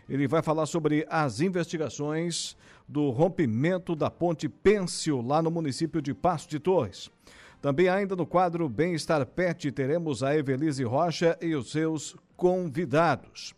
[0.09, 6.13] Ele vai falar sobre as investigações do rompimento da ponte Pêncil, lá no município de
[6.13, 7.09] Passo de Torres.
[7.61, 13.56] Também ainda no quadro Bem-Estar Pet, teremos a Evelise Rocha e os seus convidados.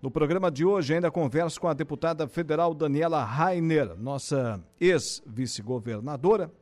[0.00, 6.52] No programa de hoje, ainda converso com a deputada federal Daniela Rainer, nossa ex-vice-governadora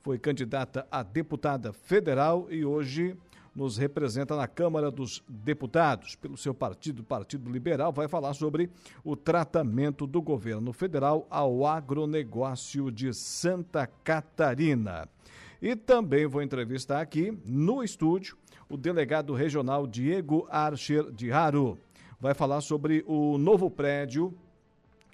[0.00, 3.14] foi candidata a deputada federal e hoje
[3.54, 6.16] nos representa na Câmara dos Deputados.
[6.16, 8.70] Pelo seu partido, Partido Liberal, vai falar sobre
[9.04, 15.06] o tratamento do governo federal ao agronegócio de Santa Catarina.
[15.60, 18.34] E também vou entrevistar aqui no estúdio
[18.66, 21.78] o delegado regional Diego Archer de Haro.
[22.20, 24.34] Vai falar sobre o novo prédio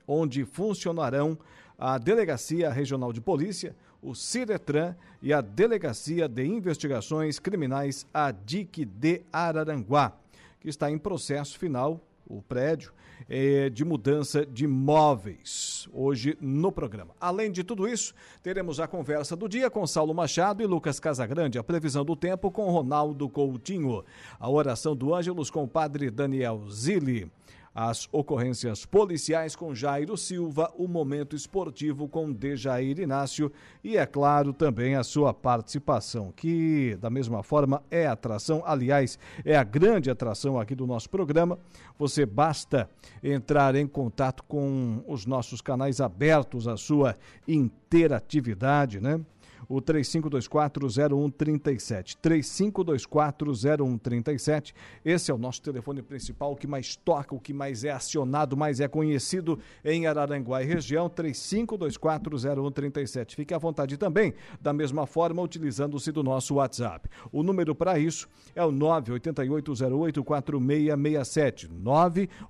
[0.09, 1.38] onde funcionarão
[1.78, 8.87] a Delegacia Regional de Polícia, o Ciretran e a Delegacia de Investigações Criminais, a DIC
[8.87, 10.12] de Araranguá,
[10.60, 12.91] que está em processo final, o prédio,
[13.28, 17.14] é, de mudança de móveis, hoje no programa.
[17.20, 21.58] Além de tudo isso, teremos a conversa do dia com Saulo Machado e Lucas Casagrande,
[21.58, 24.04] a previsão do tempo com Ronaldo Coutinho,
[24.38, 27.30] a oração do Ângelos com o padre Daniel Zilli
[27.74, 33.50] as ocorrências policiais com Jairo Silva, o momento esportivo com Dejair Inácio
[33.82, 39.56] e, é claro, também a sua participação, que da mesma forma é atração, aliás, é
[39.56, 41.58] a grande atração aqui do nosso programa.
[41.98, 42.88] Você basta
[43.22, 47.16] entrar em contato com os nossos canais abertos à sua
[47.48, 49.20] interatividade, né?
[49.69, 52.16] O 35240137.
[52.22, 54.75] 35240137.
[55.04, 58.56] Esse é o nosso telefone principal, o que mais toca, o que mais é acionado,
[58.56, 63.34] mais é conhecido em Araranguá e região, 35240137.
[63.34, 67.08] Fique à vontade também, da mesma forma, utilizando-se do nosso WhatsApp.
[67.32, 71.69] O número para isso é o 988084667.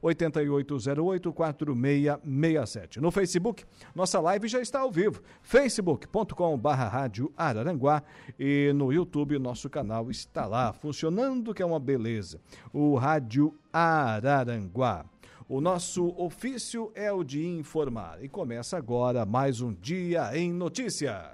[0.02, 2.98] 988084667.
[2.98, 3.64] No Facebook,
[3.94, 5.22] nossa live já está ao vivo.
[5.42, 8.02] facebook.com/barra Rádio Araranguá
[8.38, 12.40] e no YouTube nosso canal está lá funcionando, que é uma beleza.
[12.72, 15.04] O Rádio Araranguá.
[15.46, 21.32] O nosso ofício é o de informar e começa agora mais um dia em notícia.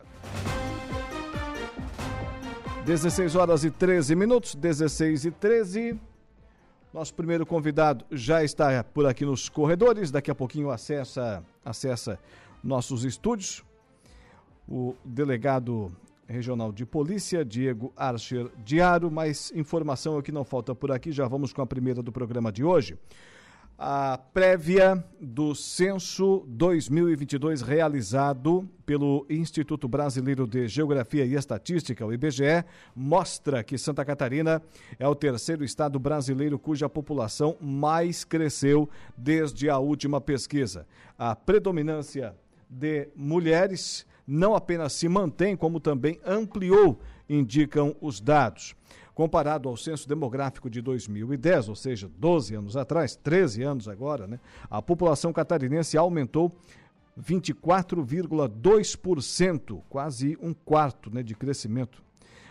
[2.84, 6.00] 16 horas e 13 minutos, 16 e 13.
[6.92, 12.18] Nosso primeiro convidado já está por aqui nos corredores, daqui a pouquinho acessa, acessa
[12.60, 13.62] nossos estúdios
[14.70, 15.90] o delegado
[16.28, 19.10] regional de polícia, Diego Archer Diário.
[19.10, 22.12] Mais informação é o que não falta por aqui, já vamos com a primeira do
[22.12, 22.96] programa de hoje.
[23.82, 32.62] A prévia do censo 2022 realizado pelo Instituto Brasileiro de Geografia e Estatística, o IBGE,
[32.94, 34.62] mostra que Santa Catarina
[34.98, 38.86] é o terceiro estado brasileiro cuja população mais cresceu
[39.16, 40.86] desde a última pesquisa.
[41.18, 42.36] A predominância
[42.68, 48.76] de mulheres não apenas se mantém, como também ampliou, indicam os dados.
[49.14, 54.40] Comparado ao censo demográfico de 2010, ou seja, 12 anos atrás, 13 anos agora, né,
[54.70, 56.56] a população catarinense aumentou
[57.20, 62.02] 24,2%, quase um quarto né, de crescimento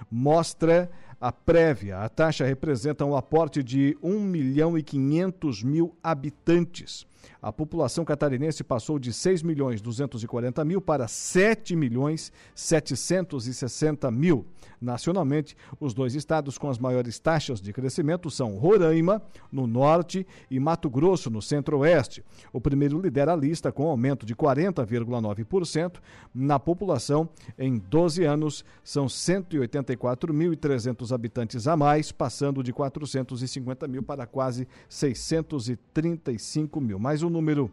[0.10, 0.90] Mostra
[1.20, 2.00] a prévia.
[2.00, 7.06] A taxa representa um aporte de 1 milhão e 500 mil habitantes.
[7.42, 14.45] A população catarinense passou de 6 milhões 240 mil para 7 milhões 760 mil.
[14.81, 19.21] Nacionalmente, os dois estados com as maiores taxas de crescimento são Roraima,
[19.51, 22.24] no norte, e Mato Grosso, no centro-oeste.
[22.54, 25.98] O primeiro lidera a lista com aumento de 40,9%
[26.33, 27.27] na população.
[27.57, 36.80] Em 12 anos, são 184.300 habitantes a mais, passando de 450 mil para quase 635
[36.80, 36.98] mil.
[37.09, 37.71] Mas o número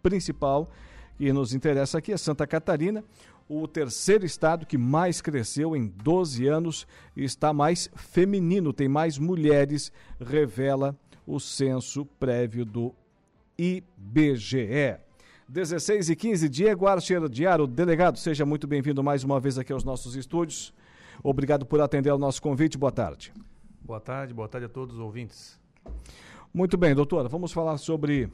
[0.00, 0.70] principal
[1.18, 3.02] que nos interessa aqui é Santa Catarina,
[3.48, 9.18] o terceiro estado que mais cresceu em 12 anos e está mais feminino, tem mais
[9.18, 9.90] mulheres,
[10.20, 10.96] revela
[11.26, 12.94] o censo prévio do
[13.58, 14.96] IBGE.
[15.48, 17.28] 16 e 15, Diego Archer
[17.68, 20.72] delegado, seja muito bem-vindo mais uma vez aqui aos nossos estúdios.
[21.20, 22.78] Obrigado por atender ao nosso convite.
[22.78, 23.32] Boa tarde.
[23.82, 25.58] Boa tarde, boa tarde a todos os ouvintes.
[26.56, 28.32] Muito bem, doutora, vamos falar sobre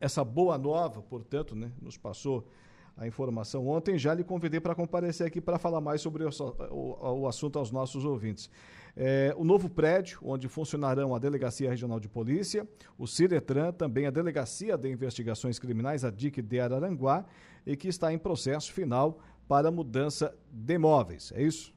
[0.00, 2.48] essa boa nova, portanto, né, nos passou
[2.96, 3.98] a informação ontem.
[3.98, 6.30] Já lhe convidei para comparecer aqui para falar mais sobre o,
[6.70, 8.48] o, o, assunto aos nossos ouvintes.
[8.96, 12.66] É, o novo prédio, onde funcionarão a Delegacia Regional de Polícia,
[12.96, 17.26] o Ciretran, também a Delegacia de Investigações Criminais, a DIC de Araranguá,
[17.66, 21.34] e que está em processo final para mudança de imóveis.
[21.36, 21.74] É isso?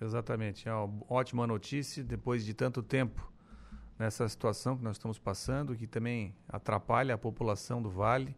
[0.00, 0.68] Exatamente.
[0.68, 2.04] É uma ótima notícia.
[2.04, 3.28] Depois de tanto tempo
[4.00, 8.34] nessa situação que nós estamos passando, que também atrapalha a população do Vale.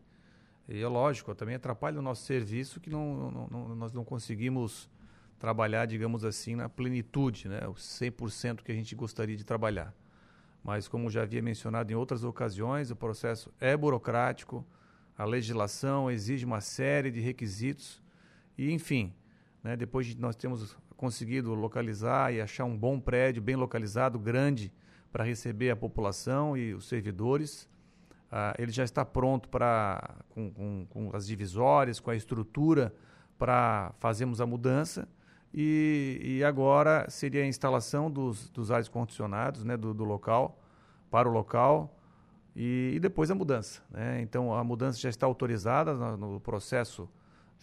[0.69, 4.91] E é lógico, também atrapalha o nosso serviço, que não, não, não, nós não conseguimos
[5.39, 7.61] trabalhar, digamos assim, na plenitude, né?
[7.69, 9.95] o 100% que a gente gostaria de trabalhar.
[10.65, 14.67] Mas, como já havia mencionado em outras ocasiões, o processo é burocrático,
[15.17, 18.03] a legislação exige uma série de requisitos,
[18.59, 19.15] e, enfim,
[19.63, 24.73] né, depois de nós temos conseguido localizar e achar um bom prédio, bem localizado, grande,
[25.13, 27.69] para receber a população e os servidores.
[28.31, 32.95] Ah, ele já está pronto para com, com, com, as divisórias, com a estrutura
[33.39, 35.07] para fazermos a mudança.
[35.53, 40.59] E, e, agora seria a instalação dos, dos ares condicionados né, do, do local
[41.11, 41.95] para o local
[42.57, 43.83] e, e depois a mudança.
[43.91, 44.23] Né?
[44.23, 47.07] Então a mudança já está autorizada no, no processo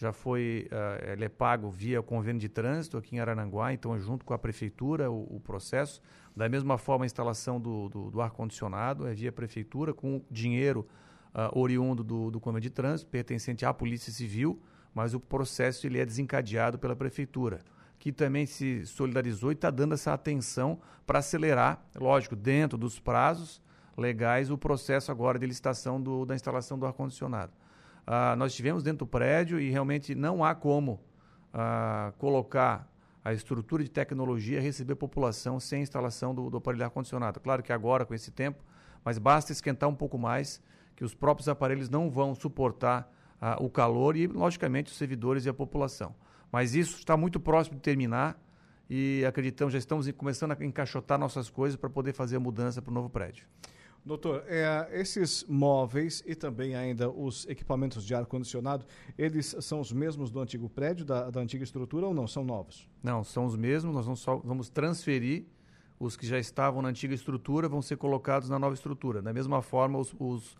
[0.00, 4.24] já foi, uh, ele é pago via convênio de trânsito aqui em Arananguá, então junto
[4.24, 6.00] com a prefeitura o, o processo.
[6.34, 10.86] Da mesma forma, a instalação do, do, do ar-condicionado é via prefeitura, com dinheiro
[11.34, 14.60] uh, oriundo do, do convênio de trânsito, pertencente à Polícia Civil,
[14.94, 17.60] mas o processo ele é desencadeado pela prefeitura,
[17.98, 23.62] que também se solidarizou e está dando essa atenção para acelerar, lógico, dentro dos prazos
[23.96, 27.52] legais, o processo agora de licitação do, da instalação do ar-condicionado.
[28.06, 30.92] Uh, nós estivemos dentro do prédio e realmente não há como
[31.52, 32.90] uh, colocar
[33.24, 37.40] a estrutura de tecnologia receber população sem instalação do, do aparelho ar-condicionado.
[37.40, 38.64] Claro que agora, com esse tempo,
[39.04, 40.62] mas basta esquentar um pouco mais,
[40.96, 45.48] que os próprios aparelhos não vão suportar uh, o calor e, logicamente, os servidores e
[45.48, 46.14] a população.
[46.50, 48.38] Mas isso está muito próximo de terminar
[48.88, 52.90] e acreditamos, já estamos começando a encaixotar nossas coisas para poder fazer a mudança para
[52.90, 53.46] o novo prédio.
[54.04, 58.86] Doutor, é, esses móveis e também ainda os equipamentos de ar-condicionado,
[59.16, 62.26] eles são os mesmos do antigo prédio, da, da, antiga estrutura ou não?
[62.26, 62.88] São novos?
[63.02, 63.94] Não, são os mesmos.
[63.94, 65.44] Nós vamos, só, vamos transferir
[65.98, 69.20] os que já estavam na antiga estrutura, vão ser colocados na nova estrutura.
[69.20, 70.56] Da mesma forma, os, os,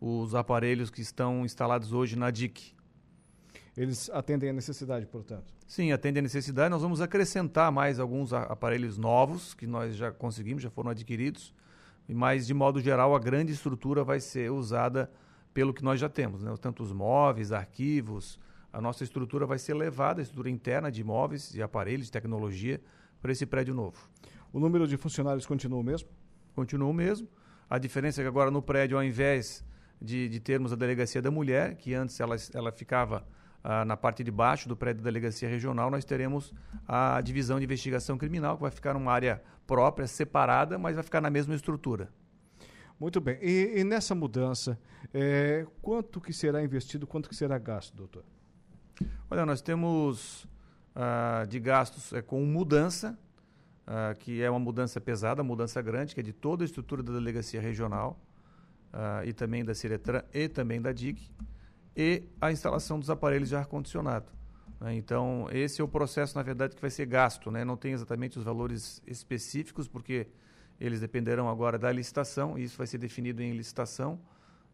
[0.00, 2.74] os aparelhos que estão instalados hoje na DIC.
[3.76, 5.52] Eles atendem a necessidade, portanto?
[5.66, 6.70] Sim, atendem a necessidade.
[6.70, 11.52] Nós vamos acrescentar mais alguns aparelhos novos que nós já conseguimos, já foram adquiridos
[12.12, 15.10] mas de modo geral a grande estrutura vai ser usada
[15.54, 16.52] pelo que nós já temos, né?
[16.60, 18.38] tanto os móveis, arquivos,
[18.72, 22.80] a nossa estrutura vai ser levada, a estrutura interna de móveis e aparelhos de tecnologia
[23.22, 24.10] para esse prédio novo.
[24.52, 26.08] O número de funcionários continua o mesmo?
[26.54, 27.28] Continua o mesmo.
[27.70, 29.64] A diferença é que agora no prédio, ao invés
[30.02, 33.24] de, de termos a delegacia da mulher, que antes ela, ela ficava
[33.66, 36.52] ah, na parte de baixo do prédio da Delegacia Regional, nós teremos
[36.86, 41.22] a divisão de investigação criminal, que vai ficar numa área própria, separada, mas vai ficar
[41.22, 42.10] na mesma estrutura.
[43.00, 43.38] Muito bem.
[43.40, 44.78] E, e nessa mudança,
[45.14, 48.22] é, quanto que será investido, quanto que será gasto, doutor?
[49.30, 50.46] Olha, nós temos
[50.94, 53.18] ah, de gastos é, com mudança,
[53.86, 57.14] ah, que é uma mudança pesada, mudança grande, que é de toda a estrutura da
[57.14, 58.20] delegacia regional
[59.26, 61.28] e também da Ciretran e também da DIC
[61.96, 64.32] e a instalação dos aparelhos de ar-condicionado.
[64.80, 64.94] Né?
[64.96, 67.50] Então, esse é o processo, na verdade, que vai ser gasto.
[67.50, 67.64] Né?
[67.64, 70.26] Não tem exatamente os valores específicos, porque
[70.80, 74.20] eles dependerão agora da licitação, e isso vai ser definido em licitação.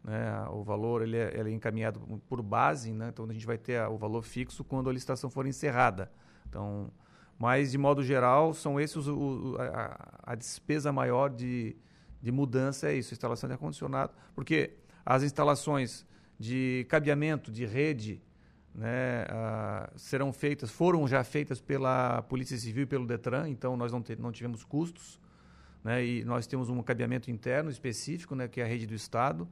[0.03, 0.45] Né?
[0.49, 3.09] O valor ele é, ele é encaminhado por base, né?
[3.09, 6.11] então a gente vai ter o valor fixo quando a licitação for encerrada.
[6.49, 6.91] Então,
[7.37, 11.75] Mas, de modo geral, são esses o, a, a, despesa maior de,
[12.21, 14.73] de mudança é isso, instalação de ar-condicionado, porque
[15.05, 16.05] as instalações
[16.41, 18.19] de cabeamento, de rede,
[18.73, 23.91] né, uh, serão feitas, foram já feitas pela Polícia Civil e pelo Detran, então nós
[23.91, 25.19] não, te, não tivemos custos,
[25.83, 29.47] né, e nós temos um cabeamento interno específico, né, que é a rede do Estado.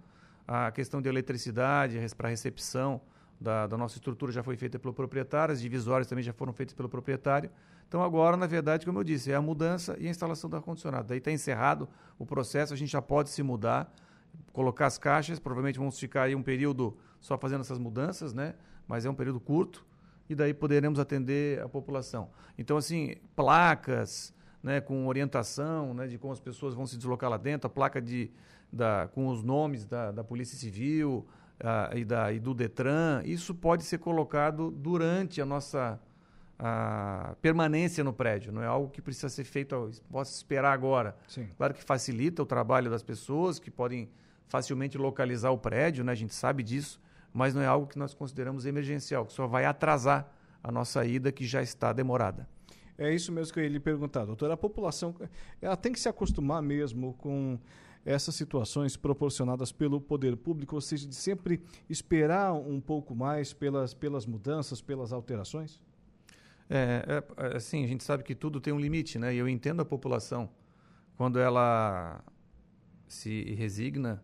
[0.47, 2.99] A questão de eletricidade para recepção
[3.39, 6.73] da, da, nossa estrutura já foi feita pelo proprietário, as divisórias também já foram feitas
[6.73, 7.51] pelo proprietário.
[7.87, 11.07] Então, agora, na verdade, como eu disse, é a mudança e a instalação do ar-condicionado.
[11.07, 13.93] Daí está encerrado o processo, a gente já pode se mudar,
[14.51, 18.55] colocar as caixas, provavelmente vamos ficar aí um período só fazendo essas mudanças, né?
[18.89, 19.85] mas é um período curto,
[20.27, 22.31] e daí poderemos atender a população.
[22.57, 24.33] Então, assim, placas
[24.63, 28.01] né, com orientação né, de como as pessoas vão se deslocar lá dentro, a placa
[28.01, 28.31] de,
[28.73, 31.25] da, com os nomes da, da Polícia Civil
[31.59, 35.99] uh, e, da, e do Detran, isso pode ser colocado durante a nossa
[36.61, 41.15] a permanência no prédio, não é algo que precisa ser feito, possa esperar agora.
[41.25, 41.47] Sim.
[41.55, 44.09] Claro que facilita o trabalho das pessoas que podem
[44.49, 46.11] facilmente localizar o prédio, né?
[46.11, 46.99] a gente sabe disso,
[47.33, 50.29] mas não é algo que nós consideramos emergencial, que só vai atrasar
[50.61, 52.45] a nossa ida que já está demorada.
[52.97, 54.51] É isso mesmo que eu ia lhe perguntar, doutor.
[54.51, 55.15] A população
[55.61, 57.57] ela tem que se acostumar mesmo com
[58.05, 63.93] essas situações proporcionadas pelo poder público, ou seja, de sempre esperar um pouco mais pelas,
[63.93, 65.81] pelas mudanças, pelas alterações?
[66.69, 69.33] É, é, assim, a gente sabe que tudo tem um limite, né?
[69.33, 70.49] E eu entendo a população
[71.17, 72.23] quando ela
[73.07, 74.23] se resigna,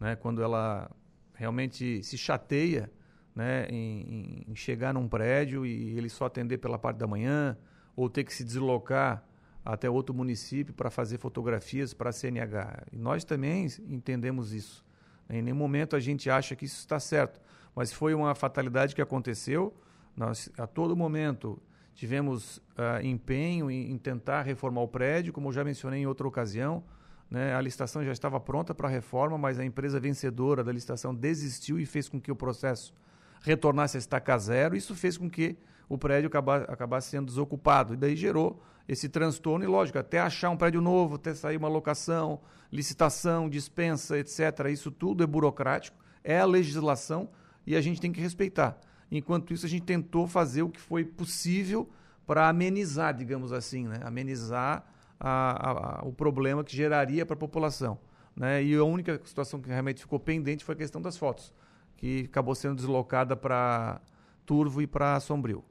[0.00, 0.16] né?
[0.16, 0.90] Quando ela
[1.34, 2.90] realmente se chateia,
[3.34, 3.66] né?
[3.68, 7.58] Em, em chegar num prédio e ele só atender pela parte da manhã
[7.94, 9.22] ou ter que se deslocar
[9.62, 12.86] até outro município para fazer fotografias para a CNH.
[12.90, 14.84] E nós também entendemos isso.
[15.28, 17.38] Em nenhum momento a gente acha que isso está certo,
[17.74, 19.74] mas foi uma fatalidade que aconteceu.
[20.16, 21.62] Nós a todo momento
[21.94, 26.26] Tivemos uh, empenho em, em, tentar reformar o prédio, como eu já mencionei em outra
[26.26, 26.82] ocasião.
[27.30, 27.54] Né?
[27.54, 31.78] A licitação já estava pronta para a reforma, mas a empresa vencedora da licitação desistiu
[31.78, 32.94] e fez com que o processo
[33.42, 34.76] retornasse a estaca zero.
[34.76, 35.56] Isso fez com que
[35.88, 37.94] o prédio acabasse, acabasse sendo desocupado.
[37.94, 39.64] E daí gerou esse transtorno.
[39.64, 44.40] E, lógico, até achar um prédio novo, até sair uma locação, licitação, dispensa, etc.
[44.70, 47.28] Isso tudo é burocrático, é a legislação
[47.66, 48.78] e a gente tem que respeitar.
[49.14, 51.86] Enquanto isso, a gente tentou fazer o que foi possível
[52.26, 54.00] para amenizar, digamos assim, né?
[54.02, 54.86] amenizar
[55.20, 57.98] a, a, o problema que geraria para a população.
[58.34, 58.64] Né?
[58.64, 61.52] E a única situação que realmente ficou pendente foi a questão das fotos,
[61.94, 64.00] que acabou sendo deslocada para
[64.46, 65.62] Turvo e para Sombrio.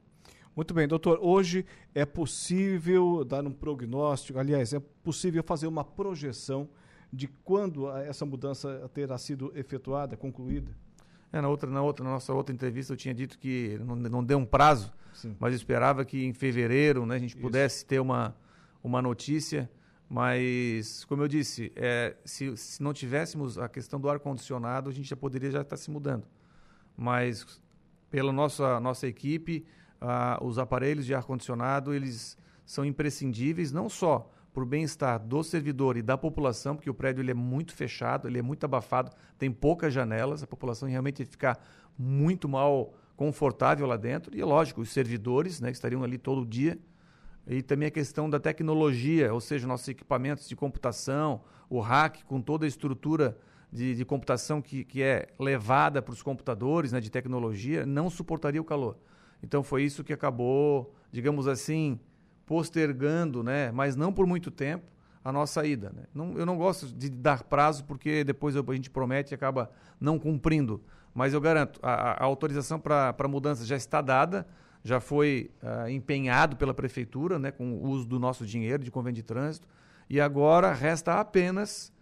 [0.54, 1.18] Muito bem, doutor.
[1.20, 6.68] Hoje é possível dar um prognóstico, aliás, é possível fazer uma projeção
[7.12, 10.70] de quando essa mudança terá sido efetuada, concluída?
[11.32, 14.24] É, na, outra, na, outra, na nossa outra entrevista eu tinha dito que não, não
[14.24, 15.34] deu um prazo, Sim.
[15.40, 17.40] mas esperava que em fevereiro né, a gente Isso.
[17.40, 18.36] pudesse ter uma,
[18.82, 19.70] uma notícia.
[20.08, 25.08] Mas, como eu disse, é, se, se não tivéssemos a questão do ar-condicionado, a gente
[25.08, 26.26] já poderia já estar se mudando.
[26.94, 27.62] Mas,
[28.10, 29.64] pela nossa, nossa equipe,
[29.98, 32.36] ah, os aparelhos de ar-condicionado, eles
[32.66, 37.22] são imprescindíveis, não só para o bem-estar do servidor e da população, porque o prédio
[37.22, 41.56] ele é muito fechado, ele é muito abafado, tem poucas janelas, a população realmente fica
[41.98, 44.36] muito mal confortável lá dentro.
[44.36, 46.78] E é lógico, os servidores né, que estariam ali todo dia.
[47.46, 52.40] E também a questão da tecnologia, ou seja, nossos equipamentos de computação, o rack com
[52.40, 53.36] toda a estrutura
[53.72, 58.60] de, de computação que, que é levada para os computadores né, de tecnologia, não suportaria
[58.60, 58.98] o calor.
[59.42, 61.98] Então foi isso que acabou, digamos assim,
[62.46, 64.84] postergando, né, mas não por muito tempo,
[65.24, 65.92] a nossa ida.
[65.94, 66.02] Né?
[66.14, 69.70] Não, eu não gosto de dar prazo porque depois a gente promete e acaba
[70.00, 70.82] não cumprindo.
[71.14, 74.46] Mas eu garanto, a, a autorização para mudança já está dada,
[74.82, 79.16] já foi uh, empenhado pela prefeitura, né, com o uso do nosso dinheiro de convênio
[79.16, 79.68] de trânsito,
[80.08, 81.92] e agora resta apenas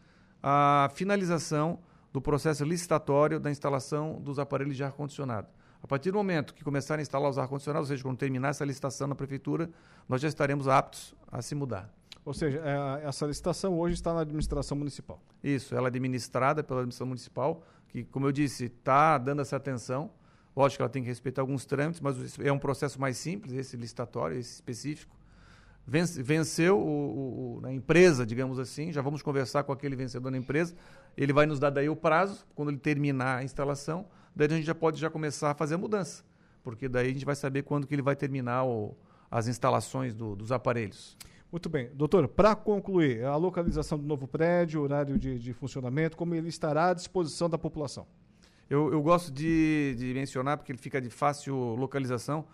[0.42, 1.78] a finalização
[2.12, 5.49] do processo licitatório da instalação dos aparelhos de ar-condicionado.
[5.82, 8.64] A partir do momento que começarem a instalar os ar-condicionados, ou seja, quando terminar essa
[8.64, 9.70] licitação na prefeitura,
[10.08, 11.90] nós já estaremos aptos a se mudar.
[12.25, 15.20] Ou seja, é, essa licitação hoje está na administração municipal.
[15.42, 20.10] Isso, ela é administrada pela administração municipal, que, como eu disse, está dando essa atenção.
[20.54, 23.76] Lógico que ela tem que respeitar alguns trâmites, mas é um processo mais simples, esse
[23.76, 25.16] licitatório, esse específico.
[25.87, 30.75] Venceu o, o, a empresa, digamos assim, já vamos conversar com aquele vencedor na empresa.
[31.16, 34.66] Ele vai nos dar daí o prazo, quando ele terminar a instalação, daí a gente
[34.66, 36.25] já pode já começar a fazer a mudança,
[36.62, 38.96] porque daí a gente vai saber quando que ele vai terminar o,
[39.30, 41.16] as instalações do, dos aparelhos.
[41.50, 41.90] Muito bem.
[41.94, 46.90] Doutor, para concluir, a localização do novo prédio, horário de, de, funcionamento, como ele estará
[46.90, 48.06] à disposição da população?
[48.68, 52.46] Eu, eu gosto de, de, mencionar, porque ele fica de fácil localização,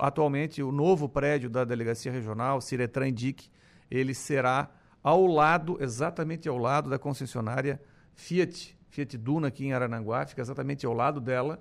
[0.00, 3.50] atualmente, o novo prédio da Delegacia Regional, Ciretran Indique,
[3.90, 4.70] ele será
[5.02, 7.80] ao lado, exatamente ao lado da concessionária
[8.14, 11.58] Fiat, Fiat Duna aqui em Arananguá, fica exatamente ao lado dela.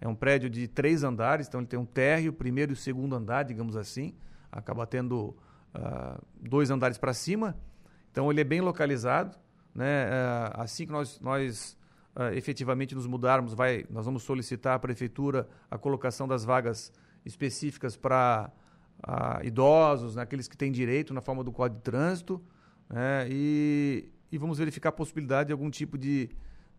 [0.00, 3.44] É um prédio de três andares, então ele tem um térreo, primeiro e segundo andar,
[3.44, 4.16] digamos assim.
[4.50, 5.28] Acaba tendo
[5.76, 7.56] uh, dois andares para cima.
[8.10, 9.38] Então ele é bem localizado.
[9.72, 10.06] Né?
[10.06, 11.78] Uh, assim que nós, nós
[12.16, 16.92] uh, efetivamente nos mudarmos, vai, nós vamos solicitar à prefeitura a colocação das vagas
[17.24, 18.50] específicas para
[19.44, 20.22] idosos, né?
[20.22, 22.42] aqueles que têm direito na forma do Código de Trânsito.
[22.90, 23.28] Né?
[23.30, 26.28] E, e vamos verificar a possibilidade de algum tipo de,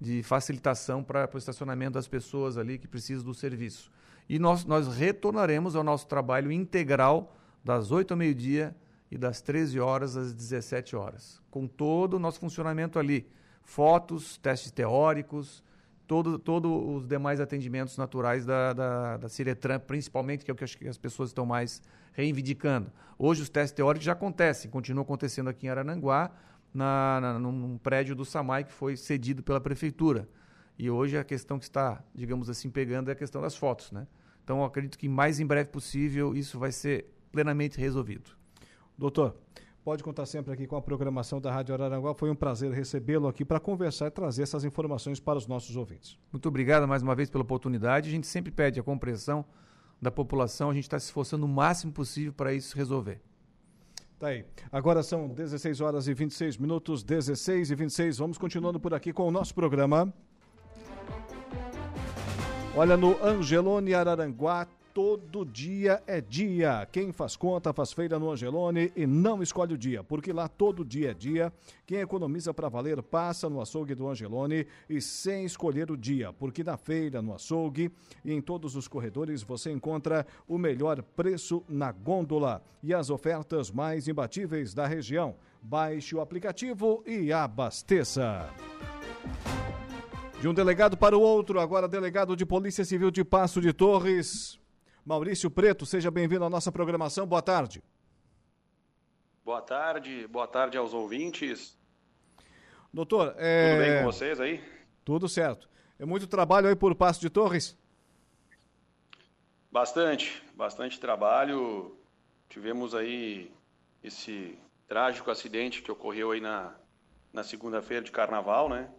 [0.03, 3.89] de facilitação para o estacionamento das pessoas ali que precisam do serviço.
[4.27, 7.33] E nós, nós retornaremos ao nosso trabalho integral
[7.63, 8.75] das 8 ao meio-dia
[9.10, 13.25] e das 13 horas às 17 horas, com todo o nosso funcionamento ali.
[13.63, 15.63] Fotos, testes teóricos,
[16.05, 20.65] todos todo os demais atendimentos naturais da, da, da Ciretran, principalmente, que é o que
[20.65, 21.81] acho que as pessoas estão mais
[22.12, 22.91] reivindicando.
[23.17, 26.29] Hoje os testes teóricos já acontecem, continuam acontecendo aqui em Arananguá,
[26.74, 30.27] na, na, num prédio do SAMAI que foi cedido pela prefeitura.
[30.77, 33.92] E hoje a questão que está, digamos assim, pegando é a questão das fotos.
[33.92, 34.08] Né?
[34.44, 38.32] Então, acredito que mais em breve possível isso vai ser plenamente resolvido.
[38.98, 39.36] Doutor,
[39.84, 42.13] pode contar sempre aqui com a programação da Rádio Araranguá.
[42.15, 46.18] Foi um prazer recebê-lo aqui para conversar e trazer essas informações para os nossos ouvintes.
[46.32, 48.10] Muito obrigado mais uma vez pela oportunidade.
[48.10, 49.46] A gente sempre pede a compreensão
[50.01, 50.70] da população.
[50.70, 53.22] A gente está se esforçando o máximo possível para isso resolver.
[54.24, 54.46] Tá aí.
[54.72, 58.20] Agora são 16 horas e 26 minutos, 16 e 26.
[58.20, 60.13] Vamos continuando por aqui com o nosso programa.
[62.74, 66.88] Olha, no Angelone Araranguá todo dia é dia.
[66.92, 70.86] Quem faz conta faz feira no Angelone e não escolhe o dia, porque lá todo
[70.86, 71.52] dia é dia.
[71.86, 76.64] Quem economiza para valer passa no açougue do Angelone e sem escolher o dia, porque
[76.64, 77.92] na feira, no açougue
[78.24, 83.72] e em todos os corredores você encontra o melhor preço na gôndola e as ofertas
[83.72, 85.36] mais imbatíveis da região.
[85.62, 88.48] Baixe o aplicativo e abasteça.
[90.40, 94.62] De um delegado para o outro, agora delegado de Polícia Civil de Passo de Torres.
[95.05, 97.27] Maurício Preto, seja bem-vindo à nossa programação.
[97.27, 97.83] Boa tarde.
[99.44, 101.77] Boa tarde, boa tarde aos ouvintes.
[102.94, 103.72] Doutor, é...
[103.72, 104.63] tudo bem com vocês aí?
[105.03, 105.70] Tudo certo.
[106.00, 107.77] É muito trabalho aí por Passo de Torres?
[109.70, 111.98] Bastante, bastante trabalho.
[112.48, 113.51] Tivemos aí
[114.01, 116.74] esse trágico acidente que ocorreu aí na,
[117.33, 118.89] na segunda-feira de carnaval, né?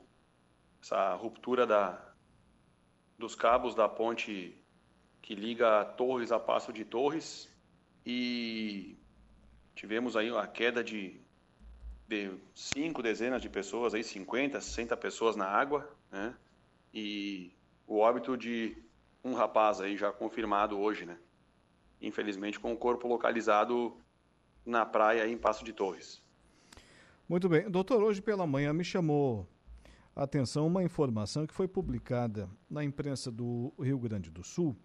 [0.83, 2.13] Essa ruptura da,
[3.19, 4.63] dos cabos da ponte
[5.25, 7.51] que liga Torres a Passo de Torres
[8.05, 8.95] e
[9.75, 11.19] tivemos aí a queda de,
[12.07, 16.35] de cinco dezenas de pessoas, aí 50, 60 pessoas na água, né?
[16.93, 17.51] E
[17.87, 18.77] o óbito de
[19.25, 21.17] um rapaz aí já confirmado hoje, né?
[22.03, 23.97] Infelizmente com o corpo localizado
[24.63, 26.23] na praia em Passo de Torres.
[27.27, 27.71] Muito bem.
[27.71, 29.49] Doutor, hoje pela manhã me chamou
[30.15, 34.77] a atenção uma informação que foi publicada na imprensa do Rio Grande do Sul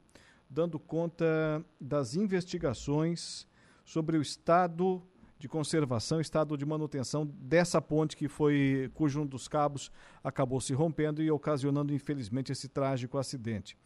[0.49, 3.47] dando conta das investigações
[3.85, 5.01] sobre o estado
[5.37, 9.89] de conservação, estado de manutenção dessa ponte que foi, cujo um dos cabos
[10.21, 13.77] acabou se rompendo e ocasionando, infelizmente, esse trágico acidente.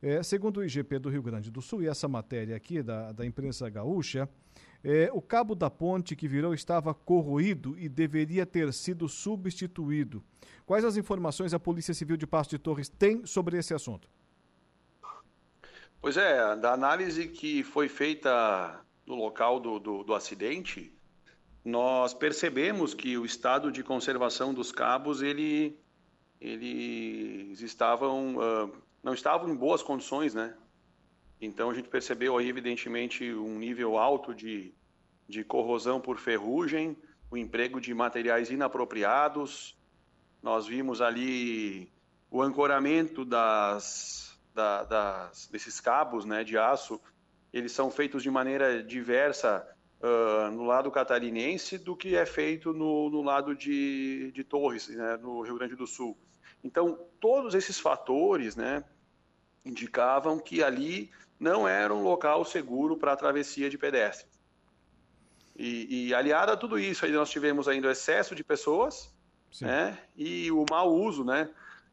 [0.00, 3.26] É, segundo o IGP do Rio Grande do Sul, e essa matéria aqui da, da
[3.26, 4.28] imprensa gaúcha,
[4.82, 10.22] é, o cabo da ponte que virou estava corroído e deveria ter sido substituído.
[10.64, 14.08] Quais as informações a Polícia Civil de Passo de Torres tem sobre esse assunto?
[16.00, 20.90] Pois é, da análise que foi feita no local do, do, do acidente,
[21.62, 25.78] nós percebemos que o estado de conservação dos cabos ele,
[26.40, 30.56] eles estavam uh, não estavam em boas condições, né?
[31.38, 34.74] Então a gente percebeu aí evidentemente um nível alto de,
[35.28, 36.96] de corrosão por ferrugem,
[37.30, 39.76] o emprego de materiais inapropriados.
[40.42, 41.92] Nós vimos ali
[42.30, 47.00] o ancoramento das da, das, desses cabos né, de aço,
[47.52, 49.66] eles são feitos de maneira diversa
[50.00, 55.16] uh, no lado catarinense do que é feito no, no lado de, de Torres, né,
[55.16, 56.16] no Rio Grande do Sul.
[56.62, 58.84] Então, todos esses fatores né,
[59.64, 64.38] indicavam que ali não era um local seguro para a travessia de pedestres.
[65.56, 69.12] E, e, aliado a tudo isso, aí nós tivemos ainda o excesso de pessoas
[69.60, 71.50] né, e o mau uso, né?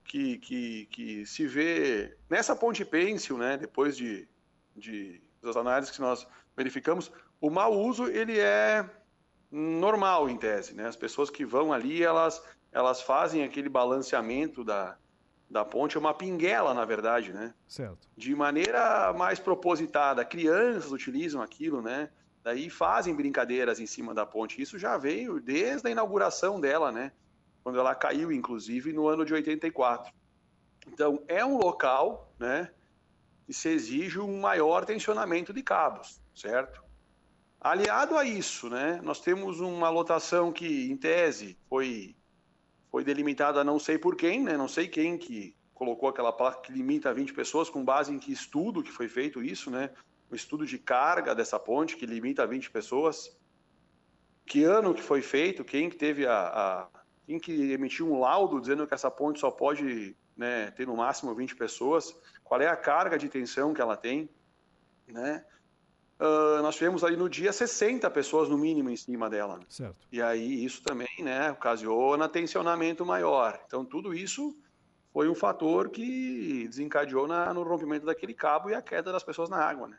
[0.08, 4.28] Que, que, que se vê nessa ponte pêncil, né, depois de,
[4.76, 8.90] de das análises que nós verificamos, o mau uso ele é
[9.52, 10.88] normal em tese, né?
[10.88, 12.42] As pessoas que vão ali, elas
[12.72, 14.98] elas fazem aquele balanceamento da,
[15.50, 17.54] da ponte, é uma pinguela, na verdade, né?
[17.68, 18.08] Certo.
[18.16, 20.26] De maneira mais propositada.
[20.26, 22.10] Crianças utilizam aquilo, né?
[22.44, 24.62] Daí fazem brincadeiras em cima da ponte.
[24.62, 27.12] Isso já veio desde a inauguração dela, né?
[27.68, 30.14] Quando ela caiu, inclusive, no ano de 84.
[30.88, 32.72] Então, é um local, né?
[33.46, 36.82] Que se exige um maior tensionamento de cabos, certo?
[37.60, 39.02] Aliado a isso, né?
[39.04, 42.16] Nós temos uma lotação que, em tese, foi
[42.90, 44.56] foi delimitada não sei por quem, né?
[44.56, 48.18] Não sei quem que colocou aquela placa que limita a 20 pessoas, com base em
[48.18, 49.90] que estudo que foi feito isso, né?
[50.32, 53.38] O estudo de carga dessa ponte que limita a 20 pessoas.
[54.46, 55.66] Que ano que foi feito?
[55.66, 56.97] Quem que teve a, a
[57.28, 61.36] quem que emitiu um laudo dizendo que essa ponte só pode né, ter no máximo
[61.36, 62.18] 20 pessoas?
[62.42, 64.30] Qual é a carga de tensão que ela tem,
[65.06, 65.44] né?
[66.20, 69.60] Uh, nós tivemos ali no dia 60 pessoas no mínimo em cima dela.
[69.68, 70.08] Certo.
[70.10, 73.62] E aí isso também, né, ocasiona tensionamento maior.
[73.68, 74.58] Então tudo isso
[75.12, 79.50] foi um fator que desencadeou na, no rompimento daquele cabo e a queda das pessoas
[79.50, 79.98] na água, né?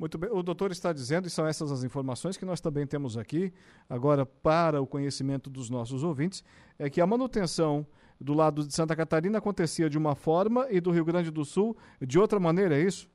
[0.00, 3.18] Muito bem, o doutor está dizendo, e são essas as informações que nós também temos
[3.18, 3.52] aqui,
[3.86, 6.42] agora para o conhecimento dos nossos ouvintes,
[6.78, 7.86] é que a manutenção
[8.18, 11.76] do lado de Santa Catarina acontecia de uma forma e do Rio Grande do Sul
[12.00, 13.10] de outra maneira, é isso?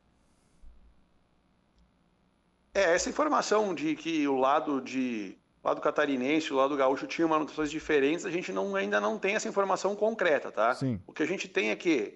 [2.71, 7.27] É, essa informação de que o lado de o lado catarinense, o lado gaúcho tinha
[7.27, 10.75] manutenções diferentes, a gente não, ainda não tem essa informação concreta, tá?
[10.75, 11.01] Sim.
[11.07, 12.15] O que a gente tem é que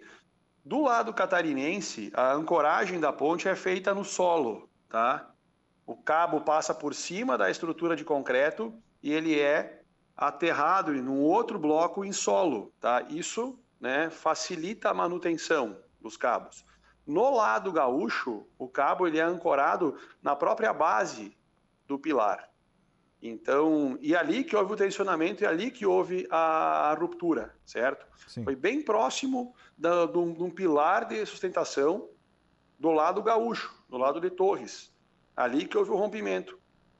[0.63, 5.31] do lado catarinense, a ancoragem da ponte é feita no solo, tá?
[5.85, 9.81] O cabo passa por cima da estrutura de concreto e ele é
[10.15, 13.01] aterrado em um outro bloco em solo, tá?
[13.09, 16.65] Isso, né, facilita a manutenção dos cabos.
[17.07, 21.35] No lado gaúcho, o cabo ele é ancorado na própria base
[21.87, 22.48] do pilar.
[23.21, 28.05] Então, e ali que houve o tensionamento e ali que houve a, ruptura, certo?
[28.27, 28.43] Sim.
[28.43, 32.09] Foi bem próximo de um pilar de sustentação
[32.79, 34.93] do lado gaúcho, do lado de Torres.
[35.35, 36.57] Ali que houve o rompimento.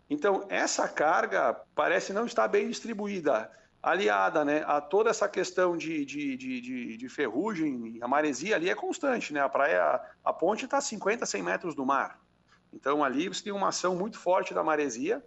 [0.10, 3.49] Então, essa carga parece não estar bem distribuída
[3.82, 8.75] aliada né, a toda essa questão de, de, de, de, ferrugem, a maresia ali é
[8.75, 9.39] constante, né?
[9.39, 12.19] A praia, a ponte está a 50, 100 metros do mar.
[12.73, 15.23] Então ali você tem uma ação muito forte da maresia,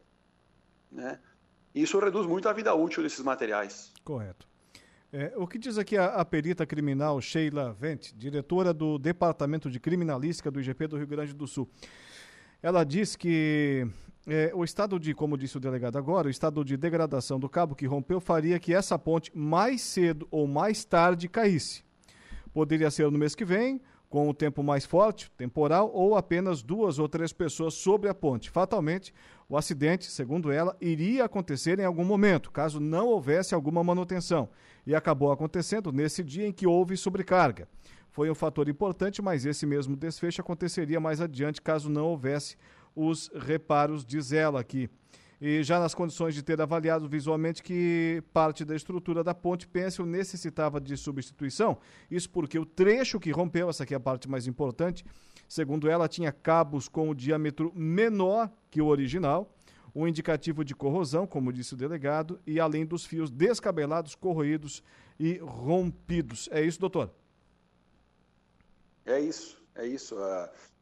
[0.92, 1.18] né?
[1.74, 3.92] Isso reduz muito a vida útil desses materiais.
[4.04, 4.46] Correto.
[5.12, 9.78] É, o que diz aqui a, a, perita criminal Sheila Vente, diretora do Departamento de
[9.78, 11.68] Criminalística do IGP do Rio Grande do Sul.
[12.62, 13.86] Ela diz que
[14.26, 17.74] é, o estado de, como disse o delegado agora, o estado de degradação do cabo
[17.74, 21.84] que rompeu faria que essa ponte mais cedo ou mais tarde caísse.
[22.54, 26.98] Poderia ser no mês que vem, com o tempo mais forte, temporal, ou apenas duas
[26.98, 28.50] ou três pessoas sobre a ponte.
[28.50, 29.12] Fatalmente,
[29.52, 34.48] o acidente, segundo ela, iria acontecer em algum momento, caso não houvesse alguma manutenção.
[34.86, 37.68] E acabou acontecendo nesse dia em que houve sobrecarga.
[38.10, 42.56] Foi um fator importante, mas esse mesmo desfecho aconteceria mais adiante caso não houvesse
[42.96, 44.88] os reparos, diz ela aqui.
[45.38, 50.06] E já nas condições de ter avaliado visualmente que parte da estrutura da ponte Pêncil
[50.06, 51.76] necessitava de substituição.
[52.10, 55.04] Isso porque o trecho que rompeu, essa aqui é a parte mais importante,
[55.52, 59.54] segundo ela, tinha cabos com o diâmetro menor que o original,
[59.94, 64.82] um indicativo de corrosão, como disse o delegado, e além dos fios descabelados, corroídos
[65.20, 66.48] e rompidos.
[66.50, 67.10] É isso, doutor?
[69.04, 70.16] É isso, é isso.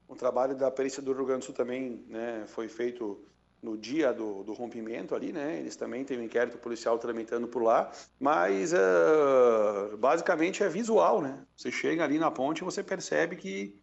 [0.06, 3.20] O trabalho da perícia do Rio Grande do Sul também né, foi feito
[3.61, 5.59] no dia do, do, rompimento ali, né?
[5.59, 11.44] Eles também têm um inquérito policial tramitando por lá, mas uh, basicamente é visual, né?
[11.56, 13.78] Você chega ali na ponte e você percebe que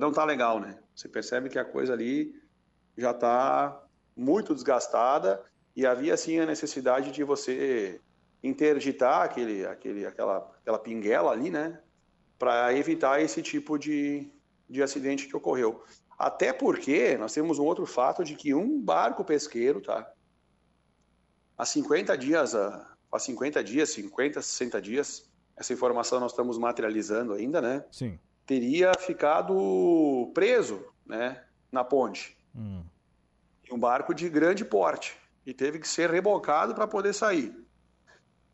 [0.00, 0.78] não está legal, né?
[0.94, 2.34] Você percebe que a coisa ali
[2.96, 3.82] já está
[4.16, 5.42] muito desgastada
[5.74, 8.00] e havia sim a necessidade de você
[8.42, 11.80] interditar aquele, aquele, aquela, aquela pinguela ali, né?
[12.38, 14.30] Para evitar esse tipo de,
[14.68, 15.82] de acidente que ocorreu.
[16.18, 20.08] Até porque nós temos um outro fato de que um barco pesqueiro, tá?
[21.56, 27.60] Há 50 dias, há 50 dias, 50, 60 dias, essa informação nós estamos materializando ainda,
[27.60, 27.84] né?
[27.90, 28.18] Sim.
[28.46, 32.36] Teria ficado preso, né, na ponte.
[32.54, 32.82] Hum.
[33.70, 37.54] Um barco de grande porte e teve que ser rebocado para poder sair.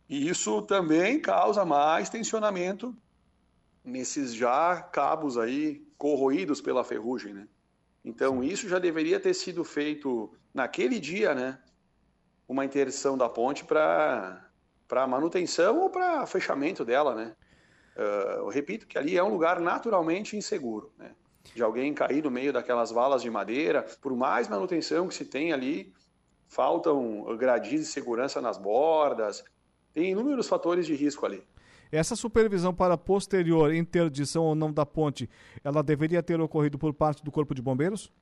[0.09, 2.97] E isso também causa mais tensionamento
[3.85, 7.49] nesses já cabos aí corroídos pela ferrugem, né?
[8.05, 11.59] Então isso já deveria ter sido feito naquele dia, né?
[12.49, 14.47] Uma interdição da ponte para
[14.89, 17.37] para manutenção ou para fechamento dela, né?
[17.97, 21.13] Uh, eu repito que ali é um lugar naturalmente inseguro, né?
[21.55, 25.53] De alguém cair no meio daquelas valas de madeira, por mais manutenção que se tem
[25.53, 25.93] ali,
[26.47, 29.43] faltam gradis de segurança nas bordas,
[29.93, 31.43] tem inúmeros fatores de risco ali.
[31.91, 35.29] Essa supervisão para posterior interdição ou não da ponte,
[35.65, 38.13] ela deveria ter ocorrido por parte do Corpo de Bombeiros?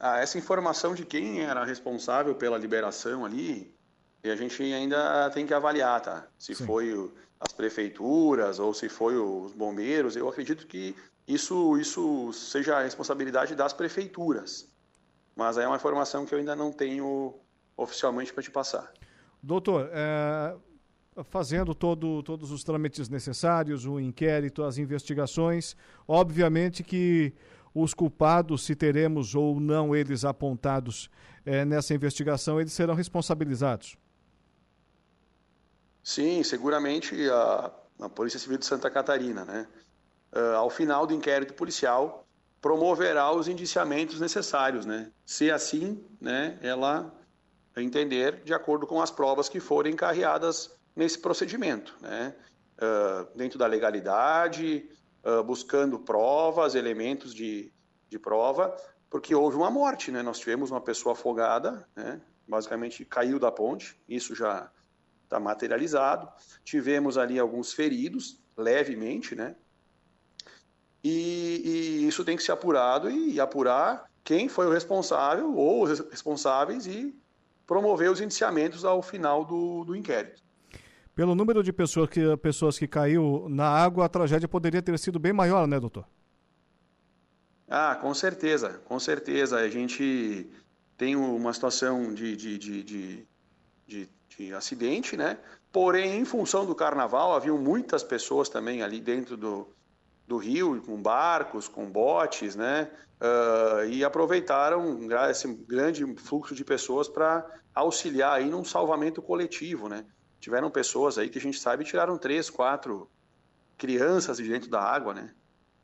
[0.00, 3.72] Ah, essa informação de quem era responsável pela liberação ali,
[4.30, 6.26] a gente ainda tem que avaliar, tá?
[6.38, 6.64] Se Sim.
[6.64, 10.94] foi as prefeituras ou se foi os bombeiros, eu acredito que
[11.26, 14.68] isso, isso seja a responsabilidade das prefeituras.
[15.34, 17.34] Mas é uma informação que eu ainda não tenho
[17.76, 18.92] oficialmente para te passar.
[19.42, 20.54] Doutor, é,
[21.24, 27.32] fazendo todo, todos os trâmites necessários, o inquérito, as investigações, obviamente que
[27.74, 31.10] os culpados, se teremos ou não eles apontados
[31.44, 33.96] é, nessa investigação, eles serão responsabilizados.
[36.02, 39.66] Sim, seguramente a, a Polícia Civil de Santa Catarina, né?
[40.34, 42.26] Uh, ao final do inquérito policial,
[42.60, 45.12] promoverá os indiciamentos necessários, né?
[45.24, 47.12] Se assim, né, ela
[47.76, 52.34] entender de acordo com as provas que forem carreadas nesse procedimento, né?
[52.78, 54.88] Uh, dentro da legalidade,
[55.24, 57.72] uh, buscando provas, elementos de,
[58.08, 58.74] de prova,
[59.08, 60.22] porque houve uma morte, né?
[60.22, 62.20] Nós tivemos uma pessoa afogada, né?
[62.48, 64.70] Basicamente caiu da ponte, isso já
[65.32, 66.28] está materializado.
[66.62, 69.56] Tivemos ali alguns feridos, levemente, né?
[71.02, 75.82] E, e, isso tem que ser apurado e, e apurar quem foi o responsável ou
[75.82, 77.12] os responsáveis e
[77.66, 80.42] promover os indiciamentos ao final do, do inquérito.
[81.14, 85.18] Pelo número de pessoas que, pessoas que caiu na água, a tragédia poderia ter sido
[85.18, 86.06] bem maior, né, doutor?
[87.68, 89.56] Ah, com certeza, com certeza.
[89.56, 90.48] A gente
[90.96, 93.28] tem uma situação de, de, de, de,
[93.86, 95.38] de, de acidente, né?
[95.72, 99.68] Porém, em função do carnaval, haviam muitas pessoas também ali dentro do,
[100.26, 102.90] do rio, com barcos, com botes, né?
[103.20, 104.98] Uh, e aproveitaram
[105.30, 110.04] esse grande fluxo de pessoas para auxiliar aí num salvamento coletivo, né?
[110.40, 113.08] Tiveram pessoas aí que a gente sabe tiraram três, quatro
[113.78, 115.32] crianças de dentro da água, né?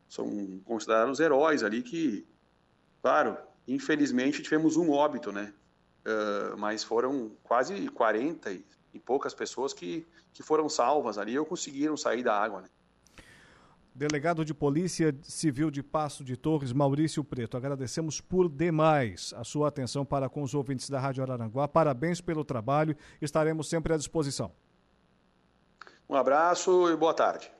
[0.08, 2.26] São considerados heróis ali que,
[3.00, 5.52] claro, infelizmente tivemos um óbito, né?
[6.08, 11.44] Uh, mas foram quase 40 e, e poucas pessoas que, que foram salvas ali ou
[11.44, 12.68] conseguiram sair da água, né?
[13.94, 19.66] Delegado de Polícia Civil de Passo de Torres, Maurício Preto, agradecemos por demais a sua
[19.66, 21.66] atenção para com os ouvintes da Rádio Araranguá.
[21.66, 24.52] Parabéns pelo trabalho, estaremos sempre à disposição.
[26.08, 27.50] Um abraço e boa tarde.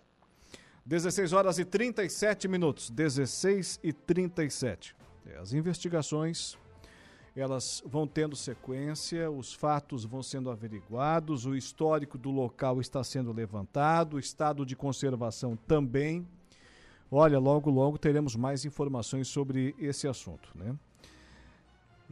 [0.86, 4.96] 16 horas e 37 minutos, 16 e 37.
[5.26, 6.56] É, as investigações
[7.40, 13.32] elas vão tendo sequência, os fatos vão sendo averiguados, o histórico do local está sendo
[13.32, 16.26] levantado, o estado de conservação também.
[17.10, 20.76] Olha, logo, logo teremos mais informações sobre esse assunto, né?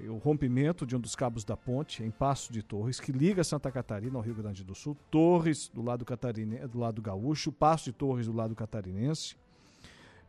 [0.09, 3.73] O rompimento de um dos cabos da ponte em Passo de Torres, que liga Santa
[3.73, 7.93] Catarina ao Rio Grande do Sul, Torres do lado catarinense, do lado gaúcho, Passo de
[7.93, 9.37] Torres do lado catarinense.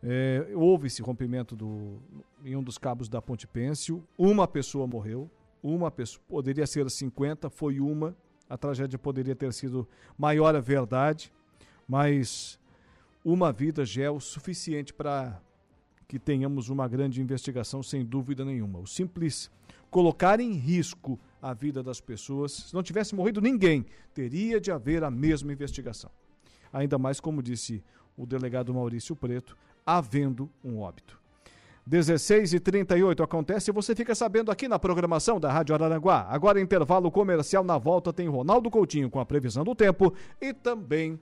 [0.04, 2.00] É, houve esse rompimento do,
[2.44, 4.04] em um dos cabos da Ponte Pêncil.
[4.18, 5.30] Uma pessoa morreu.
[5.62, 8.16] Uma pessoa, poderia ser 50, foi uma.
[8.50, 11.34] A tragédia poderia ter sido maior, a verdade,
[11.88, 12.58] mas
[13.26, 15.42] uma vida já é o suficiente para
[16.08, 18.80] que tenhamos uma grande investigação, sem dúvida nenhuma.
[18.80, 19.52] O simples
[19.90, 25.04] colocar em risco a vida das pessoas, se não tivesse morrido ninguém, teria de haver
[25.04, 26.10] a mesma investigação.
[26.72, 27.84] Ainda mais, como disse
[28.16, 31.18] o delegado Maurício Preto, havendo um óbito.
[31.88, 36.28] 16 e 38 acontece e você fica sabendo aqui na programação da Rádio Araranguá.
[36.30, 41.18] Agora, intervalo comercial na volta, tem Ronaldo Coutinho com a previsão do tempo e também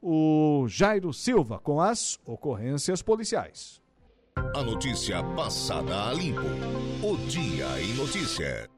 [0.00, 3.82] o Jairo Silva com as ocorrências policiais.
[4.36, 6.42] A notícia passada a limpo.
[7.02, 8.73] O Dia em Notícia.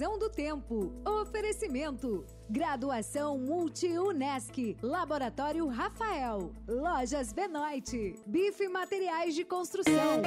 [0.00, 0.94] Previsão do tempo.
[1.04, 2.24] Oferecimento.
[2.48, 4.78] Graduação Multi-UNESC.
[4.82, 6.54] Laboratório Rafael.
[6.66, 8.18] Lojas Benoit.
[8.26, 10.22] Bife Materiais de Construção.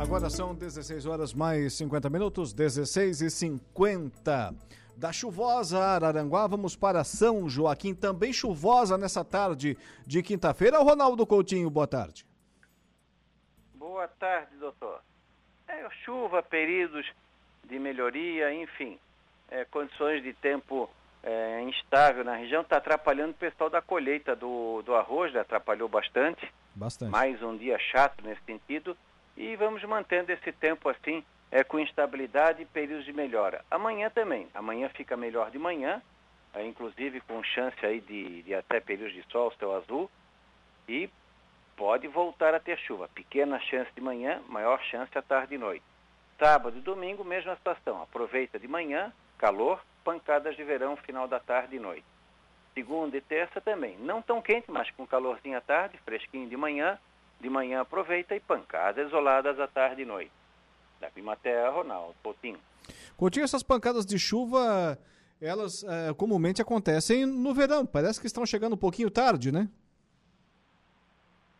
[0.00, 4.54] Agora são 16 horas mais 50 minutos, 16 e 50.
[4.96, 10.78] Da chuvosa Araranguá, vamos para São Joaquim, também chuvosa nessa tarde de quinta-feira.
[10.78, 12.26] Ronaldo Coutinho, boa tarde.
[13.74, 15.02] Boa tarde, doutor.
[15.76, 17.06] É, chuva, períodos
[17.64, 18.98] de melhoria, enfim,
[19.50, 20.88] é, condições de tempo
[21.22, 25.40] é, instável na região, está atrapalhando o pessoal da colheita do, do arroz, né?
[25.40, 26.50] atrapalhou bastante.
[26.74, 27.10] Bastante.
[27.10, 28.96] Mais um dia chato nesse sentido.
[29.36, 33.62] E vamos mantendo esse tempo assim, é, com instabilidade e períodos de melhora.
[33.70, 34.48] Amanhã também.
[34.54, 36.00] Amanhã fica melhor de manhã,
[36.54, 40.10] é, inclusive com chance aí de, de até períodos de sol, céu azul.
[40.88, 41.10] E
[41.76, 43.08] pode voltar a ter chuva.
[43.08, 45.84] Pequena chance de manhã, maior chance à tarde e noite.
[46.38, 48.02] Sábado e domingo, mesma situação.
[48.02, 52.04] Aproveita de manhã, calor, pancadas de verão final da tarde e noite.
[52.74, 56.98] Segunda e terça também, não tão quente, mas com calorzinho à tarde, fresquinho de manhã.
[57.40, 60.32] De manhã aproveita e pancadas isoladas à tarde e noite.
[60.98, 62.58] Da Pimaterra, Ronaldo Coutinho.
[63.16, 64.98] Coutinho, essas pancadas de chuva,
[65.40, 67.84] elas é, comumente acontecem no verão.
[67.84, 69.68] Parece que estão chegando um pouquinho tarde, né?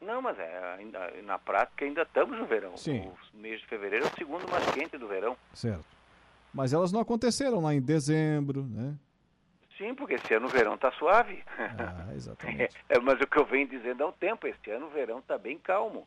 [0.07, 2.77] Não, mas é, ainda, na prática ainda estamos no verão.
[2.77, 3.12] Sim.
[3.35, 5.37] O mês de fevereiro é o segundo mais quente do verão.
[5.53, 5.85] Certo.
[6.55, 8.95] Mas elas não aconteceram lá em dezembro, né?
[9.77, 11.42] Sim, porque esse ano o verão está suave.
[11.59, 12.77] Ah, exatamente.
[12.88, 15.37] É, mas o que eu venho dizendo há um tempo, esse ano o verão está
[15.37, 16.07] bem calmo.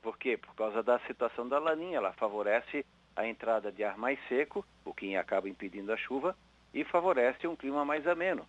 [0.00, 0.36] Por quê?
[0.36, 1.98] Por causa da situação da laninha.
[1.98, 2.86] Ela favorece
[3.16, 6.36] a entrada de ar mais seco, o que acaba impedindo a chuva,
[6.72, 8.46] e favorece um clima mais ameno.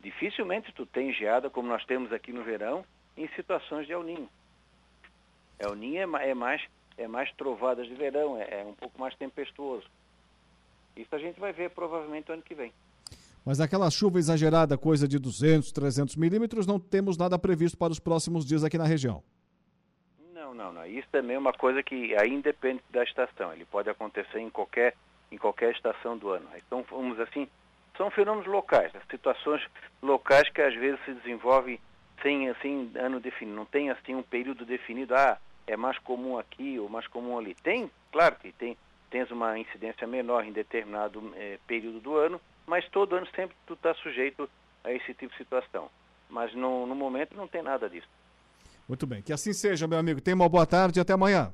[0.00, 2.84] Dificilmente tu tem geada como nós temos aqui no verão
[3.16, 4.28] em situações de El Ninho.
[5.58, 6.62] El Ninho é, é mais,
[6.96, 9.86] é mais trovadas de verão, é, é um pouco mais tempestuoso.
[10.96, 12.72] Isso a gente vai ver provavelmente ano que vem.
[13.44, 17.98] Mas aquela chuva exagerada, coisa de 200, 300 milímetros, não temos nada previsto para os
[17.98, 19.22] próximos dias aqui na região.
[20.32, 20.86] Não, não, não.
[20.86, 23.52] Isso também é uma coisa que aí independe da estação.
[23.52, 24.94] Ele pode acontecer em qualquer,
[25.30, 26.46] em qualquer estação do ano.
[26.56, 27.46] Então, vamos assim,
[27.98, 29.62] são fenômenos locais, as situações
[30.02, 31.78] locais que às vezes se desenvolvem
[32.22, 36.78] sem assim ano definido, não tem assim um período definido, ah, é mais comum aqui
[36.78, 37.54] ou mais comum ali.
[37.62, 38.76] Tem, claro que tem,
[39.10, 43.74] tens uma incidência menor em determinado eh, período do ano, mas todo ano sempre tu
[43.74, 44.48] está sujeito
[44.82, 45.88] a esse tipo de situação.
[46.28, 48.08] Mas no, no momento não tem nada disso.
[48.88, 50.20] Muito bem, que assim seja, meu amigo.
[50.20, 51.52] Tenha uma boa tarde e até amanhã.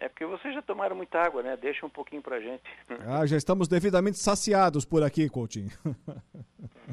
[0.00, 1.58] É porque vocês já tomaram muita água, né?
[1.60, 2.62] Deixa um pouquinho pra gente.
[3.06, 5.70] Ah, já estamos devidamente saciados por aqui, Coutinho.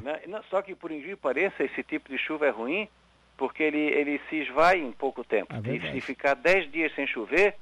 [0.02, 0.20] Né?
[0.28, 2.88] Não, Só que, por incrível que pareça, esse tipo de chuva é ruim
[3.36, 5.52] porque ele, ele se esvai em pouco tempo.
[5.52, 7.56] É e se ficar 10 dias sem chover,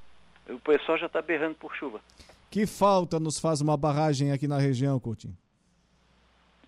[0.49, 1.99] o pessoal já está berrando por chuva.
[2.51, 5.37] Que falta nos faz uma barragem aqui na região, Coutinho?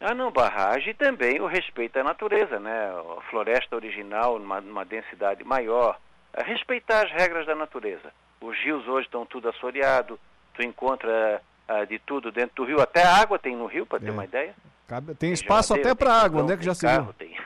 [0.01, 2.91] Ah, não, barragem também o respeito à natureza, né?
[3.19, 5.99] A floresta original numa, numa densidade maior.
[6.33, 8.13] É respeitar as regras da natureza.
[8.41, 10.19] Os rios hoje estão tudo assoreado,
[10.55, 14.09] tu encontra ah, de tudo dentro do rio, até água tem no rio, para ter
[14.09, 14.13] É.
[14.13, 14.55] uma ideia.
[14.87, 17.05] Cabe- Tem espaço geladeira, até para tem água, onde é que já tem se carro,
[17.05, 17.15] viu?
[17.15, 17.37] Tem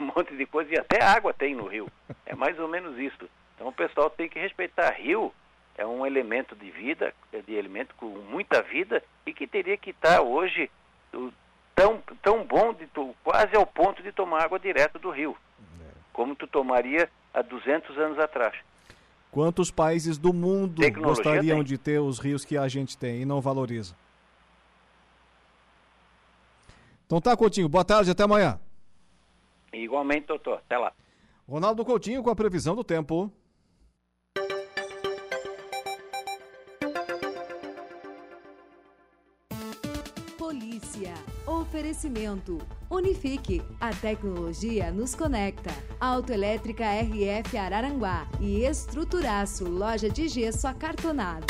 [0.00, 1.88] um monte de coisa e até água tem no rio.
[2.26, 3.28] É mais ou menos isso.
[3.54, 4.90] Então o pessoal tem que respeitar.
[4.92, 5.32] Rio
[5.76, 9.90] é um elemento de vida, é de elemento com muita vida e que teria que
[9.90, 10.70] estar hoje
[11.12, 11.32] o-
[11.74, 15.36] tão, tão bom, de tu, quase ao ponto de tomar água direto do rio,
[15.80, 15.84] É.
[16.12, 18.54] como tu tomaria há 200 anos atrás.
[19.34, 21.64] Quantos países do mundo Tecnologia gostariam tem.
[21.64, 23.96] de ter os rios que a gente tem e não valoriza?
[27.04, 27.68] Então tá, Coutinho.
[27.68, 28.60] Boa tarde, até amanhã.
[29.72, 30.58] Igualmente, doutor.
[30.58, 30.92] Até lá.
[31.48, 33.28] Ronaldo Coutinho com a previsão do tempo.
[41.74, 42.58] Oferecimento.
[42.88, 43.60] Unifique.
[43.80, 45.72] A tecnologia nos conecta.
[45.98, 48.30] Autoelétrica RF Araranguá.
[48.40, 49.64] E Estruturaço.
[49.64, 51.46] Loja de gesso acartonado.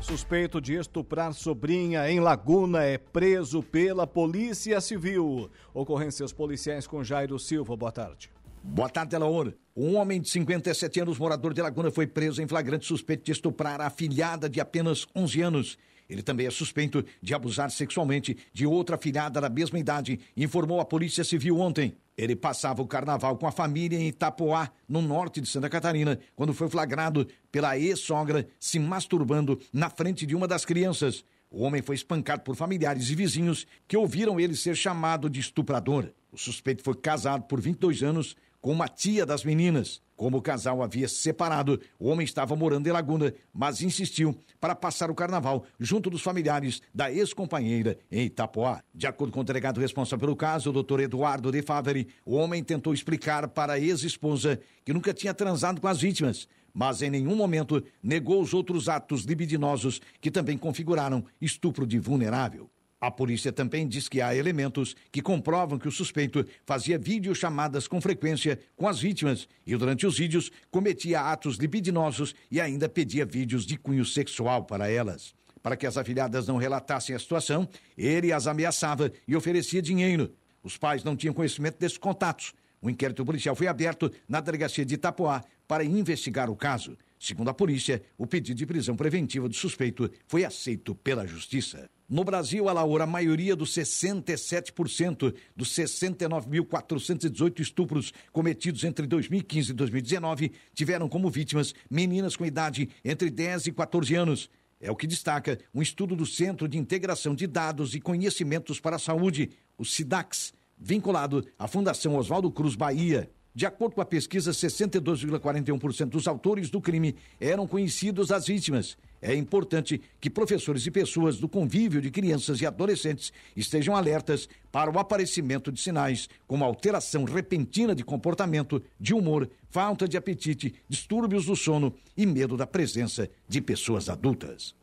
[0.00, 5.50] Suspeito de estuprar sobrinha em Laguna é preso pela Polícia Civil.
[5.74, 7.76] Ocorrências policiais com Jairo Silva.
[7.76, 8.30] Boa tarde.
[8.62, 9.52] Boa tarde, Elaor.
[9.76, 13.80] Um homem de 57 anos, morador de Laguna, foi preso em flagrante suspeito de estuprar
[13.80, 15.78] a afilhada de apenas 11 anos.
[16.12, 20.84] Ele também é suspeito de abusar sexualmente de outra afilhada da mesma idade, informou a
[20.84, 21.96] Polícia Civil ontem.
[22.18, 26.52] Ele passava o carnaval com a família em Itapoá, no norte de Santa Catarina, quando
[26.52, 31.24] foi flagrado pela ex-sogra se masturbando na frente de uma das crianças.
[31.50, 36.10] O homem foi espancado por familiares e vizinhos que ouviram ele ser chamado de estuprador.
[36.30, 40.00] O suspeito foi casado por 22 anos com uma tia das meninas.
[40.16, 44.74] Como o casal havia se separado, o homem estava morando em Laguna, mas insistiu para
[44.74, 48.84] passar o carnaval junto dos familiares da ex-companheira em Itapoá.
[48.94, 52.62] De acordo com o delegado responsável pelo caso, o doutor Eduardo de Faveri, o homem
[52.62, 57.34] tentou explicar para a ex-esposa que nunca tinha transado com as vítimas, mas em nenhum
[57.34, 62.70] momento negou os outros atos libidinosos que também configuraram estupro de vulnerável.
[63.02, 68.00] A polícia também diz que há elementos que comprovam que o suspeito fazia videochamadas com
[68.00, 73.66] frequência com as vítimas e, durante os vídeos, cometia atos libidinosos e ainda pedia vídeos
[73.66, 75.34] de cunho sexual para elas.
[75.60, 80.32] Para que as afilhadas não relatassem a situação, ele as ameaçava e oferecia dinheiro.
[80.62, 82.54] Os pais não tinham conhecimento desses contatos.
[82.80, 86.96] O inquérito policial foi aberto na delegacia de Itapoá para investigar o caso.
[87.22, 91.88] Segundo a polícia, o pedido de prisão preventiva do suspeito foi aceito pela justiça.
[92.08, 99.72] No Brasil, a Laura, a maioria dos 67% dos 69.418 estupros cometidos entre 2015 e
[99.72, 104.50] 2019 tiveram como vítimas meninas com idade entre 10 e 14 anos.
[104.80, 108.96] É o que destaca um estudo do Centro de Integração de Dados e Conhecimentos para
[108.96, 109.48] a Saúde,
[109.78, 113.30] o SIDAX, vinculado à Fundação Oswaldo Cruz Bahia.
[113.54, 118.96] De acordo com a pesquisa, 62,41% dos autores do crime eram conhecidos às vítimas.
[119.20, 124.90] É importante que professores e pessoas do convívio de crianças e adolescentes estejam alertas para
[124.90, 131.44] o aparecimento de sinais como alteração repentina de comportamento, de humor, falta de apetite, distúrbios
[131.44, 134.74] do sono e medo da presença de pessoas adultas.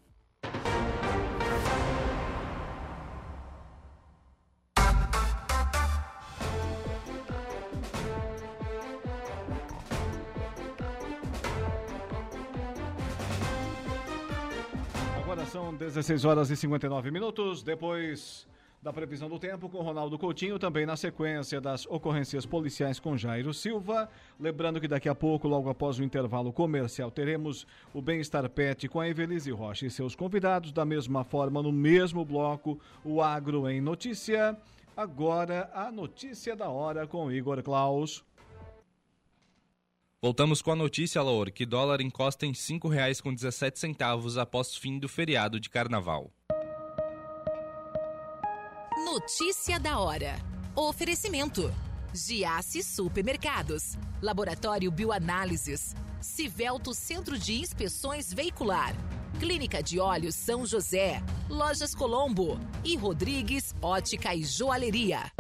[15.79, 17.63] 16 horas e 59 minutos.
[17.63, 18.45] Depois
[18.83, 23.53] da previsão do tempo com Ronaldo Coutinho, também na sequência das ocorrências policiais com Jairo
[23.53, 24.09] Silva.
[24.37, 28.99] Lembrando que daqui a pouco, logo após o intervalo comercial, teremos o Bem-Estar Pet com
[28.99, 30.73] a Evelise Rocha e seus convidados.
[30.73, 34.57] Da mesma forma, no mesmo bloco, o Agro em Notícia.
[34.97, 38.21] Agora, a notícia da hora com Igor Klaus.
[40.21, 45.61] Voltamos com a notícia, Laur, que dólar encosta em R$ 5,17 após fim do feriado
[45.61, 46.29] de carnaval.
[49.05, 50.35] Notícia da hora.
[50.75, 51.73] Oferecimento.
[52.13, 53.97] Giasse Supermercados.
[54.21, 55.95] Laboratório Bioanálises.
[56.19, 58.93] Civelto Centro de Inspeções Veicular.
[59.39, 61.23] Clínica de Olhos São José.
[61.47, 62.59] Lojas Colombo.
[62.83, 65.31] E Rodrigues Ótica e Joalheria.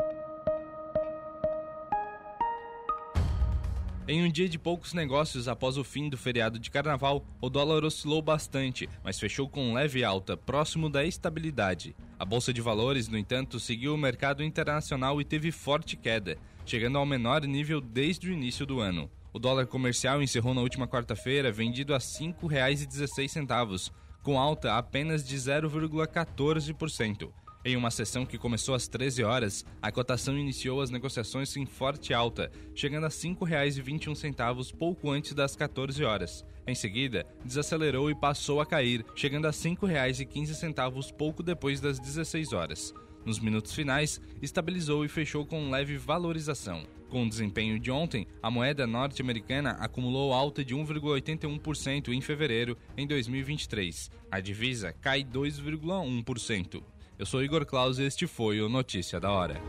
[4.11, 7.83] Em um dia de poucos negócios após o fim do feriado de carnaval, o dólar
[7.83, 11.95] oscilou bastante, mas fechou com leve alta, próximo da estabilidade.
[12.17, 16.97] A bolsa de valores, no entanto, seguiu o mercado internacional e teve forte queda, chegando
[16.97, 19.11] ao menor nível desde o início do ano.
[19.31, 23.91] O dólar comercial encerrou na última quarta-feira vendido a R$ 5,16,
[24.23, 27.29] com alta apenas de 0,14%.
[27.65, 32.13] Em uma sessão que começou às 13 horas, a cotação iniciou as negociações em forte
[32.13, 36.45] alta, chegando a R$ 5,21 pouco antes das 14 horas.
[36.65, 42.53] Em seguida, desacelerou e passou a cair, chegando a R$ 5,15 pouco depois das 16
[42.53, 42.93] horas.
[43.25, 46.83] Nos minutos finais, estabilizou e fechou com leve valorização.
[47.09, 53.05] Com o desempenho de ontem, a moeda norte-americana acumulou alta de 1,81% em fevereiro em
[53.05, 54.09] 2023.
[54.31, 56.81] A divisa cai 2,1%.
[57.19, 59.61] Eu sou Igor Claus e este foi o Notícia da Hora.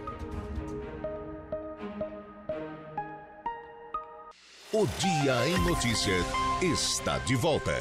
[4.73, 6.25] O Dia em Notícias
[6.63, 7.75] está de volta.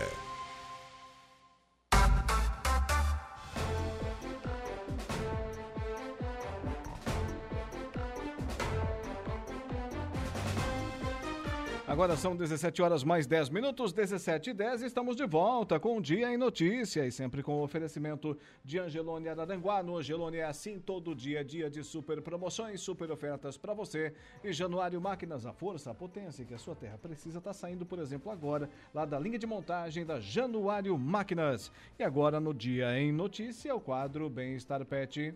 [11.89, 14.83] Agora são 17 horas mais 10 minutos, 17 e 10.
[14.83, 19.27] Estamos de volta com o Dia em Notícia e sempre com o oferecimento de Angelone
[19.27, 19.81] Araranguá.
[19.81, 24.13] No Angelone é assim todo dia, dia de super promoções, super ofertas para você.
[24.43, 27.97] E Januário Máquinas, a força, a potência que a sua terra precisa está saindo, por
[27.97, 31.71] exemplo, agora lá da linha de montagem da Januário Máquinas.
[31.97, 35.33] E agora no Dia em Notícia, o quadro Bem-Estar Pet.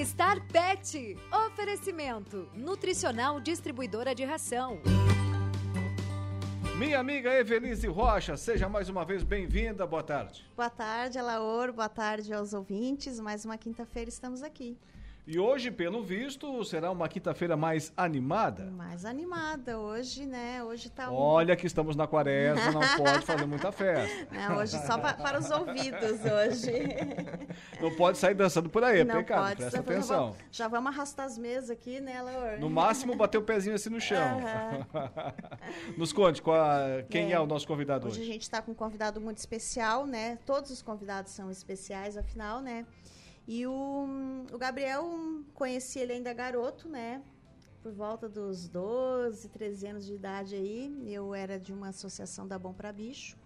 [0.00, 1.14] Bem-estar Pet.
[1.46, 2.48] Oferecimento.
[2.54, 4.80] Nutricional Distribuidora de Ração.
[6.78, 9.86] Minha amiga Evelise Rocha, seja mais uma vez bem-vinda.
[9.86, 10.42] Boa tarde.
[10.56, 11.70] Boa tarde, Alaor.
[11.70, 13.20] Boa tarde aos ouvintes.
[13.20, 14.74] Mais uma quinta-feira estamos aqui.
[15.32, 18.64] E hoje, pelo visto, será uma quinta-feira mais animada?
[18.64, 19.78] Mais animada.
[19.78, 20.60] Hoje, né?
[20.64, 21.08] Hoje tá.
[21.08, 21.14] Um...
[21.14, 24.26] Olha que estamos na quaresma, não pode fazer muita festa.
[24.34, 26.72] Não, hoje só pa para os ouvidos, hoje.
[27.80, 29.42] Não pode sair dançando por aí, é não pecado.
[29.44, 29.56] Pode.
[29.58, 30.16] Presta atenção.
[30.16, 32.58] Já vamos, já vamos arrastar as mesas aqui, né, Laura?
[32.58, 34.38] No máximo, bater o pezinho assim no chão.
[34.38, 35.94] Uhum.
[35.96, 37.36] Nos conte a, quem é.
[37.36, 37.40] é.
[37.40, 38.18] o nosso convidado hoje.
[38.18, 40.40] Hoje a gente está com um convidado muito especial, né?
[40.44, 42.84] Todos os convidados são especiais, afinal, né?
[43.52, 44.06] E o,
[44.52, 45.04] o Gabriel,
[45.54, 47.20] conheci ele ainda garoto, né?
[47.82, 51.12] Por volta dos 12, 13 anos de idade aí.
[51.12, 53.36] Eu era de uma associação da Bom para Bicho.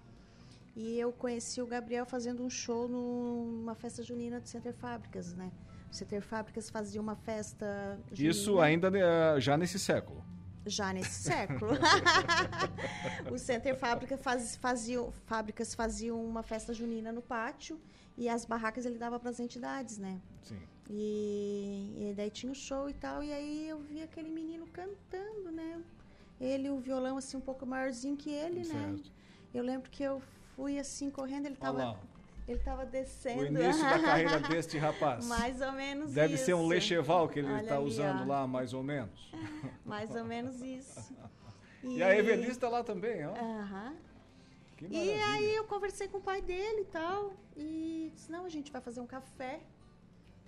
[0.76, 5.50] E eu conheci o Gabriel fazendo um show numa festa junina do Center Fábricas, né?
[5.90, 8.30] O Center Fábricas fazia uma festa junina.
[8.30, 10.22] Isso ainda eh, já nesse século
[10.66, 11.72] já nesse século.
[13.32, 17.78] o Center Fábrica faz, fazia, Fábricas faziam uma festa junina no pátio
[18.16, 20.20] e as barracas ele dava para as entidades, né?
[20.42, 20.58] Sim.
[20.88, 25.50] E, e, daí tinha o show e tal, e aí eu vi aquele menino cantando,
[25.50, 25.82] né?
[26.40, 28.94] Ele, o violão, assim, um pouco maiorzinho que ele, né?
[28.94, 29.12] Certo.
[29.52, 30.20] Eu lembro que eu
[30.54, 31.78] fui, assim, correndo, ele tava...
[31.78, 32.00] lá,
[32.46, 33.42] Ele tava descendo.
[33.42, 35.24] o início da carreira deste rapaz.
[35.28, 36.44] Mais ou menos Deve isso.
[36.44, 39.32] ser um lecheval que ele está usando lá, mais ou menos.
[39.86, 41.14] Mais ou menos isso.
[41.86, 43.34] E, a Evelise está lá também, ó.
[43.34, 43.94] Aham.
[44.88, 45.26] Que E maravilha.
[45.34, 47.32] aí eu conversei com o pai dele e tal.
[47.56, 49.60] E disse, não, a gente vai fazer um café.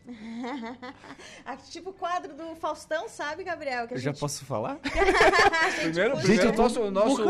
[1.70, 3.86] Tipo o quadro do Faustão, sabe, Gabriel?
[3.88, 4.76] Que a Eu já gente- posso falar?
[5.82, 7.24] Primeiro, Gente, primeiro eu tô nosso, nosso,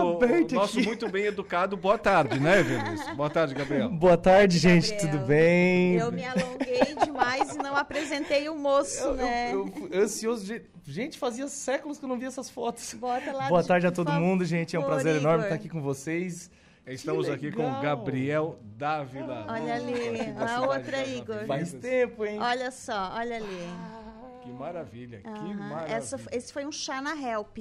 [0.54, 3.14] nosso muito bem educado, boa tarde, né, Evelise?
[3.14, 3.88] Boa tarde, Gabriel.
[3.90, 5.11] Boa tarde, gente, Gabriel.
[5.12, 5.94] tudo bem?
[5.96, 9.54] Eu me alonguei demais e não apresentei o moço, Eu- né?
[9.54, 10.44] eu- eu- ansioso.
[10.44, 12.94] de- Gente, fazia séculos que eu não via essas fotos.
[12.94, 14.76] Bota lá Boa de- tarde a todo mundo, gente.
[14.76, 16.48] É um prazer enorme estar aqui com vocês.
[16.87, 17.80] Estamos aqui com o.
[17.82, 19.47] Gabriel Dávila.
[19.49, 21.45] Olha ali, a outra, Igor.
[21.47, 22.39] Faz tempo, hein?
[22.41, 23.68] Olha só, olha ali.
[24.43, 25.95] Que maravilha, que maravilha.
[25.97, 27.59] Essa, esse foi um chá na Help.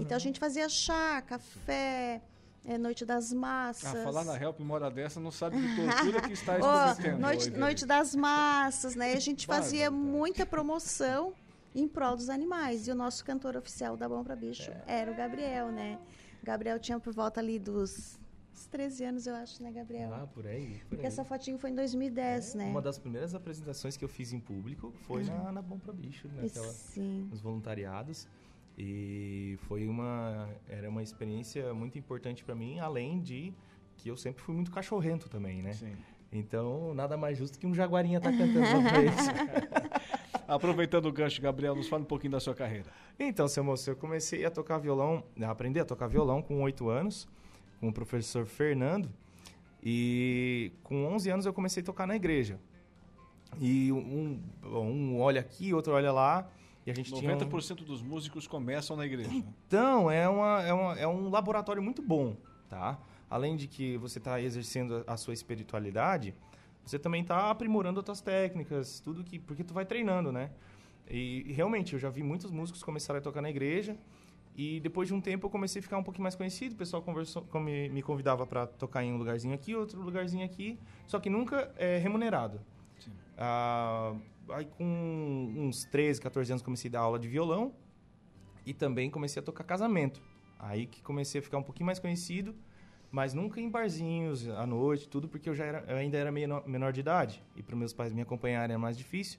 [0.00, 2.22] Então a gente fazia chá, café,
[2.64, 3.94] é, noite das massas.
[3.94, 7.18] Ah, falar na Help uma hora dessa não sabe que tortura que está Ó, escondendo.
[7.20, 9.12] noite, noite das massas, né?
[9.12, 11.34] A gente fazia muita promoção
[11.74, 12.88] em prol dos animais.
[12.88, 15.00] E o nosso cantor oficial da Bom pra Bicho É.
[15.02, 15.98] era o Gabriel, né?
[16.42, 18.18] O Gabriel tinha por volta ali dos
[18.56, 20.12] uns 13 anos, eu acho, né, Gabriel?
[20.14, 20.78] Ah, por aí.
[20.80, 21.06] Por Porque aí.
[21.06, 22.64] essa fotinho foi em 2010, né?
[22.66, 26.26] Uma das primeiras apresentações que eu fiz em público foi na, na Bom Pra Bicho,
[26.28, 27.28] naquela, Sim.
[27.30, 28.26] nos voluntariados.
[28.78, 33.52] E foi uma era uma experiência muito importante para mim, além de
[33.96, 35.72] que eu sempre fui muito cachorrento também, né?
[35.72, 35.94] Sim.
[36.32, 39.26] Então, nada mais justo que um jaguarinha tá cantando pra eles.
[40.48, 42.90] Aproveitando o gancho, Gabriel, nos fala um pouquinho da sua carreira.
[43.18, 46.88] Então, seu moço, eu comecei a tocar violão, a aprender a tocar violão com 8
[46.88, 47.26] anos,
[47.80, 49.08] com o professor Fernando.
[49.82, 52.58] E com 11 anos eu comecei a tocar na igreja.
[53.60, 56.48] E um, um olha aqui, outro olha lá.
[56.84, 57.38] E a gente tinha um...
[57.38, 59.30] 90% dos músicos começam na igreja.
[59.66, 62.36] Então, é, uma, é, uma, é um laboratório muito bom,
[62.68, 62.98] tá?
[63.28, 66.32] Além de que você está exercendo a sua espiritualidade,
[66.84, 69.38] você também está aprimorando outras técnicas, tudo que...
[69.38, 70.50] Porque tu vai treinando, né?
[71.10, 73.96] E realmente, eu já vi muitos músicos começarem a tocar na igreja.
[74.56, 76.72] E depois de um tempo eu comecei a ficar um pouquinho mais conhecido.
[76.72, 80.78] O pessoal conversou, me, me convidava para tocar em um lugarzinho aqui, outro lugarzinho aqui.
[81.06, 82.58] Só que nunca é remunerado.
[82.98, 83.12] Sim.
[83.36, 84.14] Ah,
[84.48, 87.74] aí com uns 13, 14 anos comecei a dar aula de violão.
[88.64, 90.22] E também comecei a tocar casamento.
[90.58, 92.54] Aí que comecei a ficar um pouquinho mais conhecido,
[93.10, 96.66] mas nunca em barzinhos, à noite, tudo, porque eu já era, eu ainda era menor,
[96.66, 97.44] menor de idade.
[97.54, 99.38] E para meus pais me acompanharem era mais difícil.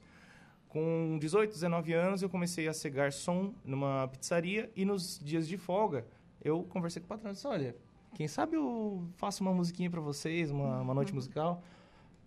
[0.70, 5.58] Com 18, 19 anos, eu comecei a ser garçom numa pizzaria e nos dias de
[5.58, 6.06] folga,
[6.44, 7.76] eu conversei com o patrão e disse, olha,
[8.14, 11.64] quem sabe eu faço uma musiquinha para vocês, uma, uma noite musical.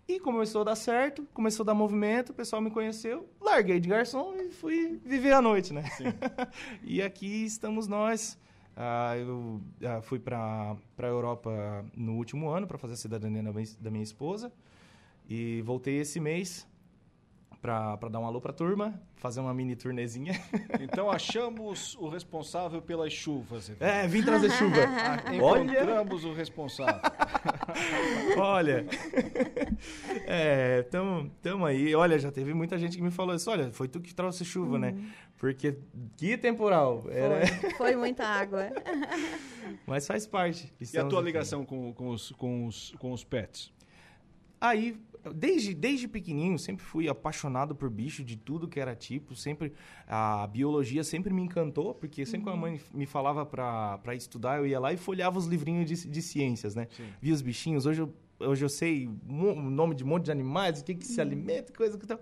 [0.07, 3.87] E começou a dar certo, começou a dar movimento, o pessoal me conheceu, larguei de
[3.87, 5.83] garçom e fui viver a noite, né?
[6.83, 8.37] e aqui estamos nós.
[8.75, 13.51] Ah, eu ah, fui para a Europa no último ano para fazer a cidadania da
[13.51, 14.51] minha, da minha esposa
[15.29, 16.67] e voltei esse mês
[17.61, 20.33] para dar um alô para a turma, fazer uma mini turnezinha.
[20.81, 23.71] Então achamos o responsável pelas chuvas.
[23.79, 24.77] É, vim trazer chuva.
[24.83, 27.01] Ah, Olha, Encontramos o responsável.
[28.37, 28.85] olha.
[30.25, 31.93] É, tamo, tamo aí.
[31.93, 33.49] Olha, já teve muita gente que me falou isso.
[33.51, 34.95] Olha, foi tu que trouxe chuva, né?
[35.37, 35.77] Porque
[36.17, 37.03] que temporal.
[37.09, 37.45] Era...
[37.45, 38.71] Foi, foi muita água.
[39.85, 40.73] Mas faz parte.
[40.79, 41.27] E a tua aqui.
[41.27, 43.71] ligação com, com, os, com, os, com os pets?
[44.59, 44.95] Aí,
[45.35, 49.35] desde, desde pequenininho, sempre fui apaixonado por bicho de tudo que era tipo.
[49.35, 49.73] Sempre
[50.07, 54.65] a biologia sempre me encantou, porque sempre que a mãe me falava pra estudar, eu
[54.65, 56.87] ia lá e folhava os livrinhos de, de ciências, né?
[57.21, 57.85] Via os bichinhos.
[57.85, 61.05] Hoje eu, hoje eu sei o nome de um monte de animais, o que que
[61.05, 62.19] se alimenta, coisa que tal.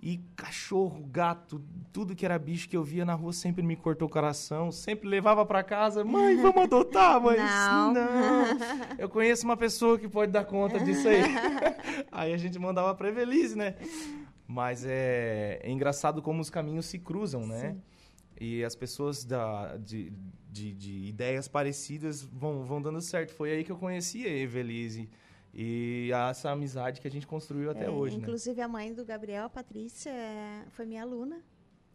[0.00, 1.60] E cachorro, gato,
[1.92, 5.08] tudo que era bicho que eu via na rua sempre me cortou o coração, sempre
[5.08, 7.36] levava pra casa, mãe, vamos adotar, mãe.
[7.36, 7.92] Não.
[7.92, 8.44] não.
[8.96, 11.22] Eu conheço uma pessoa que pode dar conta disso aí.
[12.12, 13.74] aí a gente mandava pra Evelise, né?
[14.46, 17.76] Mas é, é engraçado como os caminhos se cruzam, né?
[18.40, 20.12] E as pessoas da, de,
[20.50, 23.34] de, de ideias parecidas vão, vão dando certo.
[23.34, 25.08] Foi aí que eu conheci a Evelise.
[25.54, 28.22] E essa amizade que a gente construiu até É, hoje, né?
[28.22, 31.42] Inclusive, a mãe do Gabriel, a Patrícia, é- foi minha aluna.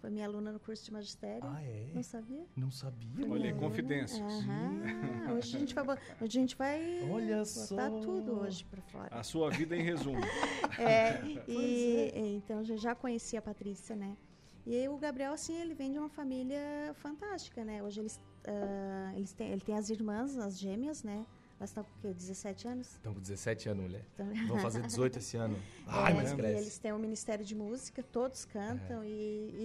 [0.01, 1.43] Foi minha aluna no curso de magistério.
[1.47, 1.87] Ah, é?
[1.93, 2.45] Não sabia?
[2.57, 3.09] Não sabia.
[3.29, 3.67] Olha aí, aluna.
[3.67, 4.19] confidências.
[4.19, 5.33] Aham.
[5.37, 7.89] Hoje a gente vai, a gente vai Olha botar só.
[8.01, 9.07] tudo hoje pra fora.
[9.15, 10.19] A sua vida em resumo.
[10.77, 14.17] É, e então eu já conheci a Patrícia, né?
[14.65, 16.59] E aí o Gabriel, assim, ele vem de uma família
[16.95, 17.81] fantástica, né?
[17.83, 21.25] Hoje eles, ah, eles têm, ele tem as irmãs, as gêmeas, né?
[21.59, 22.13] Elas estão com o quê?
[22.13, 22.87] 17 anos?
[22.91, 24.05] Estão com 17 anos, mulher.
[24.13, 25.57] Então- Vão fazer 18 esse ano.
[25.87, 26.61] Ai, É, mas e cresce.
[26.61, 29.07] eles têm um ministério de música, todos cantam e,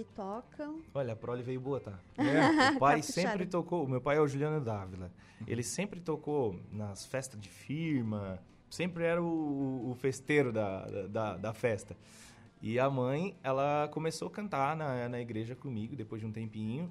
[0.01, 0.81] e tocam.
[0.95, 1.99] Olha, a prole veio boa, tá?
[2.19, 2.71] É.
[2.77, 5.11] O pai Tá sempre tocou, o meu pai é o Juliano Dávila.
[5.47, 8.39] Ele sempre tocou nas festas de firma,
[8.71, 11.97] sempre era o, o festeiro da, da, da festa.
[12.61, 16.91] E a mãe, ela começou a cantar na, na igreja comigo depois de um tempinho.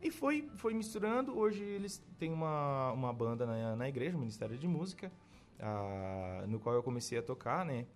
[0.00, 1.36] E foi, foi misturando.
[1.36, 5.10] Hoje eles têm uma, uma banda na, na igreja, o Ministério de Música,
[5.58, 7.86] ah, no qual eu comecei a tocar, né?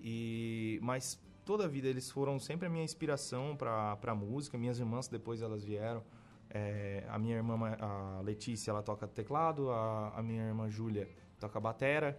[0.00, 4.58] E, mas toda a vida eles foram sempre a minha inspiração para a música.
[4.58, 6.02] Minhas irmãs depois elas vieram.
[6.50, 11.58] É, a minha irmã a Letícia ela toca teclado, a, a minha irmã Júlia toca
[11.60, 12.18] batera.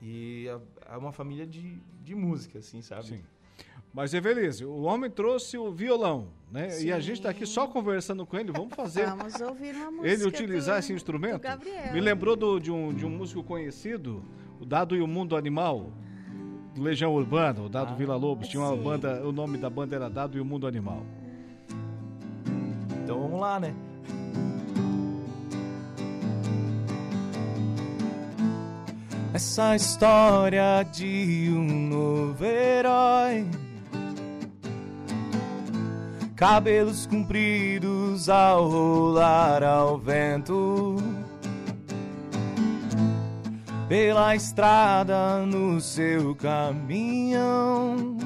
[0.00, 3.06] E é- é uma família de, de música, assim, sabe?
[3.06, 3.24] Sim.
[3.98, 6.68] Mas, Evelise, o homem trouxe o violão, né?
[6.80, 8.52] E a gente está aqui só conversando com ele.
[8.52, 10.06] Vamos fazer Vamos ouvir uma música.
[10.08, 11.40] ele utilizar do- esse instrumento.
[11.40, 11.92] Gabriel.
[11.92, 14.22] Me lembrou do- de, um, de um músico conhecido,
[14.60, 15.90] o Dado e o Mundo Animal,
[16.76, 18.46] do Legião Urbana, o Dado Vila Lobos.
[18.46, 18.82] Tinha uma sim.
[18.84, 21.02] banda, o nome da banda era Dado e o Mundo Animal.
[23.02, 23.74] Então vamos lá, né?
[29.32, 33.46] Essa história de um novo herói.
[36.38, 40.94] Cabelos compridos ao rolar ao vento.
[43.88, 48.16] Pela estrada no seu caminhão.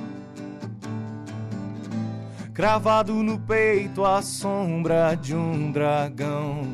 [2.52, 6.66] Cravado no peito a sombra de um dragão.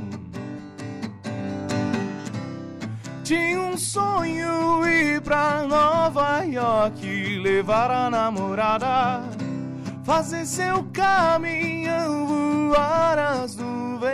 [3.23, 9.23] Tinha um sonho ir pra Nova York, levar a namorada,
[10.09, 14.09] fazer seu caminhão voar as nuvens.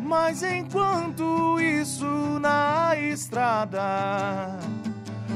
[0.00, 2.06] Mas enquanto isso
[2.40, 4.58] na estrada,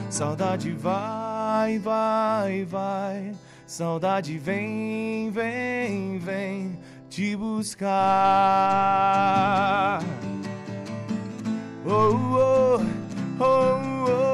[0.08, 3.32] saudade vai, vai, vai,
[3.66, 6.78] saudade vem, vem, vem
[7.10, 7.92] te buscar.
[11.84, 12.80] Oh, oh,
[13.38, 13.44] oh,
[14.08, 14.33] oh,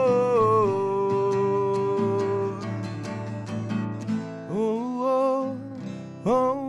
[6.27, 6.60] oh,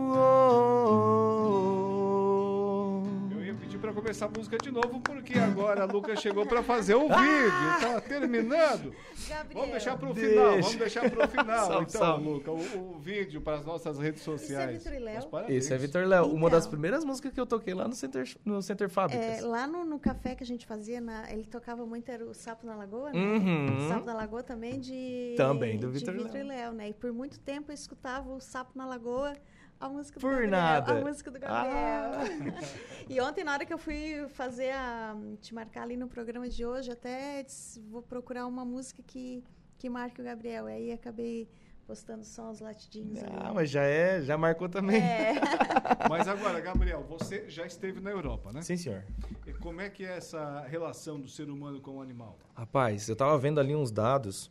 [4.12, 7.08] pedir para começar a música de novo, porque agora a Lucas chegou para fazer o
[7.08, 7.80] vídeo.
[7.80, 8.94] Tá terminando.
[9.28, 9.54] Gabriel.
[9.54, 11.66] Vamos deixar para o final, vamos deixar para o final.
[11.66, 12.24] Salve, então, salve.
[12.24, 14.78] Luca, o, o vídeo para as nossas redes sociais.
[14.78, 15.14] Vitor e Léo?
[15.16, 15.64] Mas parabéns.
[15.64, 16.70] Esse é Vitor Léo, uma das Então.
[16.72, 19.38] primeiras músicas que eu toquei lá no Center, no Center Fábricas.
[19.38, 22.34] É, lá no, no café que a gente fazia, na- ele tocava muito, era o
[22.34, 23.18] Sapo na Lagoa, né?
[23.20, 23.88] Uhum.
[23.88, 25.34] Sapo na Lagoa também de...
[25.36, 26.46] Também do Vitor Léo.
[26.46, 26.88] Léo, né?
[26.90, 29.34] E por muito tempo eu escutava o Sapo na Lagoa,
[29.82, 30.50] a música do Por Gabriel.
[30.50, 30.92] nada.
[30.92, 32.62] A música do Gabriel.
[33.10, 35.16] e ontem, na hora que eu fui fazer a...
[35.40, 39.42] te marcar ali no programa de hoje, até disse, vou procurar uma música que,
[39.78, 40.66] que marque o Gabriel.
[40.66, 41.48] Aí acabei
[41.84, 43.32] postando só os latidinhos ali.
[43.36, 45.02] Ah, mas já é, já marcou também.
[45.02, 45.34] É.
[46.08, 48.62] Mas agora, Gabriel, você já esteve na Europa, né?
[48.62, 49.04] Sim, senhor.
[49.46, 52.38] E como é que é essa relação do ser humano com o animal?
[52.54, 54.50] Rapaz, eu tava vendo ali uns dados.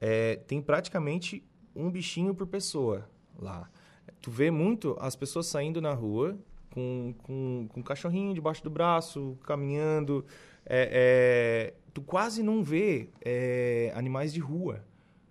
[0.00, 1.42] é, tem praticamente
[1.74, 3.08] um bichinho por pessoa
[3.38, 3.70] lá.
[4.20, 6.38] Tu vê muito as pessoas saindo na rua
[6.76, 10.24] com, com, com um cachorrinho debaixo do braço, caminhando.
[10.66, 14.84] É, é, tu quase não vê é, animais de rua,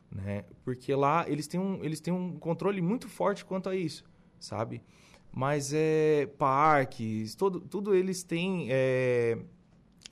[0.09, 0.45] né?
[0.63, 4.03] Porque lá eles têm, um, eles têm um controle muito forte quanto a isso,
[4.39, 4.81] sabe?
[5.31, 9.37] Mas é parques, todo, tudo eles têm é,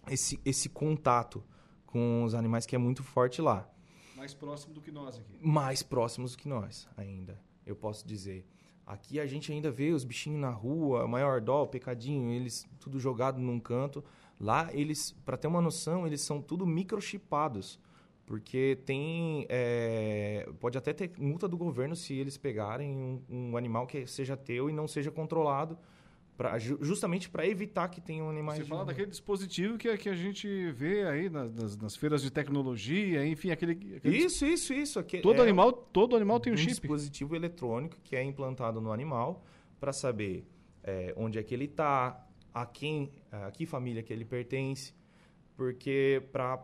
[0.09, 1.43] esse, esse contato
[1.87, 3.67] com os animais que é muito forte lá.
[4.15, 5.39] Mais próximo do que nós aqui.
[5.41, 8.45] Mais próximos que nós, ainda, eu posso dizer.
[8.85, 13.39] Aqui a gente ainda vê os bichinhos na rua, maior dó, pecadinho, eles tudo jogado
[13.39, 14.03] num canto.
[14.39, 17.79] Lá eles, para ter uma noção, eles são tudo microchipados.
[18.25, 19.45] Porque tem.
[19.49, 24.37] é, pode até ter multa do governo se eles pegarem um, um animal que seja
[24.37, 25.77] teu e não seja controlado,
[26.37, 28.57] pra, ju- justamente para evitar que tenham animais.
[28.59, 32.21] Você de fala daquele dispositivo que, que a gente vê aí nas, nas- nas feiras
[32.21, 33.95] de tecnologia, enfim, aquele.
[33.97, 34.99] aquele Isso, isso, isso.
[34.99, 36.69] Aqui Todo é animal, todo animal tem um, um chip.
[36.71, 39.43] dispositivo eletrônico que é implantado no animal
[39.79, 40.45] para saber
[40.83, 44.93] é, onde é que ele está, a quem, a que família que ele pertence,
[45.55, 46.59] porque para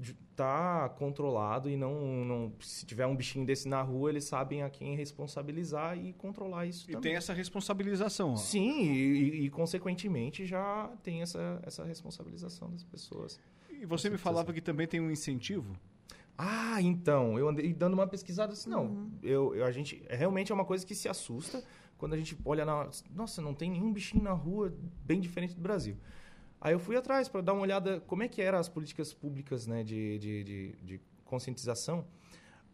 [0.00, 4.70] estar controlado e não, não se tiver um bichinho desse na rua eles sabem a
[4.70, 7.10] quem responsabilizar e controlar isso E também.
[7.10, 8.32] tem essa responsabilização.
[8.32, 8.36] ó.
[8.36, 13.40] Sim, e, e, consequentemente já tem essa, essa responsabilização das pessoas.
[13.70, 15.76] E você me falava que também tem um incentivo?
[16.36, 20.52] Ah, então, eu andei dando uma pesquisada assim, não, eu, eu- a gente, é, realmente
[20.52, 21.64] é uma coisa que se assusta
[21.96, 24.72] quando a gente olha na, nossa, não tem nenhum bichinho na rua
[25.04, 25.96] bem diferente do Brasil.
[26.60, 29.66] Aí eu fui atrás para dar uma olhada como é que eram as políticas públicas
[29.66, 32.04] né, de, de, de, de conscientização,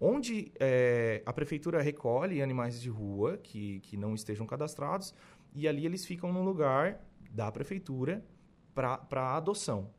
[0.01, 5.15] onde é, a prefeitura recolhe animais de rua que, que não estejam cadastrados
[5.55, 8.25] e ali eles ficam no lugar da prefeitura
[8.75, 9.91] para adoção.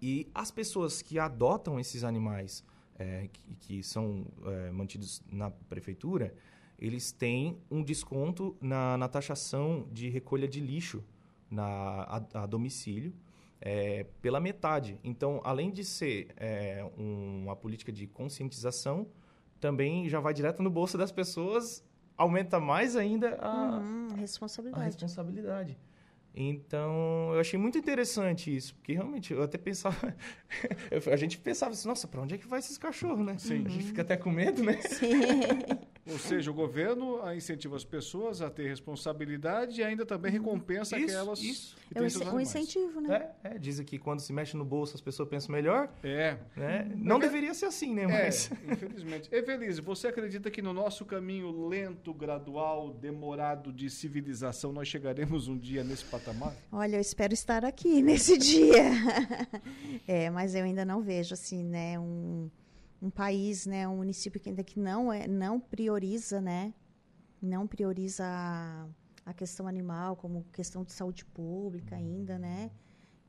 [0.00, 2.64] E as pessoas que adotam esses animais
[2.98, 6.34] é, que, que, são é, mantidos na prefeitura,
[6.78, 11.04] eles têm um desconto na, na taxação de recolha de lixo
[11.50, 13.12] na, a, a domicílio
[13.60, 14.98] é, pela metade.
[15.02, 19.06] Então, além de ser é, um, uma política de conscientização,
[19.60, 21.84] também já vai direto no bolso das pessoas,
[22.16, 24.82] aumenta mais ainda a, uhum, responsabilidade.
[24.82, 25.78] a responsabilidade.
[26.34, 30.14] Então, eu achei muito interessante isso, porque realmente eu até pensava.
[31.10, 33.36] a gente pensava assim, nossa, para onde é que vai esses cachorros, né?
[33.38, 33.64] Sim.
[33.66, 34.80] A gente fica até com medo, né?
[34.82, 35.08] Sim.
[36.10, 41.14] Ou seja, o governo incentiva as pessoas a ter responsabilidade e ainda também recompensa isso,
[41.14, 41.42] aquelas.
[41.42, 41.76] Isso.
[41.92, 43.30] Que é um incentivo, né?
[43.44, 45.90] É, é, dizem que quando se mexe no bolso as pessoas pensam melhor.
[46.02, 46.38] É.
[46.56, 46.90] Né?
[46.96, 48.06] Não deveria ser assim, né?
[48.06, 48.50] Mas...
[48.50, 49.28] É, infelizmente.
[49.30, 55.58] Evelise, você acredita que no nosso caminho lento, gradual, demorado de civilização, nós chegaremos um
[55.58, 56.17] dia nesse patamar?
[56.18, 56.54] Patamar?
[56.70, 58.84] Olha, eu espero estar aqui nesse dia.
[60.06, 62.50] é, mas eu ainda não vejo assim, né, um,
[63.00, 66.74] um país, né, um município que ainda que não é, não prioriza, né,
[67.40, 68.86] não prioriza a,
[69.26, 72.70] a questão animal como questão de saúde pública ainda, né?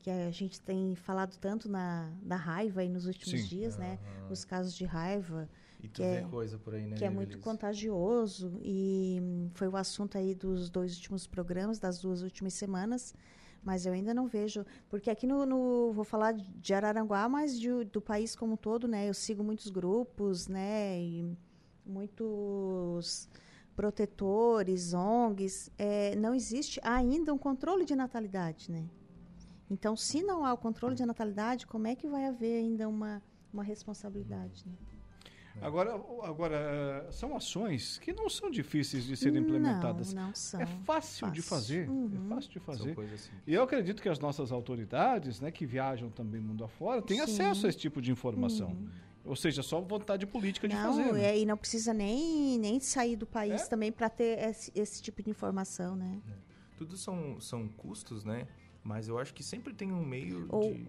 [0.02, 3.46] que a gente tem falado tanto na, da raiva aí nos últimos Sim.
[3.46, 3.80] dias, uhum.
[3.80, 3.98] né?
[4.30, 5.48] Os casos de raiva.
[5.82, 6.96] E tu que vê é, coisa por aí, né?
[6.96, 9.20] Que é muito contagioso e
[9.54, 13.14] foi o assunto aí dos dois últimos programas, das duas últimas semanas.
[13.62, 17.84] Mas eu ainda não vejo, porque aqui no, no vou falar de Araranguá, mas de,
[17.84, 19.08] do país como um todo, né?
[19.08, 20.98] Eu sigo muitos grupos, né?
[20.98, 21.36] E
[21.84, 23.28] muitos
[23.76, 25.70] protetores, ONGs.
[25.76, 28.88] É, não existe ainda um controle de natalidade, né?
[29.70, 33.22] Então, se não há o controle de natalidade, como é que vai haver ainda uma,
[33.52, 34.72] uma responsabilidade, né?
[35.60, 35.66] É.
[35.66, 40.12] Agora, agora, eh, são ações que não são difíceis de serem implementadas.
[40.12, 40.60] Não, não são.
[40.60, 41.30] É fácil, fácil.
[41.30, 41.86] de fazer.
[41.86, 42.26] É uhum.
[42.26, 42.96] É fácil de fazer.
[43.46, 47.22] E eu acredito que as nossas autoridades, né, que viajam também mundo afora, têm Sim.
[47.22, 48.68] acesso a esse tipo de informação.
[48.68, 48.88] Uhum.
[49.24, 51.12] Ou seja, só vontade política de não, fazer.
[51.12, 51.24] Né?
[51.24, 53.66] É, e não precisa nem, nem sair do país é?
[53.66, 56.20] também para ter esse, esse, tipo de informação, né?
[56.28, 56.32] É.
[56.78, 58.48] Tudo são, são custos, né?
[58.82, 60.72] Mas eu acho que sempre tem um meio Ou...
[60.72, 60.88] de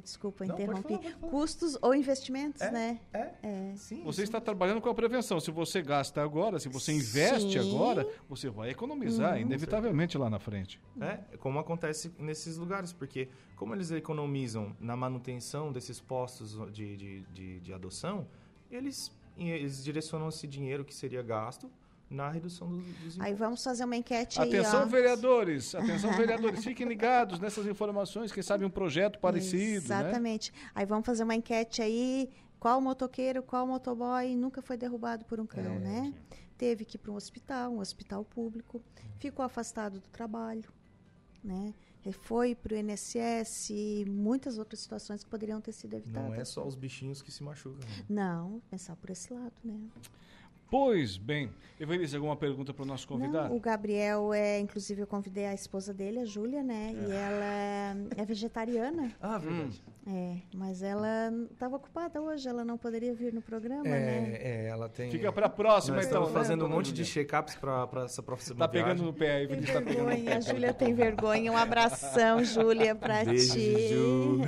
[0.00, 0.96] desculpa, Não, interrompi.
[0.96, 1.30] Falar, falar.
[1.30, 3.00] Custos ou investimentos, é, né?
[3.12, 3.74] É, é.
[3.76, 4.22] Sim, você sim.
[4.24, 5.40] está trabalhando com a prevenção.
[5.40, 7.58] Se você gasta agora, se você investe sim.
[7.58, 10.80] agora, você vai economizar, uhum, inevitavelmente, lá na frente.
[11.00, 17.20] É, como acontece nesses lugares, porque como eles economizam na manutenção desses postos de, de,
[17.32, 18.26] de, de adoção,
[18.70, 21.70] eles, eles direcionam esse dinheiro que seria gasto
[22.14, 23.20] na redução dos, dos impostos.
[23.20, 28.42] Aí vamos fazer uma enquete atenção, aí, vereadores, atenção, vereadores, fiquem ligados nessas informações, quem
[28.42, 30.00] sabe um projeto parecido, né?
[30.00, 30.52] Exatamente.
[30.52, 30.58] Né?
[30.74, 35.46] Aí vamos fazer uma enquete aí, qual motoqueiro, qual motoboy nunca foi derrubado por um
[35.46, 36.02] cão, é, né?
[36.04, 36.38] Sim.
[36.56, 38.82] Teve que ir para um hospital, um hospital público,
[39.18, 40.72] ficou afastado do trabalho,
[41.42, 41.74] né?
[42.12, 46.30] Foi para o INSS e muitas outras situações que poderiam ter sido evitadas.
[46.30, 47.80] Não é só os bichinhos que se machucam.
[47.80, 48.04] Né?
[48.08, 49.80] Não, pensar por esse lado, né?
[50.74, 51.52] Pois bem.
[51.78, 53.50] Evelise, alguma pergunta para o nosso convidado?
[53.50, 56.92] Não, o Gabriel, é, inclusive, eu convidei a esposa dele, a Júlia, né?
[56.92, 57.08] É.
[57.08, 59.12] E ela é vegetariana.
[59.20, 59.80] Ah, verdade.
[60.04, 64.36] É, mas ela estava ocupada hoje, ela não poderia vir no programa, é, né?
[64.40, 65.12] É, ela tem...
[65.12, 66.22] Fica para a próxima, Nós então.
[66.22, 66.44] Estamos né?
[66.44, 69.80] fazendo um monte de check-ups para essa próxima Tá pegando no pé, a Evelise tá
[69.80, 70.32] pegando no pé.
[70.34, 71.52] A Júlia tem vergonha.
[71.52, 73.88] Um abração, Júlia, para ti.
[73.90, 74.40] Ju.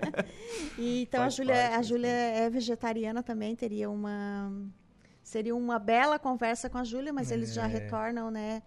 [0.78, 4.50] e, então, Faz a Júlia, a Júlia é vegetariana também, teria uma
[5.28, 7.34] Seria uma bela conversa com a Júlia, mas é.
[7.34, 7.66] eles já é.
[7.66, 8.62] retornam, né?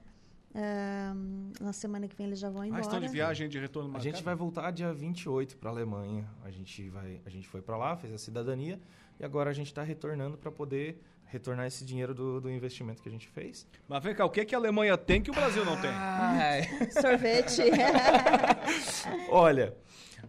[0.51, 2.83] Uh, na semana que vem eles já vão embora.
[2.83, 4.07] Ah, estão de viagem de retorno marcado?
[4.07, 6.29] A gente vai voltar dia 28 para a Alemanha.
[6.43, 8.79] A gente, vai, a gente foi para lá, fez a cidadania
[9.19, 13.09] e agora a gente está retornando para poder retornar esse dinheiro do, do, investimento que
[13.09, 13.65] a gente fez.
[13.87, 15.91] Mas vem cá, o que, que a Alemanha tem que o Brasil não tem?
[17.01, 17.63] Sorvete.
[19.31, 19.75] Olha,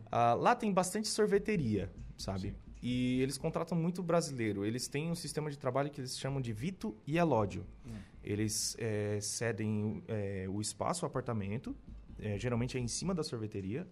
[0.07, 2.53] uh, lá tem bastante sorveteria, sabe?
[2.53, 2.72] Sim.
[2.83, 4.64] E eles contratam muito brasileiro.
[4.64, 7.64] Eles têm um sistema de trabalho que eles chamam de Vito e Elódio.
[7.87, 7.93] Hum.
[8.24, 11.76] Eles é, cedem é, o espaço, o apartamento,
[12.18, 13.87] é, geralmente é em cima da sorveteria.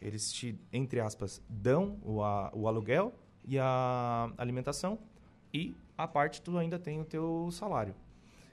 [0.00, 3.14] Eles te, entre aspas, dão o, a, o aluguel
[3.46, 4.98] e a alimentação
[5.52, 7.94] e a parte tu ainda tem o teu salário.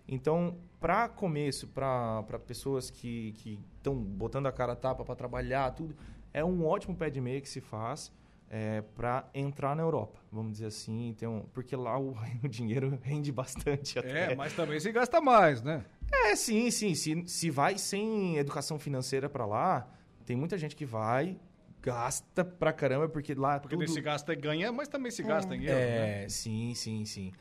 [0.07, 3.35] Então, para começo, para pessoas que
[3.77, 5.95] estão botando a cara a tapa para trabalhar, tudo,
[6.33, 8.11] é um ótimo pé de meia que se faz
[8.53, 13.31] é, para entrar na Europa, vamos dizer assim, então, porque lá o, o dinheiro rende
[13.31, 13.97] bastante.
[13.97, 14.33] Até.
[14.33, 15.85] É, mas também se gasta mais, né?
[16.11, 16.93] É, sim, sim.
[16.93, 19.87] Se, se vai sem educação financeira para lá,
[20.25, 21.39] Tem muita gente que vai,
[21.81, 23.87] gasta pra caramba, porque lá Porque tudo...
[23.89, 26.29] se gasta e ganha, mas também se gasta em euro, É, né?
[26.29, 27.31] sim, sim, sim.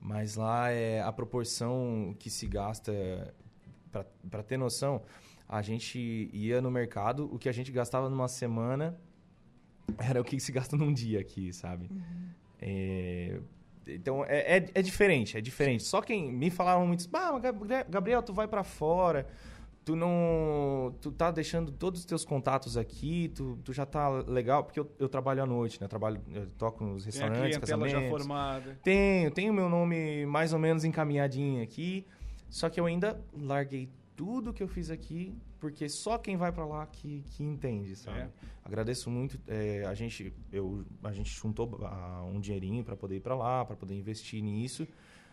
[0.00, 2.92] Mas lá é a proporção que se gasta,
[4.28, 5.02] pra ter noção,
[5.48, 8.98] a gente ia no mercado, o que a gente gastava numa semana
[9.96, 11.90] era o que se gasta num dia aqui, sabe?
[12.60, 13.38] É,
[13.86, 15.82] então é, é, é diferente, é diferente.
[15.84, 17.38] Só quem me falaram muito, ah,
[17.88, 19.26] Gabriel, tu vai pra fora,
[19.84, 20.94] tu não.
[21.00, 24.90] Tu tá deixando todos os teus contatos aqui, tu, tu já tá legal, porque eu,
[24.98, 25.86] eu trabalho à noite, né?
[25.86, 28.08] Eu trabalho, eu toco nos Tem a restaurantes, já casamentos.
[28.10, 28.78] formada.
[28.82, 32.04] Tenho, tenho meu nome mais ou menos encaminhadinho aqui.
[32.50, 36.66] Só que eu ainda larguei tudo que eu fiz aqui, porque só quem vai pra
[36.66, 38.18] lá que, que entende, sabe?
[38.18, 38.28] É.
[38.64, 39.38] Agradeço muito.
[39.46, 41.80] é, a, gente, eu, a gente juntou
[42.34, 44.88] um dinheirinho para poder ir para lá, para poder investir nisso.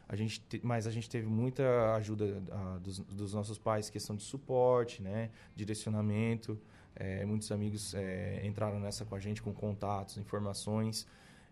[0.08, 4.16] A gente te- mas a gente teve muita ajuda ah, dos, dos nossos pais, questão
[4.16, 5.32] de suporte, né?
[5.56, 6.56] direcionamento.
[6.96, 11.08] É, muitos amigos é, entraram nessa com a gente, com contatos, informações.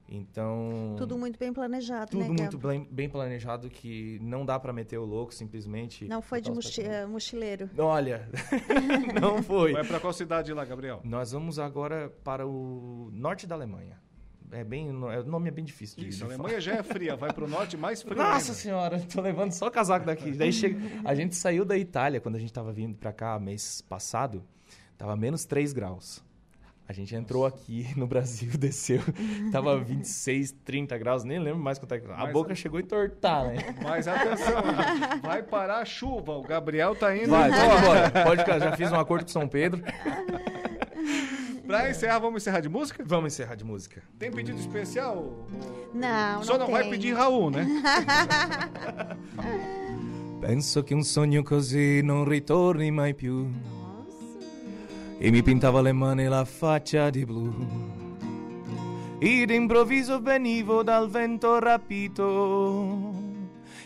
[0.08, 0.96] Então.
[0.98, 2.80] Tudo muito bem planejado, Tudo né, muito Gabi?
[2.80, 6.06] bem, bem planejado que não dá para meter o louco simplesmente.
[6.08, 7.70] Não foi de mochi- eh, mochileiro.
[7.78, 8.30] Olha,
[9.20, 9.72] não foi.
[9.74, 11.02] Vai pra qual cidade lá, Gabriel?
[11.04, 13.98] Nós vamos agora para o norte da Alemanha.
[14.52, 16.40] É bem, é- o nome é bem difícil de, Isso, de a falar.
[16.42, 18.54] Alemanha já é fria, vai pro norte mais frio Nossa ainda.
[18.54, 20.32] senhora, tô levando só casaco daqui.
[20.32, 23.82] Daí chega, a gente saiu da Itália quando a gente tava vindo pra cá mês
[23.82, 24.44] passado,
[24.96, 26.24] tava menos 3 graus.
[26.88, 29.02] A gente entrou aqui no Brasil, desceu,
[29.52, 32.12] tava 26, 30 graus, nem lembro mais quanto é que...
[32.12, 33.56] A Mas- boca chegou a entortar, né?
[33.82, 34.62] Mas atenção,
[35.22, 37.68] vai parar a chuva, o Gabriel tá indo Vai, embora.
[37.70, 37.80] pode
[38.10, 38.24] embora.
[38.26, 39.82] Pode ficar, já fiz um acordo com São Pedro.
[41.66, 43.02] Pra encerrar, vamos encerrar de música?
[43.08, 44.04] Vamos encerrar de música.
[44.20, 45.48] Tem pedido especial?
[45.94, 47.66] Não, Só não não vai pedir Raul, né?
[50.42, 53.48] Penso che un sogno così non ritorni mai più.
[55.24, 57.50] E mi pintava le mani e la faccia di blu.
[59.20, 63.14] Ed improvviso venivo dal vento rapito.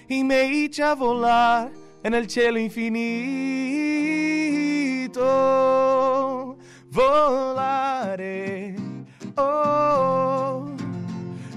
[0.07, 1.71] I miei a volare
[2.01, 2.97] e nel cielo infinito.
[6.89, 8.73] Volare,
[9.35, 10.73] oh,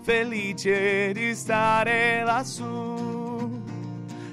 [0.07, 3.61] felice di stare lassù.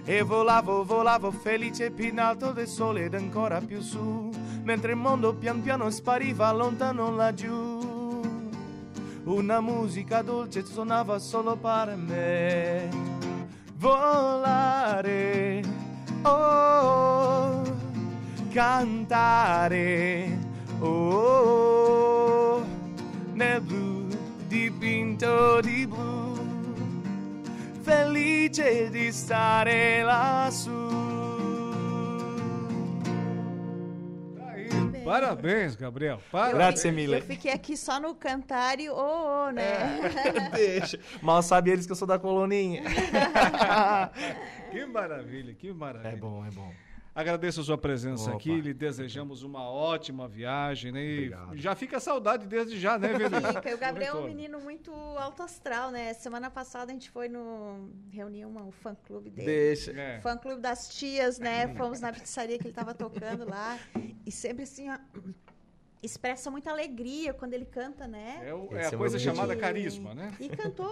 [0.05, 4.29] E volavo, volavo felice più in alto del sole ed ancora più su,
[4.61, 8.21] mentre il mondo pian piano spariva lontano laggiù.
[9.23, 12.89] Una musica dolce suonava solo per me.
[13.77, 15.63] Volare,
[16.21, 17.63] oh,
[18.51, 20.37] cantare,
[20.81, 22.63] oh,
[23.33, 23.92] nel blu
[24.53, 26.37] dipinto di blu,
[27.81, 30.91] felice di stare lassù.
[35.03, 36.19] Parabéns, Gabriel.
[36.31, 36.53] Parabéns.
[36.53, 39.99] Grazie Eu fiquei aqui só no cantar e ô, ô, né?
[40.53, 40.97] Deixa.
[41.21, 42.83] Mal sabe eles que eu sou da coloninha.
[44.73, 46.13] Que maravilha, que maravilha.
[46.13, 46.73] É bom, é bom.
[47.15, 48.37] Agradeço a sua presença Opa.
[48.37, 51.03] aqui, lhe desejamos uma ótima viagem, né?
[51.03, 51.57] E Obrigado.
[51.57, 53.35] já fica saudade desde já, né, Velho?
[53.53, 53.75] Fica.
[53.75, 56.13] O Gabriel é um menino muito alto astral, né?
[56.15, 57.89] Semana passada a gente foi no.
[58.09, 59.45] reuniu uma- um fã clube dele.
[59.45, 59.91] Deixa.
[59.91, 60.19] É.
[60.21, 61.73] Fã clube das tias, né?
[61.75, 63.77] Fomos na pizzaria que ele tava tocando lá.
[64.25, 64.97] E sempre assim, ó,
[66.03, 68.41] expressa muita alegria quando ele canta, né?
[68.43, 70.33] É, o- é é a o coisa chamada carisma, né?
[70.39, 70.91] E cantou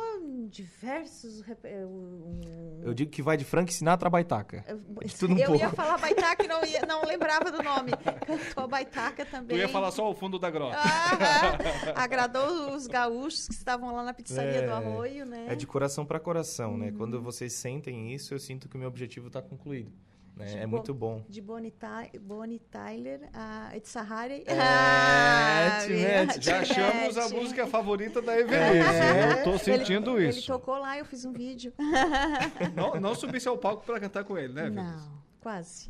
[0.50, 1.44] diversos.
[1.64, 4.64] eh, um- Eu digo que vai de Frank Sinatra a Baitaca.
[4.68, 4.80] eu
[5.20, 5.76] tudo um eu ia pouco.
[5.76, 7.92] falar baitaca e não, ia- não lembrava do nome.
[8.26, 9.58] Cantou a baitaca também.
[9.58, 10.78] ia falar só o fundo da grota.
[10.78, 11.94] Aham.
[11.96, 15.46] Agradou os gaúchos que estavam lá na pizzaria É, do Arroio, né?
[15.50, 16.92] É de coração para coração, né?
[16.98, 19.92] Quando vocês sentem isso, eu sinto que o meu objetivo está concluído.
[20.36, 20.54] Né?
[20.64, 21.24] É bo- muito bom.
[21.30, 24.44] De Bonnie, Ty- Bonnie Tyler a Itzahari.
[24.48, 26.28] É, Ah.
[26.28, 28.88] Te Já achamos a música favorita da Evelise.
[28.90, 29.40] É.
[29.40, 30.40] Eu tô sentindo ele, isso.
[30.40, 31.74] Ele tocou lá, eu fiz um vídeo.
[32.76, 34.84] Não, não subisse ao palco para cantar com ele, né, Evelise?
[35.10, 35.90] Não, quase.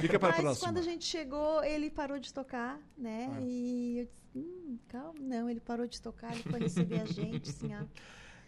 [0.00, 0.68] Fica para Mas próxima.
[0.68, 3.30] quando a gente chegou, ele parou de tocar, né?
[3.32, 3.40] Ah.
[3.40, 7.50] E eu disse, hum, calma, não, ele parou de tocar, ele foi receber a gente,
[7.50, 7.84] assim, ó.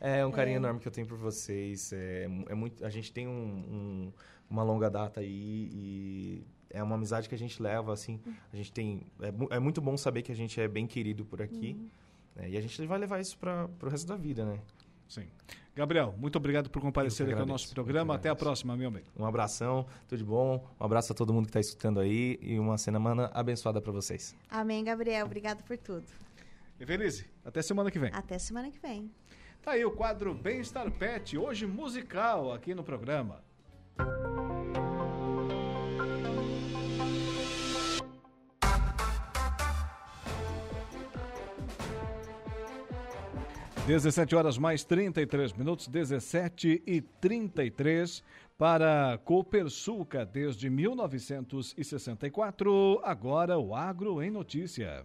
[0.03, 1.93] É um carinho enorme que eu tenho por vocês.
[1.93, 4.13] É, é muito, a gente tem um, um-
[4.51, 8.21] uma longa data aí e é uma amizade que a gente leva, assim.
[8.53, 9.07] A gente tem...
[9.21, 11.77] É, é muito bom saber que a gente é bem querido por aqui.
[12.35, 12.51] né?
[12.51, 14.59] E a gente vai levar isso para o resto da vida, né?
[15.09, 15.27] Sim.
[15.75, 18.15] Gabriel, muito obrigado por comparecer aqui ao nosso programa.
[18.15, 19.07] Até a próxima, meu amigo.
[19.17, 20.65] Um abração, tudo de bom.
[20.79, 24.37] Um abraço a todo mundo que está escutando aí e uma semana abençoada para vocês.
[24.49, 25.27] Amém, Gabriel.
[25.27, 26.07] Obrigado por tudo.
[26.79, 28.11] Evelise, até semana que vem.
[28.13, 29.11] Até semana que vem.
[29.63, 33.43] Tá aí o quadro Bem-Estar Pet, hoje musical aqui no programa.
[43.91, 48.23] 17 horas mais 33 minutos, 17 e 33
[48.57, 53.01] para Copersuca desde 1964.
[53.03, 55.05] Agora o Agro em Notícia.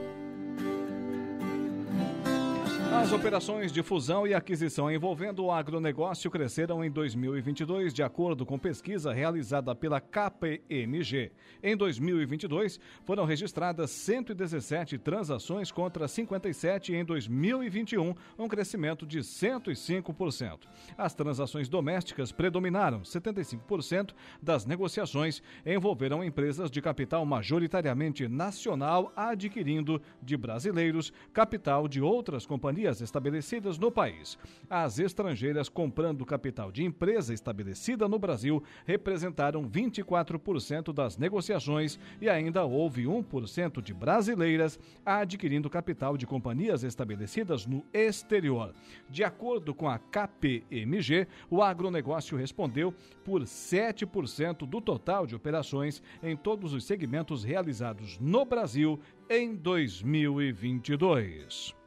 [2.93, 8.59] As operações de fusão e aquisição envolvendo o agronegócio cresceram em 2022, de acordo com
[8.59, 11.31] pesquisa realizada pela KPMG.
[11.63, 20.59] Em 2022, foram registradas 117 transações contra 57 em 2021, um crescimento de 105%.
[20.97, 24.11] As transações domésticas predominaram, 75%
[24.41, 32.80] das negociações envolveram empresas de capital majoritariamente nacional adquirindo de brasileiros capital de outras companhias
[32.81, 34.39] companhias estabelecidas no país.
[34.69, 42.65] As estrangeiras comprando capital de empresa estabelecida no Brasil representaram 24% das negociações e ainda
[42.65, 48.73] houve 1% de brasileiras adquirindo capital de companhias estabelecidas no exterior.
[49.09, 56.35] De acordo com a KPMG, o agronegócio respondeu por 7% do total de operações em
[56.35, 61.80] todos os segmentos realizados no Brasil em 2022.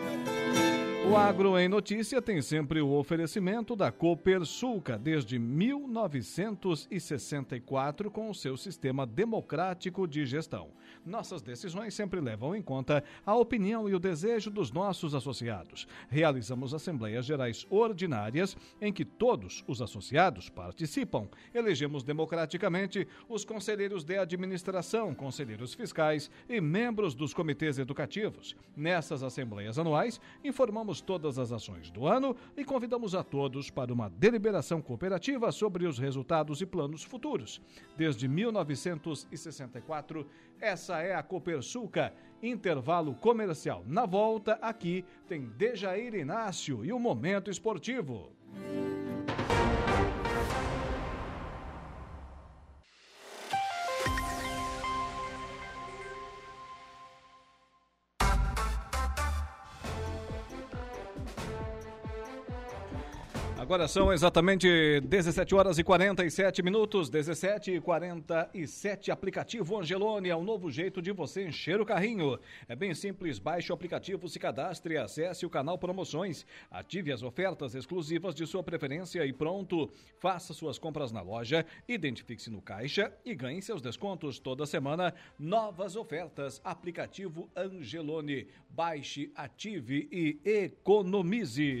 [0.00, 0.71] Música
[1.04, 8.56] O Agro em Notícia tem sempre o oferecimento da Copersuca desde 1964 com o seu
[8.56, 10.70] sistema democrático de gestão.
[11.04, 15.88] Nossas decisões sempre levam em conta a opinião e o desejo dos nossos associados.
[16.08, 21.26] Realizamos assembleias gerais ordinárias em que todos os associados participam.
[21.52, 28.54] Elegemos democraticamente os conselheiros de administração, conselheiros fiscais e membros dos comitês educativos.
[28.76, 34.10] Nessas assembleias anuais, informamos todas as ações do ano e convidamos a todos para uma
[34.10, 37.60] deliberação cooperativa sobre os resultados e planos futuros.
[37.96, 40.26] Desde 1964,
[40.60, 42.12] essa é a Copersuca.
[42.42, 43.84] Intervalo comercial.
[43.86, 48.32] Na volta, aqui tem Dejair Inácio e o Momento Esportivo.
[63.72, 69.10] Agora são exatamente 17 horas e 47 minutos, 17 e 47.
[69.10, 72.38] Aplicativo Angelone é um novo jeito de você encher o carrinho.
[72.68, 77.74] É bem simples, baixe o aplicativo, se cadastre, acesse o canal Promoções, ative as ofertas
[77.74, 79.90] exclusivas de sua preferência e pronto.
[80.18, 85.14] Faça suas compras na loja, identifique-se no caixa e ganhe seus descontos toda semana.
[85.38, 86.60] Novas ofertas.
[86.62, 88.48] Aplicativo Angelone.
[88.68, 91.80] Baixe, ative e economize.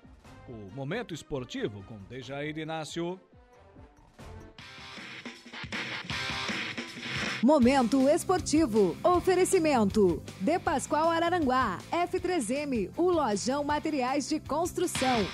[0.51, 3.19] o Momento Esportivo com Dejair Inácio.
[7.41, 8.95] Momento Esportivo.
[9.03, 10.21] Oferecimento.
[10.39, 11.79] De Pascoal Araranguá.
[11.91, 12.91] F3M.
[12.97, 15.25] O Lojão Materiais de Construção.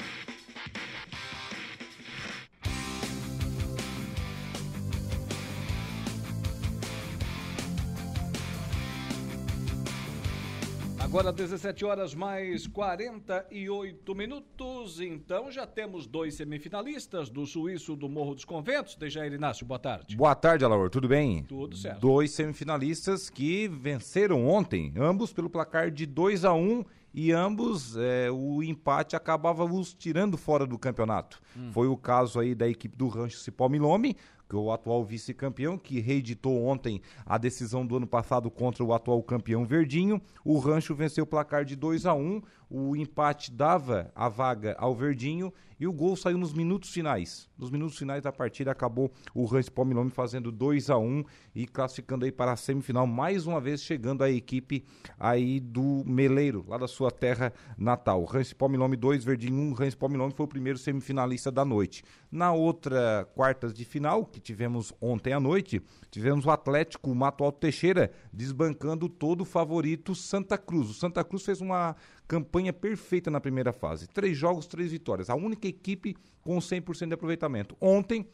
[11.07, 18.35] Agora 17 horas mais 48 minutos, então já temos dois semifinalistas do Suíço do Morro
[18.35, 18.97] dos Conventos.
[18.97, 20.17] Dejair Inácio, boa tarde.
[20.17, 21.43] Boa tarde, Alaor, tudo bem?
[21.43, 22.01] Tudo certo.
[22.01, 26.83] Dois semifinalistas que venceram ontem, ambos pelo placar de 2 a 1 um,
[27.13, 31.41] e ambos é, o empate acabava os tirando fora do campeonato.
[31.55, 31.71] Hum.
[31.71, 34.17] Foi o caso aí da equipe do Rancho Cipó Milome,
[34.47, 39.21] que o atual vice-campeão, que reeditou ontem a decisão do ano passado contra o atual
[39.21, 40.21] campeão Verdinho.
[40.43, 44.95] O Rancho venceu o placar de 2 a 1 o empate dava a vaga ao
[44.95, 47.47] Verdinho e o gol saiu nos minutos finais.
[47.57, 52.25] Nos minutos finais da partida acabou o Rans Palmilome fazendo 2 a 1 e classificando
[52.25, 54.83] aí para a semifinal, mais uma vez chegando a equipe
[55.19, 58.23] aí do Meleiro, lá da sua terra natal.
[58.25, 62.03] Rans Palmilome 2, Verdinho 1, Rans Palmilome foi o primeiro semifinalista da noite.
[62.31, 67.59] Na outra quartas de final, que tivemos ontem à noite, tivemos o Atlético Mato Alto
[67.59, 70.89] Teixeira desbancando todo o favorito Santa Cruz.
[70.89, 71.95] O Santa Cruz fez uma
[72.27, 74.07] campanha perfeita na primeira fase.
[74.07, 75.29] Três jogos, três vitórias.
[75.29, 77.75] A única equipe com 100% de aproveitamento.
[77.79, 78.27] Ontem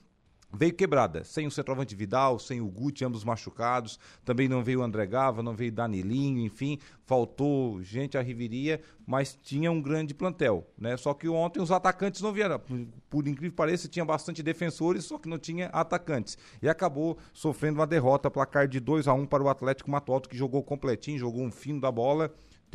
[0.56, 4.84] veio quebrada, sem o centroavante Vidal, sem o Guti, ambos machucados, também não veio o
[4.84, 10.68] André Gava, não veio Danilinho, enfim, faltou gente à Riveria, mas tinha um grande plantel,
[10.78, 10.96] né?
[10.96, 12.62] Só que ontem os atacantes não vieram,
[13.10, 16.38] por incrível que pareça, tinha bastante defensores, só que não tinha atacantes.
[16.62, 20.30] E acabou sofrendo uma derrota, placar de 2 a 1 para o Atlético Mato Alto,
[20.30, 22.32] que jogou completinho, jogou um fino da bola,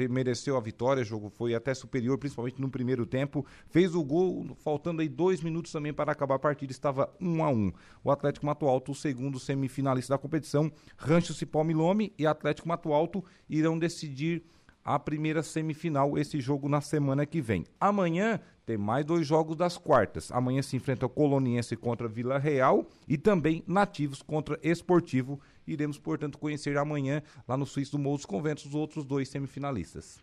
[0.07, 3.44] mereceu a vitória, o jogo foi até superior, principalmente no primeiro tempo.
[3.70, 7.49] Fez o gol, faltando aí dois minutos também para acabar a partida, estava um a
[7.49, 7.72] um.
[8.05, 12.92] O Atlético Mato Alto, o segundo semifinalista da competição, Rancho Cipó Milome e Atlético Mato
[12.92, 14.44] Alto irão decidir
[14.84, 17.64] a primeira semifinal, esse jogo na semana que vem.
[17.78, 20.30] Amanhã tem mais dois jogos das quartas.
[20.30, 25.40] Amanhã se enfrenta o Coloniense contra Vila Real e também Nativos contra Esportivo.
[25.66, 30.22] Iremos, portanto, conhecer amanhã, lá no Suíço do Morro dos Conventos, os outros dois semifinalistas.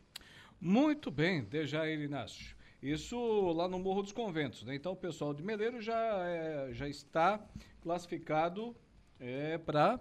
[0.61, 2.55] Muito bem, Dejair Inácio.
[2.83, 3.17] Isso
[3.53, 4.75] lá no Morro dos Conventos, né?
[4.75, 7.43] Então o pessoal de Meleiro já, é, já está
[7.81, 8.75] classificado
[9.19, 9.99] é, para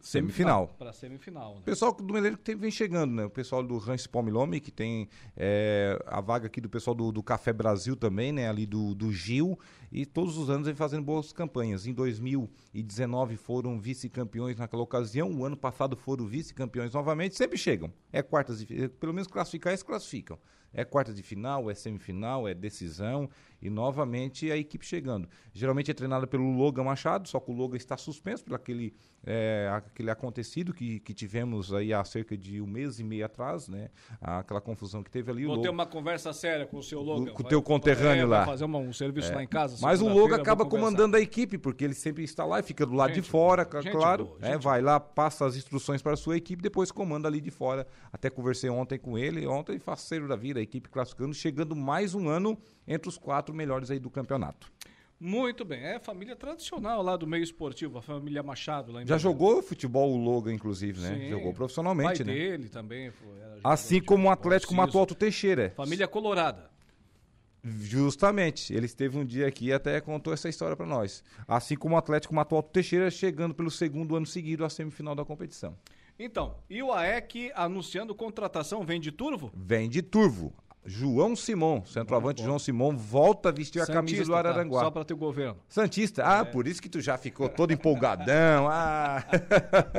[0.00, 0.68] Semifinal.
[0.78, 1.54] Para semifinal.
[1.54, 1.60] Né?
[1.60, 3.24] O pessoal do Meleiro que vem chegando, né?
[3.24, 7.22] O pessoal do Rancho Pomilome, que tem é, a vaga aqui do pessoal do, do,
[7.22, 8.48] Café Brasil também, né?
[8.48, 9.58] Ali do, do Gil.
[9.92, 11.86] E todos os anos vem fazendo boas campanhas.
[11.86, 15.30] Em 2019 foram vice-campeões naquela ocasião.
[15.30, 17.36] O ano passado foram vice-campeões novamente.
[17.36, 17.92] Sempre chegam.
[18.10, 20.38] É quartas de, Pelo menos classificar, eles classificam.
[20.72, 23.28] É quarta de final, é semifinal, é decisão
[23.60, 25.28] e novamente a equipe chegando.
[25.52, 28.94] Geralmente é treinada pelo Logan Machado, só que o Logan está suspenso por aquele,
[29.24, 33.68] é, aquele acontecido que, que tivemos aí há cerca de um mês e meio atrás,
[33.68, 33.90] né?
[34.20, 35.44] Aquela confusão que teve ali.
[35.44, 37.32] Vou ter uma conversa séria com o seu Logan.
[37.32, 38.46] Com o teu conterrâneo é, lá.
[38.46, 39.36] fazer uma, um serviço é.
[39.36, 39.76] lá em casa.
[39.80, 42.94] Mas o Logan acaba comandando a equipe, porque ele sempre está lá e fica do
[42.94, 44.26] lado gente, de fora, claro.
[44.26, 47.50] Boa, é, vai lá, passa as instruções para a sua equipe, depois comanda ali de
[47.50, 47.86] fora.
[48.12, 52.28] Até conversei ontem com ele, ontem faceiro da vida, a equipe classificando, chegando mais um
[52.28, 52.58] ano
[52.90, 54.70] entre os quatro melhores aí do campeonato.
[55.18, 59.18] Muito bem, é família tradicional lá do meio esportivo, a família Machado lá em Já
[59.18, 61.14] jogou futebol o Logan, inclusive, né?
[61.14, 62.32] Sim, Jogou profissionalmente, né?
[62.32, 63.10] dele também.
[63.10, 63.28] Foi,
[63.62, 65.74] assim como o Atlético Mato Alto Teixeira.
[65.76, 66.70] Família Colorada.
[67.62, 71.22] Justamente, ele esteve um dia aqui e até contou essa história para nós.
[71.46, 75.24] Assim como o Atlético Mato Alto Teixeira chegando pelo segundo ano seguido à semifinal da
[75.24, 75.76] competição.
[76.18, 79.50] Então, e o AEC anunciando contratação, vem de Turvo?
[79.54, 80.54] Vem de Turvo.
[80.84, 84.80] João Simon, centroavante João Simon, volta a vestir Santista, a camisa do Araranguá.
[84.80, 84.84] Tá?
[84.86, 85.58] Só para ter governo.
[85.68, 86.44] Santista, ah, é.
[86.44, 88.66] por isso que tu já ficou todo empolgadão.
[88.68, 89.22] ah.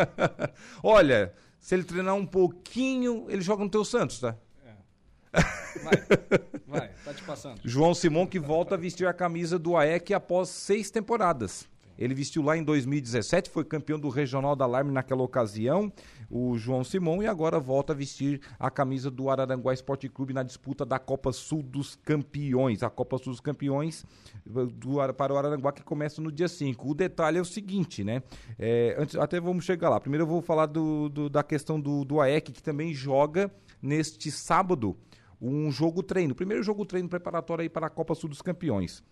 [0.81, 4.35] Olha, se ele treinar um pouquinho, ele joga no teu Santos, tá?
[4.65, 5.41] É.
[5.83, 6.19] Vai,
[6.67, 7.61] vai, tá te passando.
[7.63, 11.69] João Simon que volta a vestir a camisa do AEC após seis temporadas.
[11.97, 15.91] Ele vestiu lá em 2017, foi campeão do Regional da Alarme naquela ocasião,
[16.29, 20.43] o João Simão, e agora volta a vestir a camisa do Araranguá Esporte Clube na
[20.43, 22.83] disputa da Copa Sul dos Campeões.
[22.83, 24.05] A Copa Sul dos Campeões
[24.45, 26.89] do, para o Araranguá que começa no dia 5.
[26.89, 28.23] O detalhe é o seguinte, né?
[28.57, 29.99] É, antes, até vamos chegar lá.
[29.99, 34.31] Primeiro eu vou falar do, do da questão do, do AEC, que também joga neste
[34.31, 34.97] sábado
[35.41, 36.35] um jogo treino.
[36.35, 39.03] Primeiro jogo treino preparatório aí para a Copa Sul dos Campeões.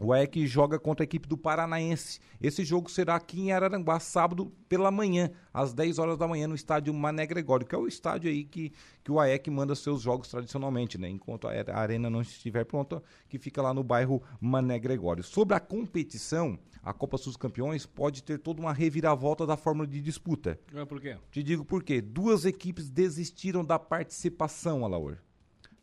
[0.00, 2.20] O EC joga contra a equipe do Paranaense.
[2.40, 6.54] Esse jogo será aqui em Araranguá, sábado pela manhã, às 10 horas da manhã, no
[6.54, 8.72] estádio Mané Gregório, que é o estádio aí que,
[9.02, 11.08] que o AEC manda seus jogos tradicionalmente, né?
[11.08, 15.24] Enquanto a arena não estiver pronta, que fica lá no bairro Mané Gregório.
[15.24, 20.00] Sobre a competição, a Copa Sul Campeões pode ter toda uma reviravolta da fórmula de
[20.00, 20.60] disputa.
[20.72, 21.16] É por quê?
[21.32, 22.00] Te digo por quê.
[22.00, 25.18] Duas equipes desistiram da participação, Alaor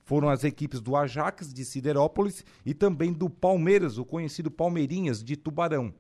[0.06, 5.36] foram as equipes do Ajax de Siderópolis e também do Palmeiras, o conhecido Palmeirinhas de
[5.36, 5.94] Tubarão.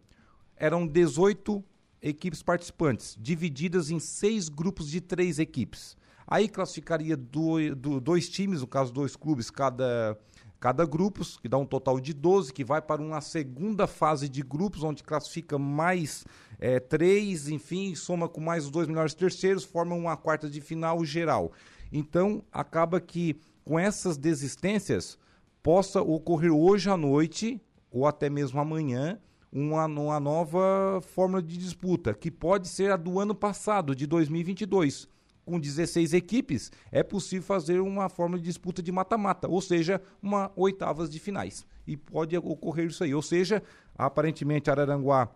[0.55, 1.63] Eram 18
[2.01, 5.97] equipes participantes, divididas em seis grupos de três equipes.
[6.27, 10.17] Aí classificaria do, do, dois times, no caso dois clubes, cada,
[10.59, 14.43] cada grupo, que dá um total de 12, que vai para uma segunda fase de
[14.43, 16.25] grupos, onde classifica mais
[16.59, 21.03] é, três, enfim, soma com mais os dois melhores terceiros, forma uma quarta de final
[21.03, 21.51] geral.
[21.91, 25.17] Então, acaba que com essas desistências
[25.61, 27.59] possa ocorrer hoje à noite
[27.89, 29.19] ou até mesmo amanhã
[29.51, 35.07] uma, uma nova fórmula de disputa, que pode ser a do ano passado, de 2022.
[35.43, 40.51] Com 16 equipes, é possível fazer uma fórmula de disputa de mata-mata, ou seja, uma
[40.55, 41.65] oitavas de finais.
[41.85, 43.13] E pode ocorrer isso aí.
[43.13, 43.61] Ou seja,
[43.95, 45.29] aparentemente Araranguá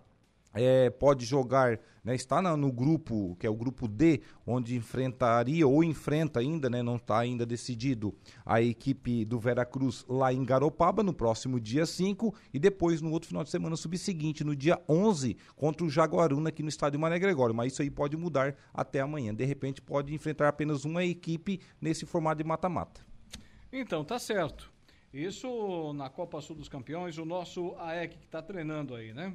[0.54, 5.68] é, pode jogar, né, está na- no grupo, que é o grupo D, onde enfrentaria
[5.68, 8.14] ou enfrenta ainda, né, não está ainda decidido,
[8.46, 13.28] a equipe do Veracruz lá em Garopaba no próximo dia 5 e depois no outro
[13.28, 17.54] final de semana subseguinte, no dia 11, contra o Jaguaruna aqui no estádio Mané Gregório.
[17.54, 19.34] Mas isso aí pode mudar até amanhã.
[19.34, 23.02] De repente pode enfrentar apenas uma equipe nesse formato de mata-mata.
[23.72, 24.72] Então, tá certo.
[25.14, 29.34] Isso na Copa Sul dos Campeões, o nosso AEC que está treinando aí, né?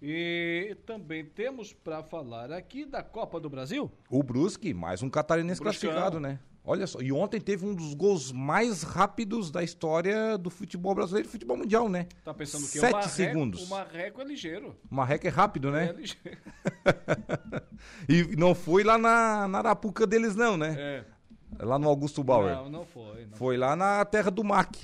[0.00, 3.90] E também temos para falar aqui da Copa do Brasil.
[4.08, 5.90] O Brusque, mais um catarinense Bruscão.
[5.90, 6.38] classificado, né?
[6.64, 11.26] Olha só, e ontem teve um dos gols mais rápidos da história do futebol brasileiro
[11.26, 12.06] e futebol mundial, né?
[12.22, 13.62] Tá pensando que Sete o Marreco, segundos.
[13.62, 14.76] O Marreco é ligeiro.
[14.90, 15.92] O Marreco é rápido, É né?
[15.92, 16.38] ligeiro.
[18.08, 20.74] E não foi lá na, na Arapuca deles, não, né?
[20.78, 21.04] É.
[21.64, 22.54] Lá no Augusto Bauer.
[22.54, 23.24] Não, não foi.
[23.26, 24.78] não Foi lá na terra do MAC.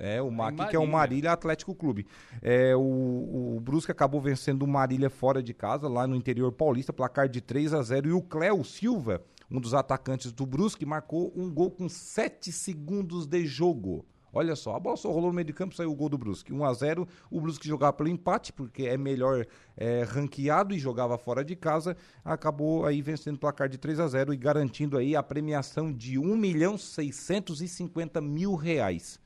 [0.00, 0.98] É, o MAC, que é o Marília.
[0.98, 2.06] Marília Atlético Clube.
[2.40, 6.90] É, o, o Brusque acabou vencendo o Marília fora de casa, lá no interior paulista,
[6.90, 11.30] placar de 3 a 0 E o Cléo Silva, um dos atacantes do Brusque, marcou
[11.36, 14.06] um gol com 7 segundos de jogo.
[14.32, 16.52] Olha só, a bola só rolou no meio de campo, saiu o gol do Brusque.
[16.52, 19.44] 1 a 0 o Brusque jogava pelo empate, porque é melhor
[19.76, 21.96] é, ranqueado e jogava fora de casa.
[22.24, 26.16] Acabou aí vencendo o placar de 3 a 0 e garantindo aí a premiação de
[26.16, 29.18] 1 milhão 650 mil reais.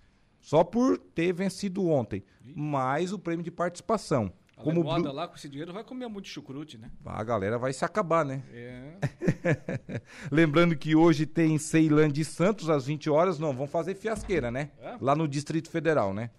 [0.44, 2.22] Só por ter vencido ontem.
[2.54, 4.30] Mais o prêmio de participação.
[4.54, 6.90] A Como o Bru- lá com esse dinheiro vai comer muito chucrute, né?
[7.02, 8.42] a galera vai se acabar, né?
[8.52, 8.92] É.
[10.30, 13.38] Lembrando que hoje tem Ceilândia e Santos às 20 horas.
[13.38, 14.70] Não, vão fazer fiasqueira, né?
[14.78, 14.98] É?
[15.00, 16.30] Lá no Distrito Federal, né?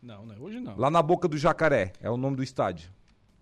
[0.00, 0.76] Não, não, hoje não.
[0.76, 2.90] Lá na Boca do Jacaré, é o nome do estádio.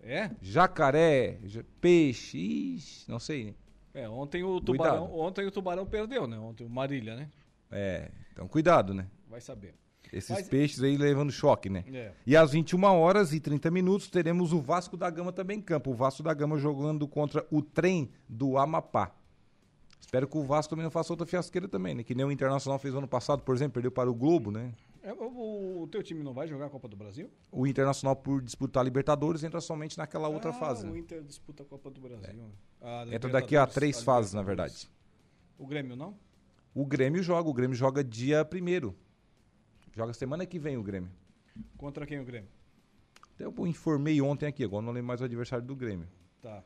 [0.01, 0.31] É?
[0.41, 3.55] Jacaré, ja- peixe, ixi, não sei.
[3.93, 4.65] É, ontem o Cuidado.
[4.65, 6.39] Tubarão, ontem o Tubarão perdeu, né?
[6.39, 7.29] Ontem o Marília, né?
[7.71, 9.05] É, então cuidado, né?
[9.29, 9.75] Vai saber.
[10.11, 11.83] Esses Mas- peixes aí levando choque, né?
[11.91, 12.13] É.
[12.25, 15.91] E às 21 horas e 30 minutos teremos o Vasco da Gama também em campo.
[15.91, 19.11] O Vasco da Gama jogando contra o trem do Amapá.
[19.99, 22.03] Espero que o Vasco também não faça outra fiasqueira também, né?
[22.03, 24.73] Que nem o Internacional fez ano passado, por exemplo, perdeu para o Globo, né?
[25.03, 27.29] É, o, o teu time não vai jogar a Copa do Brasil?
[27.51, 30.85] O Internacional, por disputar a Libertadores, entra somente naquela outra Ah, fase.
[30.87, 30.99] O né?
[30.99, 32.45] Inter disputa a Copa do Brasil.
[32.81, 34.89] A Entra daqui a três a fases, na verdade.
[35.57, 36.15] O Grêmio não?
[36.73, 38.95] O Grêmio joga, o Grêmio joga dia primeiro.
[39.97, 41.09] Joga semana que vem o Grêmio.
[41.75, 42.47] Contra quem o Grêmio?
[43.39, 46.07] Eu informei ontem aqui, agora não lembro mais o adversário do Grêmio.
[46.39, 46.63] Tá.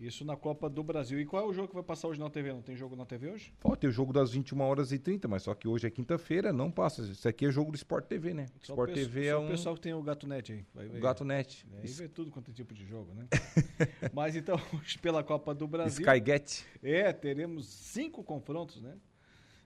[0.00, 1.20] Isso na Copa do Brasil.
[1.20, 2.54] E qual é o jogo que vai passar hoje na TV?
[2.54, 3.52] Não tem jogo na TV hoje?
[3.62, 6.54] Ó, tem o jogo das 21 horas e 30, mas só que hoje é quinta-feira,
[6.54, 7.02] não passa.
[7.02, 8.46] Isso aqui é jogo do Sport TV, né?
[8.62, 9.48] Só Sport o TV só é o um.
[9.48, 10.64] pessoal que tem o Gato Net aí.
[10.74, 10.96] Vai ver.
[10.96, 11.66] O Gato Net.
[11.74, 13.26] É, Aí vê tudo quanto é tipo de jogo, né?
[14.14, 16.00] Mas então, hoje pela Copa do Brasil.
[16.00, 16.64] Skyget.
[16.82, 18.96] É, teremos cinco confrontos, né?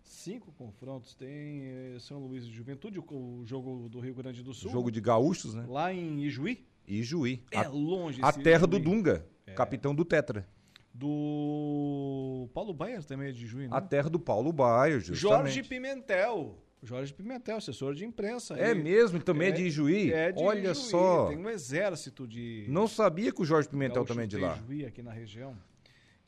[0.04, 1.14] Cinco confrontos.
[1.14, 4.70] Tem eh, São Luís de Juventude, o, jogo do Rio Grande do Sul.
[4.70, 5.64] Jogo de gaúchos, né?
[5.66, 6.64] Lá em Ijuí.
[6.86, 7.42] E Juí.
[7.50, 8.84] É a, longe A terra do Ijuí.
[8.84, 9.52] Dunga, É.
[9.52, 10.46] capitão do Tetra.
[10.92, 13.70] Do Paulo Baier também é de Juí, né?
[13.72, 15.20] A terra do Paulo Baier, justamente.
[15.20, 16.58] Jorge Pimentel.
[16.82, 18.54] Jorge Pimentel, assessor de imprensa.
[18.58, 20.12] É Ele- mesmo, também é, de Juí?
[20.12, 21.26] É de Olha Juí, só.
[21.28, 22.66] Tem um exército de.
[22.68, 24.54] Não sabia que o Jorge Pimentel também é de lá.
[24.66, 25.56] Juí aqui na região.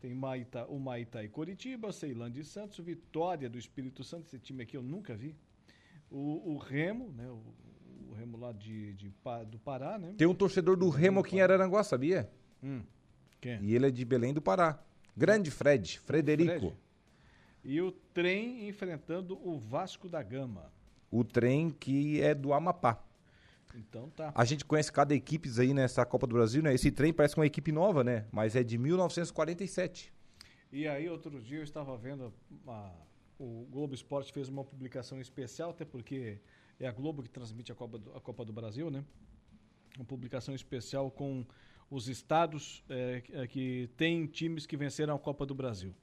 [0.01, 4.62] Tem Maita, o Maitá e Coritiba, Ceilândia e Santos, Vitória do Espírito Santo, esse time
[4.62, 5.35] aqui eu nunca vi.
[6.10, 7.28] O, o Remo, né?
[7.28, 7.43] O,
[8.10, 9.12] o Remo lá de, de
[9.48, 10.14] do Pará, né?
[10.16, 12.31] Tem um torcedor do Remo aqui em Araranguá, sabia?
[12.62, 12.82] Hum,
[13.40, 13.62] quem?
[13.62, 14.82] E ele é de Belém do Pará.
[15.16, 16.59] Grande Fred, Frederico.
[16.59, 16.77] Fred.
[17.64, 20.73] E o trem enfrentando o Vasco da Gama.
[21.10, 23.02] O trem que é do Amapá.
[23.77, 24.32] Então tá.
[24.35, 26.74] A gente conhece cada equipe aí nessa Copa do Brasil, né?
[26.74, 28.27] Esse trem parece uma equipe nova, né?
[28.32, 30.12] Mas é de 1947.
[30.73, 32.32] E aí, outro dia eu estava vendo,
[32.66, 32.93] a-
[33.39, 36.39] o Globo Esporte fez uma publicação especial, até porque
[36.81, 39.05] é a Globo que transmite a Copa do, a Copa do Brasil, né?
[39.97, 41.44] Uma publicação especial com
[41.90, 45.94] os estados eh, que- têm times que venceram a Copa do Brasil.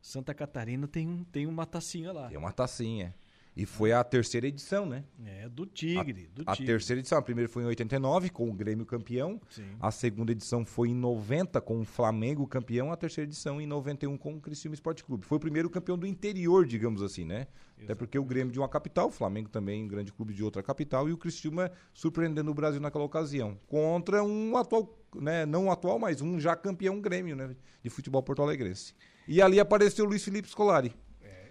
[0.00, 2.28] Santa Catarina tem, tem uma tacinha lá.
[2.28, 3.12] Tem uma tacinha.
[3.56, 5.02] E foi a terceira edição, né?
[5.24, 6.66] É, do Tigre, do A Tigre.
[6.66, 9.40] terceira edição, a primeira foi em 89, com o Grêmio campeão.
[9.48, 9.64] Sim.
[9.80, 12.92] A segunda edição foi em 90, com o Flamengo campeão.
[12.92, 15.24] A terceira edição em 91, com o Criciúma Esporte Clube.
[15.24, 17.46] Foi o primeiro campeão do interior, digamos assim, né?
[17.82, 20.62] Até porque o Grêmio de uma capital, o Flamengo também um grande clube de outra
[20.62, 21.08] capital.
[21.08, 23.58] E o Criciúma surpreendendo o Brasil naquela ocasião.
[23.66, 25.46] Contra um atual, né?
[25.46, 27.56] Não um atual, mas um já campeão Grêmio, né?
[27.82, 28.94] De futebol porto-alegrense.
[29.26, 30.92] E ali apareceu o Luiz Felipe Scolari.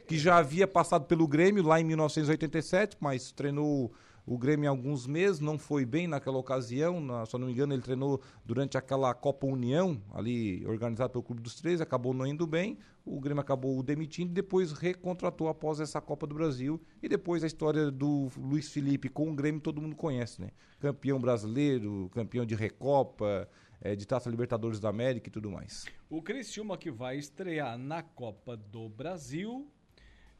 [0.07, 3.91] Que já havia passado pelo Grêmio lá em 1987, mas treinou
[4.25, 7.53] o Grêmio em alguns meses, não foi bem naquela ocasião, na, se eu não me
[7.53, 12.25] engano ele treinou durante aquela Copa União, ali organizada pelo Clube dos Três, acabou não
[12.25, 17.07] indo bem, o Grêmio acabou o demitindo, depois recontratou após essa Copa do Brasil, e
[17.07, 20.49] depois a história do Luiz Felipe com o Grêmio todo mundo conhece, né?
[20.79, 23.47] Campeão brasileiro, campeão de Recopa,
[23.79, 25.85] é, de Taça Libertadores da América e tudo mais.
[26.09, 29.67] O Criciúma que vai estrear na Copa do Brasil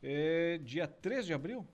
[0.06, 1.68] é dia 13 de abril?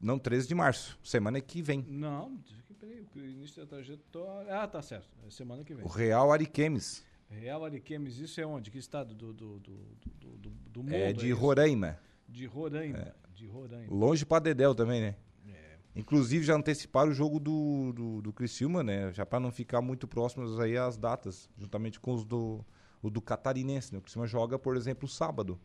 [0.00, 1.84] Não, 13 de março, semana que vem.
[1.88, 2.38] Não,
[2.78, 4.54] peraí, o início da trajetória.
[4.54, 5.84] Ah, tá certo, é semana que vem.
[5.84, 7.04] O Real Ariquemes.
[7.30, 8.70] Real Ariquemes, isso é onde?
[8.70, 9.72] Que estado do, do, do,
[10.20, 10.94] do, do, do mundo?
[10.94, 11.98] É de é Roraima.
[12.28, 13.14] De Roraima, é.
[13.34, 13.92] de Roraima.
[13.92, 15.16] Longe para Dedéu também, né?
[15.48, 15.78] É.
[15.94, 19.12] Inclusive já anteciparam o jogo do, do, do Criciúma, né?
[19.12, 22.64] Já para não ficar muito próximos aí as datas, juntamente com os do,
[23.00, 23.92] o do Catarinense.
[23.92, 23.98] Né?
[23.98, 25.58] O Criciúma joga, por exemplo, sábado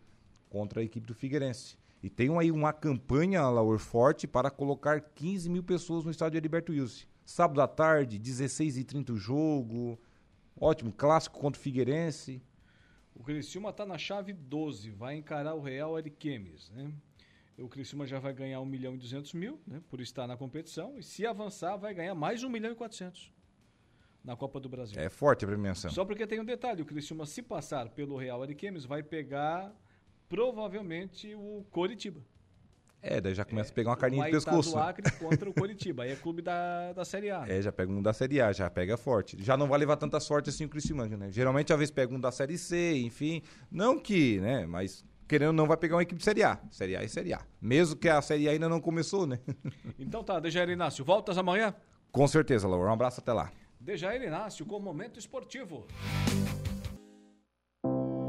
[0.50, 1.78] contra a equipe do Figueirense.
[2.06, 6.72] E tem aí uma campanha, Laur, forte para colocar 15 mil pessoas no estádio Heriberto
[6.72, 7.08] Wilson.
[7.26, 10.00] Sábado à tarde, 16h30 o jogo.
[10.56, 12.44] Ótimo, clássico contra o Figueirense.
[13.16, 16.94] O Criciúma está na chave 12, vai encarar o Real Ariquemes, né?
[17.58, 19.82] O Criciúma já vai ganhar 1 milhão e 200 mil, né?
[19.90, 21.00] Por estar na competição.
[21.00, 23.34] E se avançar, vai ganhar mais 1 milhão e 400
[24.24, 25.02] na Copa do Brasil.
[25.02, 25.90] É forte a premiação.
[25.90, 29.76] Só porque tem um detalhe, o Criciúma, se passar pelo Real Ariquemes, vai pegar
[30.28, 32.22] provavelmente o Coritiba.
[33.08, 34.72] É, daí já começa é, a pegar uma carninha de pescoço.
[34.72, 36.04] do Acre contra o Coritiba.
[36.04, 37.46] Aí é clube da, da Série A.
[37.48, 39.38] É, já pega um da Série A, já pega forte.
[39.44, 41.30] Já não vai levar tanta sorte assim o Criciúma, né?
[41.30, 43.44] Geralmente, às vezes, pega um da Série C, enfim.
[43.70, 44.66] Não que, né?
[44.66, 46.60] Mas querendo não vai pegar uma equipe de Série A.
[46.72, 47.42] Série A e Série A.
[47.62, 49.40] Mesmo que a Série A ainda não começou, né?
[50.00, 51.76] então tá, Dejair Inácio, voltas amanhã?
[52.12, 52.90] Com certeza, Laura.
[52.90, 53.52] Um abraço até lá.
[53.80, 55.86] Dejair Inácio com o Momento Esportivo.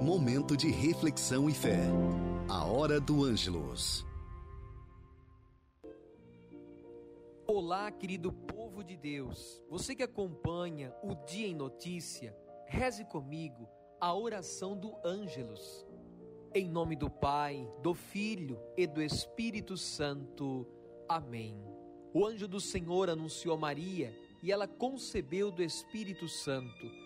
[0.07, 1.81] Momento de reflexão e fé.
[2.49, 4.07] A hora do Ângelos.
[7.45, 9.61] Olá, querido povo de Deus.
[9.69, 12.37] Você que acompanha o Dia em Notícia,
[12.69, 13.69] reze comigo
[14.01, 15.85] a oração do Ângelos.
[16.55, 20.69] Em nome do Pai, do Filho e do Espírito Santo.
[21.09, 21.61] Amém.
[22.15, 27.06] O anjo do Senhor anunciou a Maria e ela concebeu do Espírito Santo.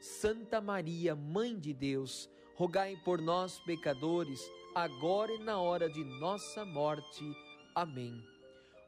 [0.00, 6.64] Santa Maria, Mãe de Deus, rogai por nós, pecadores, agora e na hora de nossa
[6.64, 7.22] morte.
[7.74, 8.24] Amém.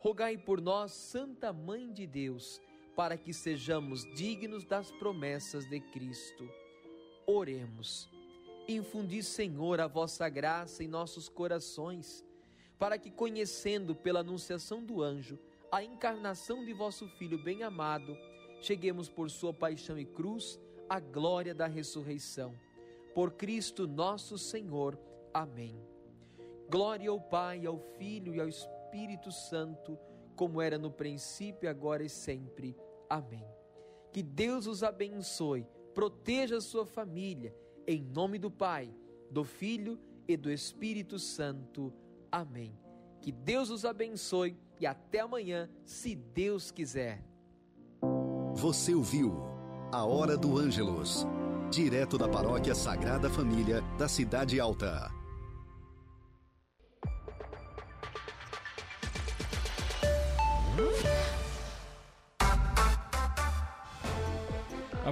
[0.00, 2.62] Rogai por nós, Santa Mãe de Deus,
[2.96, 6.48] para que sejamos dignos das promessas de Cristo.
[7.26, 8.08] Oremos.
[8.66, 12.24] Infundi, Senhor, a vossa graça em nossos corações,
[12.78, 15.38] para que, conhecendo pela anunciação do anjo
[15.70, 18.16] a encarnação de vosso Filho bem-amado,
[18.62, 20.58] cheguemos por sua paixão e cruz
[20.92, 22.52] a glória da ressurreição.
[23.14, 24.98] Por Cristo nosso Senhor.
[25.32, 25.74] Amém.
[26.70, 29.98] Glória ao Pai, ao Filho e ao Espírito Santo,
[30.36, 32.76] como era no princípio, agora e sempre.
[33.08, 33.42] Amém.
[34.12, 37.56] Que Deus os abençoe, proteja a sua família,
[37.86, 38.94] em nome do Pai,
[39.30, 39.98] do Filho
[40.28, 41.90] e do Espírito Santo.
[42.30, 42.78] Amém.
[43.22, 47.24] Que Deus os abençoe e até amanhã, se Deus quiser.
[48.52, 49.51] Você ouviu?
[49.92, 51.26] A Hora do Ângelos.
[51.70, 55.12] Direto da Paróquia Sagrada Família, da Cidade Alta.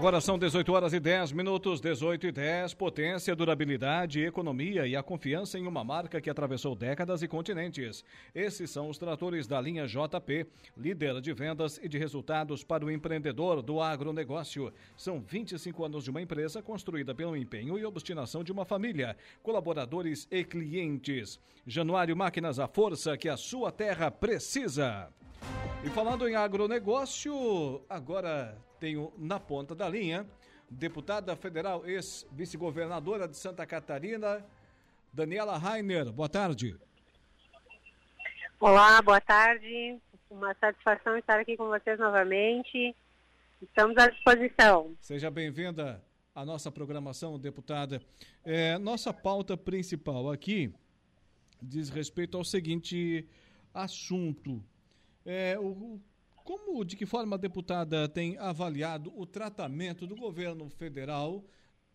[0.00, 2.72] Agora são 18 horas e 10 minutos, 18 e 10.
[2.72, 8.02] Potência, durabilidade, economia e a confiança em uma marca que atravessou décadas e continentes.
[8.34, 12.90] Esses são os tratores da linha JP, líder de vendas e de resultados para o
[12.90, 14.72] empreendedor do agronegócio.
[14.96, 20.26] São 25 anos de uma empresa construída pelo empenho e obstinação de uma família, colaboradores
[20.30, 21.38] e clientes.
[21.66, 25.10] Januário Máquinas, a força que a sua terra precisa.
[25.84, 30.26] E falando em agronegócio, agora tenho na ponta da linha
[30.70, 34.44] deputada federal, ex-vice-governadora de Santa Catarina,
[35.12, 36.12] Daniela Rainer.
[36.12, 36.76] Boa tarde.
[38.60, 39.98] Olá, boa tarde.
[40.30, 42.94] Uma satisfação estar aqui com vocês novamente.
[43.60, 44.94] Estamos à disposição.
[45.00, 46.02] Seja bem-vinda
[46.34, 48.00] à nossa programação, deputada.
[48.44, 50.72] É, nossa pauta principal aqui
[51.60, 53.26] diz respeito ao seguinte
[53.74, 54.62] assunto.
[55.24, 56.00] É, o,
[56.44, 61.44] como, de que forma a deputada tem avaliado o tratamento do governo federal,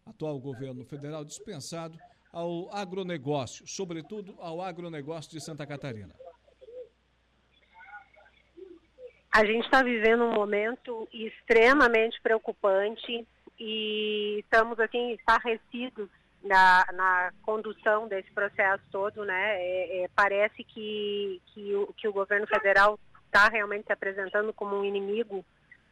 [0.05, 1.97] atual governo federal, dispensado
[2.31, 6.13] ao agronegócio, sobretudo ao agronegócio de Santa Catarina?
[9.31, 13.27] A gente está vivendo um momento extremamente preocupante
[13.59, 16.09] e estamos assim estarrecidos
[16.41, 19.61] na, na condução desse processo todo, né?
[19.61, 22.97] É, é, parece que, que, o, que o governo federal
[23.35, 25.45] está realmente se apresentando como um inimigo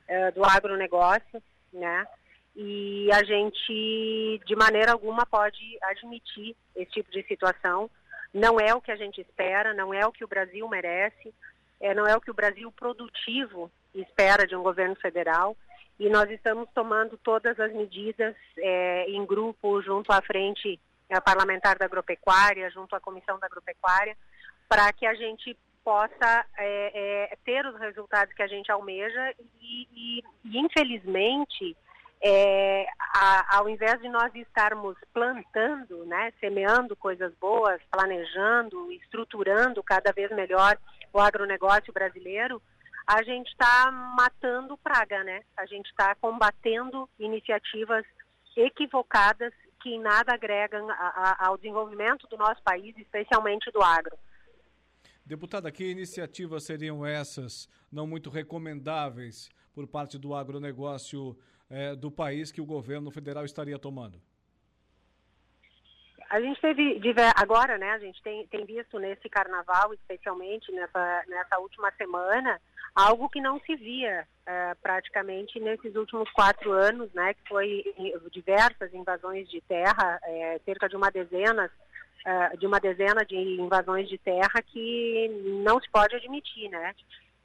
[0.08, 1.44] é, do agronegócio,
[1.74, 2.08] né?
[2.56, 7.90] E a gente, de maneira alguma, pode admitir esse tipo de situação.
[8.34, 11.34] Não é o que a gente espera, não é o que o Brasil merece,
[11.82, 15.58] é, não é o que o Brasil produtivo espera de um governo federal
[16.00, 20.80] e nós estamos tomando todas as medidas é, em grupo, junto à frente
[21.12, 24.18] a parlamentar da agropecuária, junto à comissão da agropecuária,
[24.68, 29.88] para que a gente possa é, é, ter os resultados que a gente almeja e,
[29.92, 31.76] e, e infelizmente,
[32.22, 40.12] é, a, ao invés de nós estarmos plantando, né, semeando coisas boas, planejando, estruturando cada
[40.12, 40.78] vez melhor
[41.12, 42.62] o agronegócio brasileiro,
[43.06, 45.42] a gente está matando praga, né?
[45.58, 48.06] A gente está combatendo iniciativas
[48.56, 54.18] equivocadas que em nada agregam a, a, ao desenvolvimento do nosso país, especialmente do agro.
[55.26, 61.38] Deputada, que iniciativas seriam essas não muito recomendáveis por parte do agronegócio
[61.70, 64.22] eh, do país que o governo federal estaria tomando?
[66.30, 67.00] A gente teve,
[67.36, 72.60] agora, né, a gente tem, tem visto nesse carnaval, especialmente nessa, nessa última semana,
[72.96, 77.84] algo que não se via uh, praticamente nesses últimos quatro anos, né, que foi
[78.32, 81.72] diversas invasões de terra, é, cerca de uma dezena,
[82.26, 85.30] uh, de uma dezena de invasões de terra que
[85.64, 86.96] não se pode admitir, né.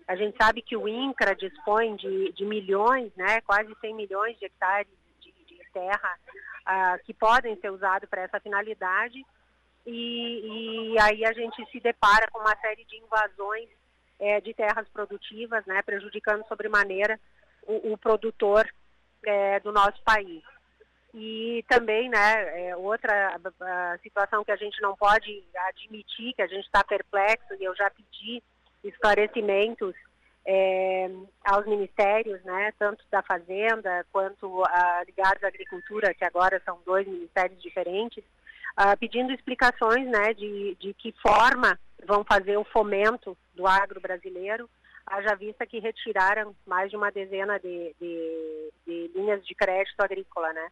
[0.07, 4.47] A gente sabe que o INCRA dispõe de, de milhões, né, quase 100 milhões de
[4.47, 4.89] hectares
[5.21, 6.19] de, de terra
[6.67, 9.25] uh, que podem ser usados para essa finalidade
[9.91, 13.69] e, e aí a gente se depara com uma série de invasões
[14.19, 17.19] é, de terras produtivas, né, prejudicando sobremaneira
[17.67, 18.69] o, o produtor
[19.25, 20.43] é, do nosso país.
[21.15, 23.39] E também, né, é, outra
[24.03, 27.91] situação que a gente não pode admitir, que a gente está perplexo, e eu já
[27.91, 28.43] pedi
[28.85, 29.95] esclarecimentos
[30.47, 31.11] é,
[31.45, 37.07] aos ministérios, né, tanto da Fazenda quanto a, ligados à Agricultura, que agora são dois
[37.07, 38.25] ministérios diferentes,
[38.79, 44.69] uh, pedindo explicações né, de, de que forma vão fazer o fomento do agro brasileiro,
[45.07, 50.53] haja vista que retiraram mais de uma dezena de, de, de linhas de crédito agrícola,
[50.53, 50.69] né?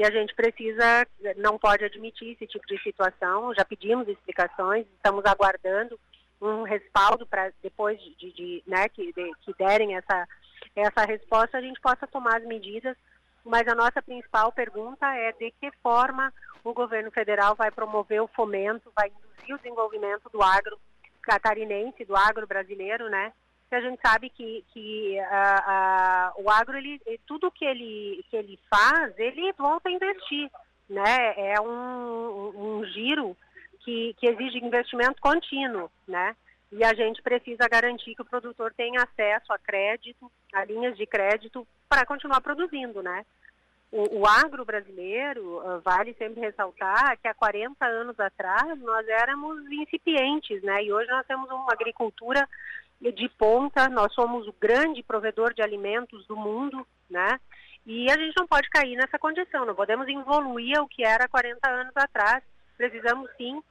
[0.00, 1.06] E a gente precisa,
[1.36, 6.00] não pode admitir esse tipo de situação, já pedimos explicações, estamos aguardando
[6.40, 10.26] um respaldo para depois de, de, né, que, de, que derem essa,
[10.74, 12.96] essa resposta, a gente possa tomar as medidas,
[13.44, 16.32] mas a nossa principal pergunta é de que forma
[16.64, 20.80] o governo federal vai promover o fomento, vai induzir o desenvolvimento do agro
[21.20, 23.34] catarinense, do agro brasileiro, né?
[23.70, 28.36] Que a gente sabe que, que uh, uh, o agro, ele, tudo que ele, que
[28.36, 30.50] ele faz, ele volta a investir,
[30.88, 31.34] né?
[31.36, 33.36] É um, um giro
[33.84, 36.36] que, que exige investimento contínuo, né?
[36.72, 41.06] E a gente precisa garantir que o produtor tenha acesso a crédito, a linhas de
[41.06, 43.24] crédito, para continuar produzindo, né?
[43.92, 49.60] o, o agro brasileiro, uh, vale sempre ressaltar que há 40 anos atrás nós éramos
[49.70, 50.84] incipientes, né?
[50.84, 52.48] E hoje nós temos uma agricultura
[53.00, 57.40] de ponta, nós somos o grande provedor de alimentos do mundo, né?
[57.86, 61.68] E a gente não pode cair nessa condição, não podemos evoluir ao que era 40
[61.68, 62.44] anos atrás.
[62.76, 63.62] Precisamos sim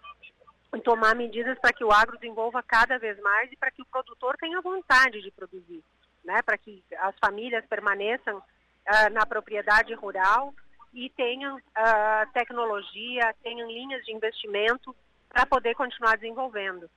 [0.84, 4.36] tomar medidas para que o agro desenvolva cada vez mais e para que o produtor
[4.38, 5.84] tenha vontade de produzir,
[6.24, 6.42] né?
[6.42, 10.54] Para que as famílias permaneçam uh, na propriedade rural
[10.92, 14.96] e tenham uh, tecnologia, tenham linhas de investimento
[15.30, 16.90] para poder continuar desenvolvendo.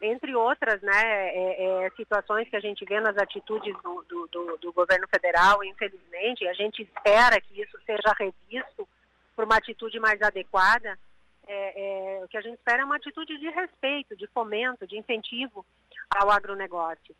[0.00, 4.56] Entre outras né, é, é, situações que a gente vê nas atitudes do, do, do,
[4.58, 8.88] do governo federal, infelizmente, a gente espera que isso seja revisto
[9.34, 10.98] por uma atitude mais adequada.
[11.46, 14.98] É, é, o que a gente espera é uma atitude de respeito, de fomento, de
[14.98, 15.64] incentivo
[16.10, 17.14] ao agronegócio.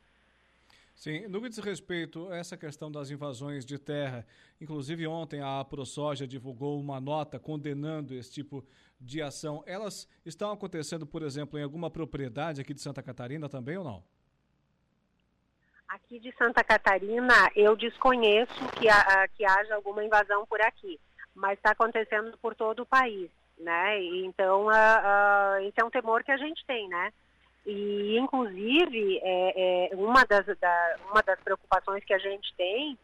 [0.99, 4.27] Sim, no que diz respeito a essa questão das invasões de terra,
[4.61, 8.67] inclusive ontem a ProSoja divulgou uma nota condenando esse tipo de
[9.23, 9.63] ação.
[9.67, 14.05] Elas estão acontecendo, por exemplo, em alguma propriedade aqui de Santa Catarina também ou não?
[15.89, 21.01] Aqui de Santa Catarina, eu desconheço que, a, que haja alguma invasão por aqui,
[21.35, 24.03] mas está acontecendo por todo o país, né?
[24.25, 27.11] Então, uh, uh, esse é um temor que a gente tem, né?
[27.65, 32.99] E, inclusive, é, é uma, das, da, uma das preocupações que a gente tem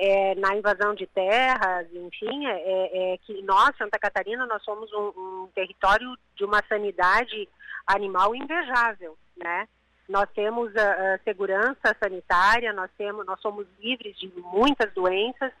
[0.00, 5.08] é, na invasão de terras, enfim, é, é, que nós, Santa Catarina, nós somos um,
[5.14, 7.46] um, território de uma sanidade
[7.86, 9.68] animal invejável, né?
[10.08, 15.52] Nós temos a, a, segurança sanitária, nós temos, nós somos livres de muitas doenças,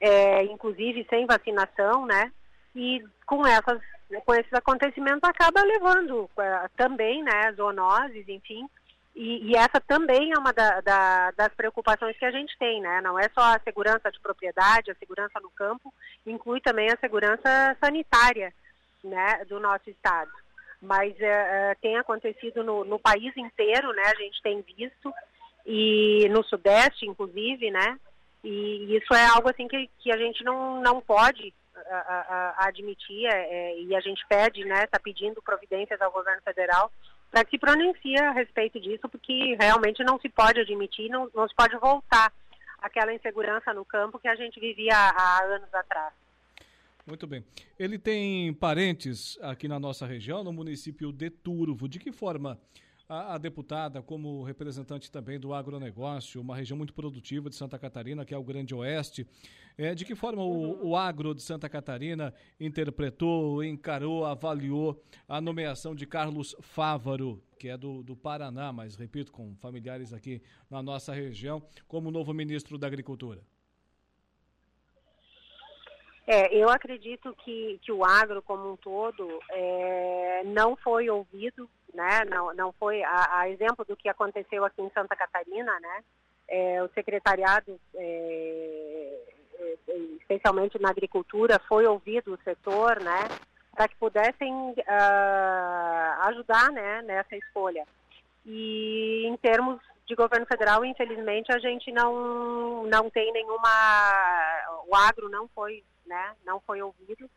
[0.00, 2.30] é, inclusive sem vacinação, né?
[2.76, 3.80] E com essas
[4.24, 8.68] com esses acontecimentos acaba levando uh, também, né, zoonoses, enfim,
[9.14, 13.00] e, e, essa também é uma da, da, das preocupações que a gente tem, né,
[13.00, 15.92] não é só a segurança de propriedade, a segurança no campo,
[16.24, 18.52] inclui também a segurança sanitária,
[19.02, 20.30] né, do nosso estado.
[20.80, 25.12] Mas uh, tem acontecido no, no país inteiro, né, a gente tem visto,
[25.66, 27.98] e no sudeste, inclusive, né,
[28.44, 32.68] e isso é algo assim que, que a gente não, não pode a, a, a
[32.68, 36.90] admitir é, é, e a gente pede, né, está pedindo providências ao governo federal
[37.30, 41.48] para que se pronuncie a respeito disso, porque realmente não se pode admitir, não, não
[41.48, 42.32] se pode voltar
[42.78, 46.12] aquela insegurança no campo que a gente vivia há, anos atrás.
[47.06, 47.44] Muito bem.
[47.78, 51.88] Ele tem parentes aqui na nossa região, no município de Turvo.
[51.88, 52.58] De que forma
[53.10, 58.24] a, a, deputada, como representante também do agronegócio, uma região muito produtiva de Santa Catarina,
[58.24, 59.26] que é o Grande Oeste,
[59.76, 65.92] é, de que forma o, o agro de Santa Catarina interpretou, encarou, avaliou a nomeação
[65.92, 71.12] de Carlos Fávaro, que é do, do Paraná, mas repito, com familiares aqui na nossa
[71.12, 73.42] região, como novo ministro da Agricultura?
[76.28, 82.24] É, eu acredito que, que o agro como um todo é, não foi ouvido né?
[82.28, 86.04] Não, não foi a, a, exemplo do que aconteceu aqui em Santa Catarina, né?
[86.48, 89.20] É, o secretariado, é,
[89.58, 89.76] é,
[90.20, 93.28] especialmente na agricultura, foi ouvido o setor, né?
[93.72, 97.02] Para que pudessem uh, ajudar, né?
[97.02, 97.86] Nessa escolha.
[98.44, 103.70] E em termos de governo federal, infelizmente, a gente não não tem nenhuma,
[104.88, 106.34] o agro não foi, né?
[106.44, 107.30] Não foi ouvido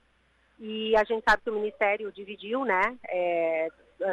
[0.60, 3.68] e a gente sabe que o Ministério dividiu, né, é,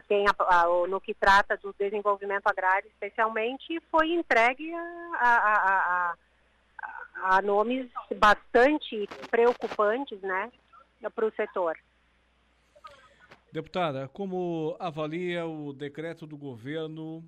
[0.09, 6.15] tem a, a, no que trata do desenvolvimento agrário especialmente, foi entregue a,
[7.23, 10.51] a, nomes bastante preocupantes né,
[11.15, 11.77] para o setor.
[13.52, 17.24] Deputada, como avalia o decreto do governo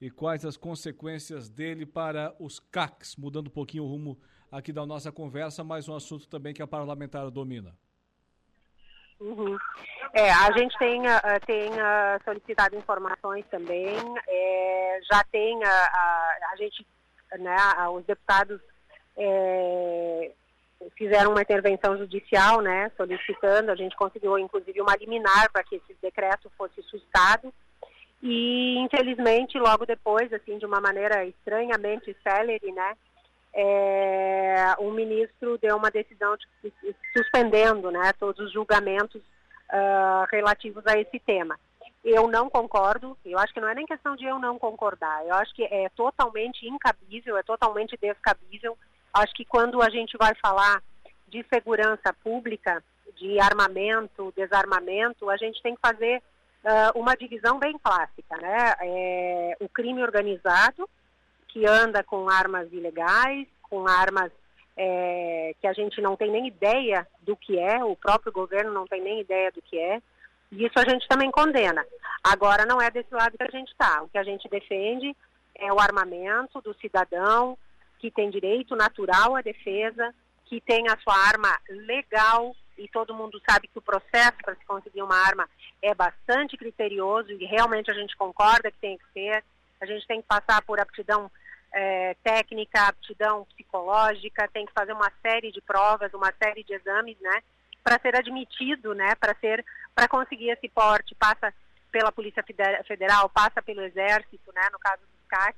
[0.00, 3.16] e quais as consequências dele para os CACs?
[3.16, 4.18] Mudando um pouquinho o rumo
[4.50, 7.74] aqui da nossa conversa, mas um assunto também que a parlamentar domina.
[9.22, 9.56] Uhum.
[10.12, 13.96] É, a gente tem, uh, tem uh, solicitado informações também,
[14.26, 16.84] é, já tem a, a gente,
[17.38, 17.56] né,
[17.94, 18.60] os deputados
[19.16, 20.32] é,
[20.98, 25.96] fizeram uma intervenção judicial, né, solicitando, a gente conseguiu inclusive uma liminar para que esse
[26.02, 27.54] decreto fosse sustado
[28.20, 32.96] e infelizmente logo depois, assim, de uma maneira estranhamente célere, né,
[33.54, 36.72] é, o ministro deu uma decisão de,
[37.12, 41.58] suspendendo né, todos os julgamentos uh, relativos a esse tema.
[42.04, 45.34] Eu não concordo, eu acho que não é nem questão de eu não concordar, eu
[45.34, 48.76] acho que é totalmente incabível, é totalmente descabível.
[49.14, 50.82] Acho que quando a gente vai falar
[51.28, 52.82] de segurança pública,
[53.16, 56.20] de armamento, desarmamento, a gente tem que fazer
[56.64, 58.74] uh, uma divisão bem clássica, né?
[58.80, 60.88] É, o crime organizado,
[61.52, 64.32] que anda com armas ilegais, com armas
[64.76, 68.86] é, que a gente não tem nem ideia do que é, o próprio governo não
[68.86, 70.00] tem nem ideia do que é,
[70.50, 71.84] e isso a gente também condena.
[72.22, 74.02] Agora, não é desse lado que a gente está.
[74.02, 75.16] O que a gente defende
[75.54, 77.56] é o armamento do cidadão
[77.98, 80.14] que tem direito natural à defesa,
[80.46, 84.64] que tem a sua arma legal, e todo mundo sabe que o processo para se
[84.64, 85.48] conseguir uma arma
[85.80, 89.44] é bastante criterioso e realmente a gente concorda que tem que ser.
[89.80, 91.30] A gente tem que passar por aptidão
[91.72, 97.16] é, técnica, aptidão psicológica, tem que fazer uma série de provas, uma série de exames,
[97.20, 97.42] né,
[97.82, 101.52] para ser admitido, né, para ser, para conseguir esse porte, passa
[101.90, 102.44] pela Polícia
[102.86, 105.56] Federal, passa pelo Exército, né, no caso dos CAC.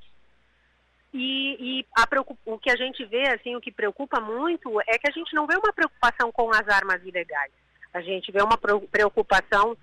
[1.13, 2.05] E, e a,
[2.47, 5.47] o que a gente vê, assim, o que preocupa muito é que a gente não
[5.47, 7.53] vê uma preocupação com as armas ilegais.
[7.93, 9.77] A gente vê uma preocupação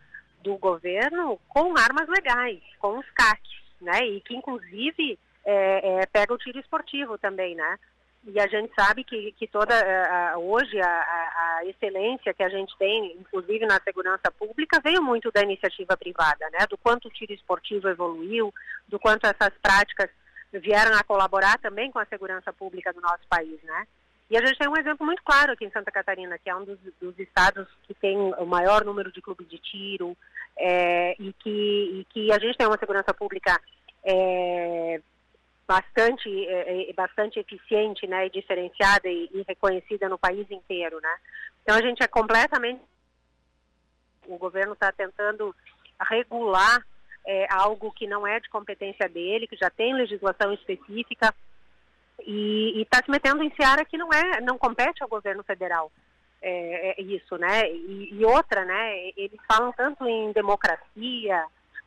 [0.43, 6.33] do governo com armas legais, com os CACs, né, e que inclusive é, é, pega
[6.33, 7.77] o tiro esportivo também, né?
[8.23, 9.73] E a gente sabe que, que toda
[10.37, 15.31] hoje a, a, a, excelência que a gente tem, inclusive na segurança pública, veio muito
[15.31, 16.67] da iniciativa privada, né?
[16.69, 18.53] Do quanto o tiro esportivo evoluiu,
[18.87, 20.09] do quanto essas práticas
[20.53, 23.87] vieram a colaborar também com a segurança pública do nosso país, né?
[24.29, 26.63] E a gente tem um exemplo muito claro aqui em Santa Catarina, que é um
[26.63, 30.15] dos, dos estados que tem o maior número de clubes de tiro
[30.57, 33.59] é, e, que, e que a gente tem uma segurança pública
[34.05, 35.01] é,
[35.71, 40.99] bastante, é, é, bastante eficiente né, e diferenciada e, e, reconhecida no país inteiro.
[41.01, 41.15] Né?
[41.61, 42.81] Então a gente é completamente.
[44.27, 45.55] O governo está tentando
[46.09, 46.85] regular
[47.25, 51.33] é, algo que não é de competência dele, que já tem legislação específica
[52.19, 55.89] e está se metendo em seara que não é, não compete ao governo federal.
[56.41, 57.71] É, é isso, né?
[57.71, 59.11] E, e, outra, né?
[59.15, 61.45] Eles falam tanto em democracia,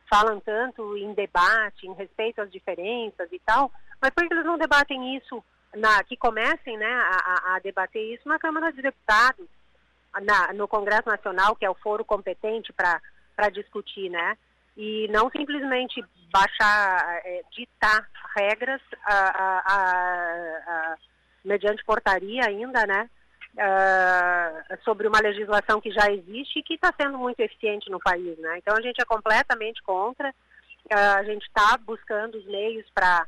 [0.09, 3.71] falam tanto em debate, em respeito às diferenças e tal,
[4.01, 5.43] mas por que eles não debatem isso,
[5.75, 9.47] na, que comecem né, a, a debater isso na Câmara de Deputados,
[10.21, 14.37] na, no Congresso Nacional, que é o foro competente para discutir, né?
[14.77, 18.07] E não simplesmente baixar, é, ditar
[18.37, 20.97] regras a, a,
[21.43, 23.09] mediante portaria ainda, né?
[23.55, 28.37] Uh, sobre uma legislação que já existe e que está sendo muito eficiente no país,
[28.37, 28.57] né?
[28.57, 30.29] Então a gente é completamente contra.
[30.29, 33.25] Uh, a gente está buscando os meios para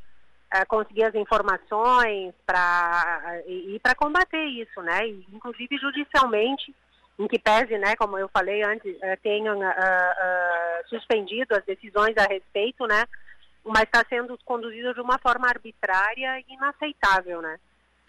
[0.54, 5.08] uh, conseguir as informações para e, e para combater isso, né?
[5.08, 6.76] E, inclusive judicialmente,
[7.18, 7.96] em que pese, né?
[7.96, 9.58] Como eu falei antes, tenham
[10.90, 13.06] suspendido as decisões a respeito, né?
[13.64, 17.58] Mas está sendo conduzido de uma forma arbitrária e inaceitável, né?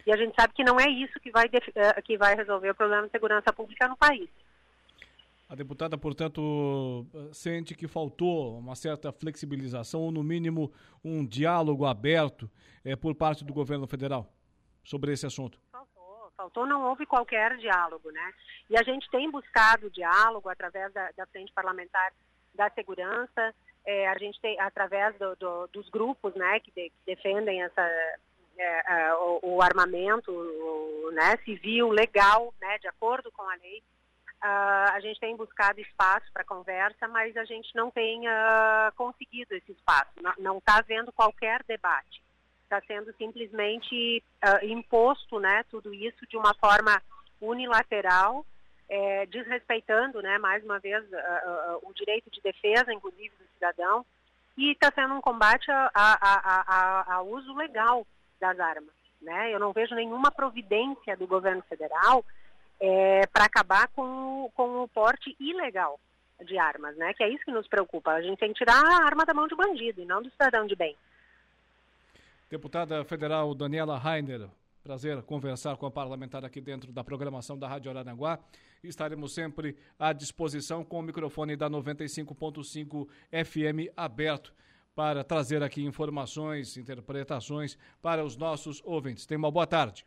[0.09, 2.75] E a gente sabe que não é isso que vai, eh, que vai resolver o
[2.75, 4.27] problema de segurança pública no país.
[5.47, 10.73] A deputada, portanto, sente que faltou uma certa flexibilização, ou no mínimo
[11.05, 12.51] um diálogo aberto
[12.83, 14.33] é, por parte do governo federal
[14.83, 15.61] sobre esse assunto.
[15.71, 18.33] Faltou, faltou, não houve qualquer diálogo, né?
[18.71, 22.15] E a gente tem buscado diálogo através da, da Frente Parlamentar
[22.55, 23.55] da Segurança,
[24.11, 27.83] a gente tem, através do, do, dos grupos né, que, de, que defendem essa,
[28.59, 30.33] é, é, o, o, armamento
[31.13, 33.83] né, civil, legal, né, de acordo com a lei.
[34.43, 39.55] Uh, a gente tem buscado espaço para conversa, mas a gente não tem uh, conseguido
[39.55, 40.11] esse espaço.
[40.39, 42.23] Não está havendo qualquer debate.
[42.65, 47.01] Está sendo simplesmente uh, imposto né, tudo isso de uma forma
[47.41, 48.45] unilateral,
[48.89, 51.05] é, desrespeitando, né, mais uma vez,
[51.83, 54.05] o direito de defesa, inclusive, do cidadão,
[54.57, 55.71] e está sendo um combate
[57.07, 58.05] ao uso legal
[58.41, 58.95] das armas.
[59.21, 59.53] Né?
[59.53, 62.25] Eu não vejo nenhuma providência do governo federal
[62.81, 65.99] é, para acabar com, com o porte ilegal
[66.45, 67.13] de armas, né?
[67.15, 68.13] Que é isso que nos preocupa.
[68.13, 70.67] A gente tem que tirar a arma da mão de bandido e não do cidadão
[70.67, 70.97] de bem.
[72.49, 74.49] Deputada federal Daniela Rainer,
[74.83, 78.39] prazer conversar com a parlamentar aqui dentro da programação da Rádio Araranguá.
[78.83, 84.55] Estaremos sempre à disposição com o microfone da 95.5 FM aberto
[84.99, 89.27] para trazer aqui informações, interpretações para os nossos ouvintes.
[89.27, 90.05] Tenha uma boa tarde.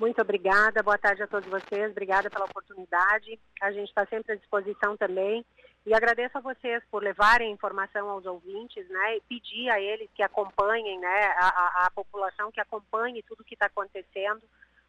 [0.00, 3.38] Muito obrigada, boa tarde a todos vocês, obrigada pela oportunidade.
[3.62, 5.46] A gente está sempre à disposição também.
[5.86, 9.18] E agradeço a vocês por levarem informação aos ouvintes, né?
[9.18, 11.26] E pedir a eles que acompanhem, né?
[11.36, 14.42] A, a, a população que acompanhe tudo o que está acontecendo,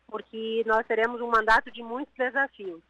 [0.07, 2.81] porque nós teremos um mandato de muitos desafios.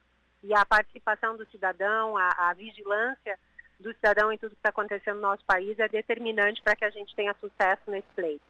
[0.41, 3.37] E a participação do cidadão, a, a vigilância
[3.79, 6.89] do cidadão em tudo que está acontecendo no nosso país é determinante para que a
[6.89, 8.43] gente tenha sucesso nesse pleito.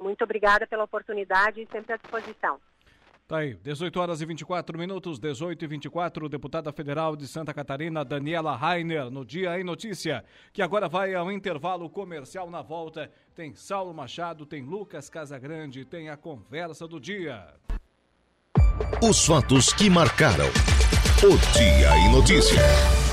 [0.00, 2.58] Muito obrigada pela oportunidade e sempre à disposição.
[3.28, 8.04] Tá aí, 18 horas e 24 minutos, 18 e 24, deputada federal de Santa Catarina,
[8.04, 13.10] Daniela Rainer, no Dia em Notícia, que agora vai ao intervalo comercial na volta.
[13.34, 17.54] Tem Saulo Machado, tem Lucas Casagrande, tem a conversa do dia.
[19.02, 20.48] Os fatos que marcaram
[21.24, 23.11] o Dia em Notícia.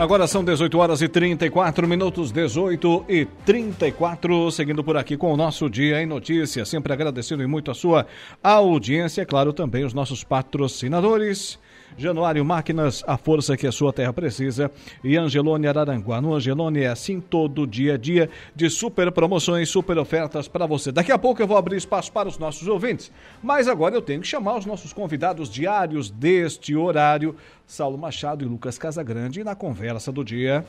[0.00, 5.36] Agora são 18 horas e 34 minutos, 18 e 34, seguindo por aqui com o
[5.36, 6.70] nosso Dia em Notícias.
[6.70, 8.06] Sempre agradecendo muito a sua
[8.42, 11.58] audiência, claro, também os nossos patrocinadores.
[11.96, 14.70] Januário Máquinas, a força que a sua terra precisa.
[15.02, 16.20] E Angelone Araranguá.
[16.20, 20.90] No Angelone é assim todo dia a dia de super promoções, super ofertas para você.
[20.92, 23.10] Daqui a pouco eu vou abrir espaço para os nossos ouvintes.
[23.42, 27.36] Mas agora eu tenho que chamar os nossos convidados diários deste horário,
[27.66, 30.64] Saulo Machado e Lucas Casagrande, na conversa do dia.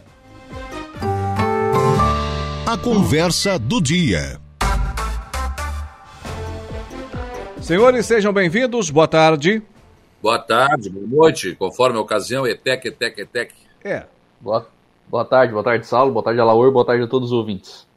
[2.65, 4.39] A conversa do dia.
[7.61, 8.89] Senhores, sejam bem-vindos.
[8.89, 9.61] Boa tarde.
[10.21, 13.53] Boa tarde, boa noite, conforme a ocasião, ETEC, ETEC, ETEC.
[13.83, 14.05] É.
[14.39, 14.67] Boa,
[15.07, 17.87] boa tarde, boa tarde, Saulo, boa tarde, Alaor, boa tarde a todos os ouvintes.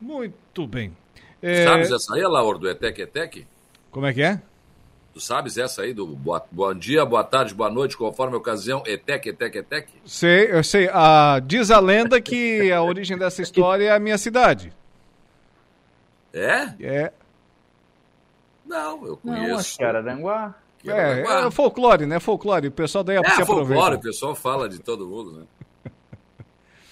[0.00, 0.96] Muito bem.
[1.40, 1.64] É...
[1.64, 3.46] Sabes essa aí, Alaor, do Etec Etec?
[3.92, 4.42] Como é que é?
[5.12, 8.82] Tu sabes essa aí do boa, bom dia, boa tarde, boa noite, conforme a ocasião,
[8.84, 9.88] etec, etec, etec?
[10.04, 10.90] Sei, eu sei.
[10.92, 14.72] Ah, diz a lenda que a origem dessa história é a minha cidade.
[16.32, 16.74] É?
[16.80, 17.12] É.
[18.66, 19.48] Não, eu conheço.
[19.48, 20.02] Não, acho que era
[20.86, 22.20] É, é, folclore, né?
[22.20, 22.68] Folclore.
[22.68, 23.96] O pessoal daí é, se folclore, aproveita.
[23.96, 25.46] o pessoal fala de todo mundo, né?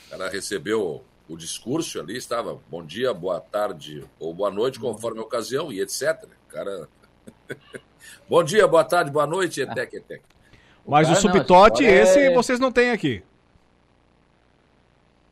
[0.07, 5.21] O cara recebeu o discurso ali, estava bom dia, boa tarde ou boa noite, conforme
[5.21, 6.25] a ocasião e etc.
[6.49, 6.89] O cara...
[8.29, 10.23] Bom dia, boa tarde, boa noite, etec, etec.
[10.87, 12.35] Mas o, o subtote, esse é...
[12.35, 13.23] vocês não têm aqui.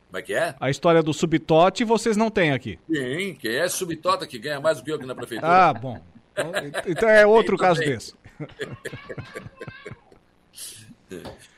[0.07, 0.55] Como é que é?
[0.61, 2.79] A história do subtote vocês não têm aqui.
[2.89, 5.51] Sim, quem é subtota que ganha mais do que eu aqui na prefeitura.
[5.51, 6.01] Ah, bom.
[6.37, 6.53] Então,
[6.87, 8.15] então é outro caso desse.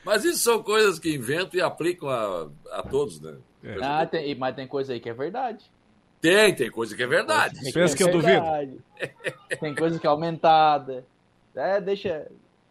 [0.03, 3.35] Mas isso são coisas que inventam e aplicam a, a todos, né?
[3.63, 3.77] É.
[3.81, 5.71] Ah, tem, mas tem coisa aí que é verdade.
[6.19, 7.59] Tem, tem coisa que é verdade.
[7.71, 8.43] Pensa que, é que eu duvido.
[9.59, 11.05] Tem coisa que é aumentada.
[11.55, 12.27] É, deixa.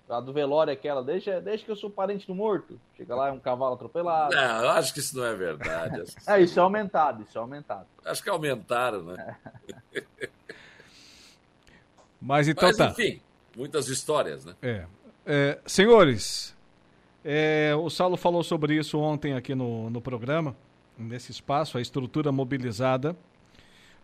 [0.09, 2.78] A do velório é aquela, deixa, deixa que eu sou parente do morto.
[2.97, 4.34] Chega lá, é um cavalo atropelado.
[4.34, 6.02] Não, eu acho que isso não é verdade.
[6.26, 7.86] é, isso é aumentado, isso é aumentado.
[8.05, 9.39] Acho que aumentaram, né?
[12.20, 12.89] Mas então Mas, tá.
[12.89, 13.22] enfim,
[13.56, 14.54] muitas histórias, né?
[14.62, 14.86] É.
[15.26, 16.54] é senhores,
[17.24, 20.56] é, o Saulo falou sobre isso ontem aqui no, no programa,
[20.98, 23.16] nesse espaço, a estrutura mobilizada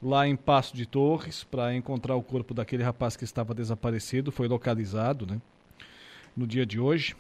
[0.00, 4.46] lá em Passo de Torres para encontrar o corpo daquele rapaz que estava desaparecido, foi
[4.46, 5.40] localizado, né?
[6.36, 7.16] No dia de hoje.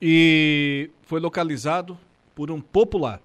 [0.00, 1.98] E foi localizado
[2.34, 3.20] por um popular.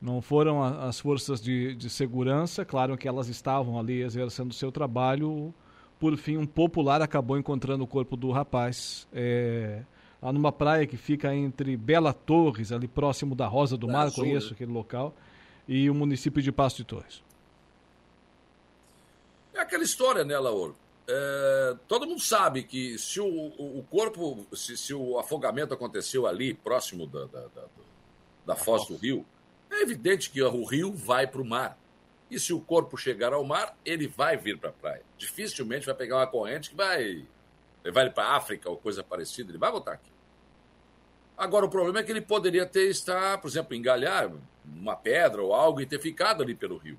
[0.00, 4.54] Não foram a, as forças de, de segurança, claro que elas estavam ali exercendo o
[4.54, 5.52] seu trabalho.
[5.98, 9.06] Por fim, um popular acabou encontrando o corpo do rapaz.
[9.12, 9.82] É,
[10.22, 14.24] lá numa praia que fica entre Bela Torres, ali próximo da Rosa do Mar, Azul,
[14.24, 14.52] conheço né?
[14.54, 15.14] aquele local
[15.68, 17.22] e o município de Passo de Torres.
[19.54, 20.74] É aquela história, né, Lauro?
[21.06, 26.54] É, todo mundo sabe que se o, o corpo, se, se, o afogamento aconteceu ali,
[26.54, 27.62] próximo da, da, da,
[28.46, 29.24] da foz do rio,
[29.70, 31.78] é evidente que o rio vai para o mar.
[32.30, 35.02] E se o corpo chegar ao mar, ele vai vir para a praia.
[35.18, 37.26] Dificilmente vai pegar uma corrente que vai
[37.82, 39.50] levar ele para a África ou coisa parecida.
[39.50, 40.10] Ele vai voltar aqui.
[41.36, 44.30] Agora, o problema é que ele poderia ter estar, por exemplo, engalhar
[44.64, 46.98] uma pedra ou algo e ter ficado ali pelo rio.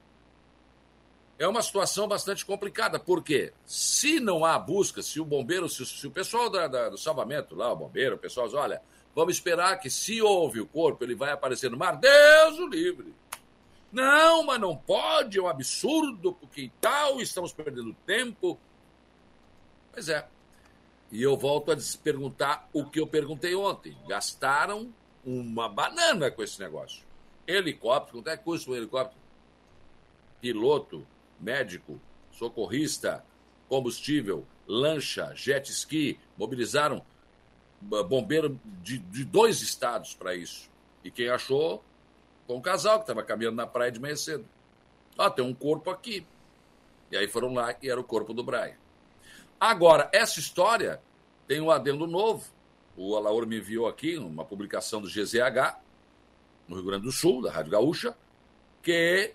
[1.38, 6.06] É uma situação bastante complicada, porque se não há busca, se o bombeiro, se, se
[6.06, 8.82] o pessoal da, da, do salvamento lá, o bombeiro, o pessoal diz, olha,
[9.16, 13.14] vamos esperar que se houve o corpo, ele vai aparecer no mar, Deus o livre.
[13.92, 18.58] Não, mas não pode, é um absurdo, porque tal, estamos perdendo tempo.
[19.92, 20.26] Pois é.
[21.12, 23.98] E eu volto a perguntar o que eu perguntei ontem.
[24.08, 24.94] Gastaram
[25.26, 27.04] uma banana com esse negócio.
[27.46, 29.20] Helicóptero, quanto é que custa um helicóptero?
[30.40, 31.06] Piloto,
[31.38, 32.00] médico,
[32.32, 33.26] socorrista,
[33.68, 37.06] combustível, lancha, jet ski, mobilizaram
[37.82, 40.70] bombeiro de, de dois estados para isso.
[41.04, 41.84] E quem achou
[42.46, 44.46] foi um casal que estava caminhando na praia de manhã cedo.
[45.18, 46.26] Ah, tem um corpo aqui.
[47.12, 48.76] E aí foram lá e era o corpo do Brian.
[49.60, 51.02] Agora, essa história
[51.48, 52.50] tem um adendo novo.
[52.96, 55.78] O Alaor me enviou aqui uma publicação do GZH,
[56.68, 58.16] no Rio Grande do Sul, da Rádio Gaúcha,
[58.82, 59.34] que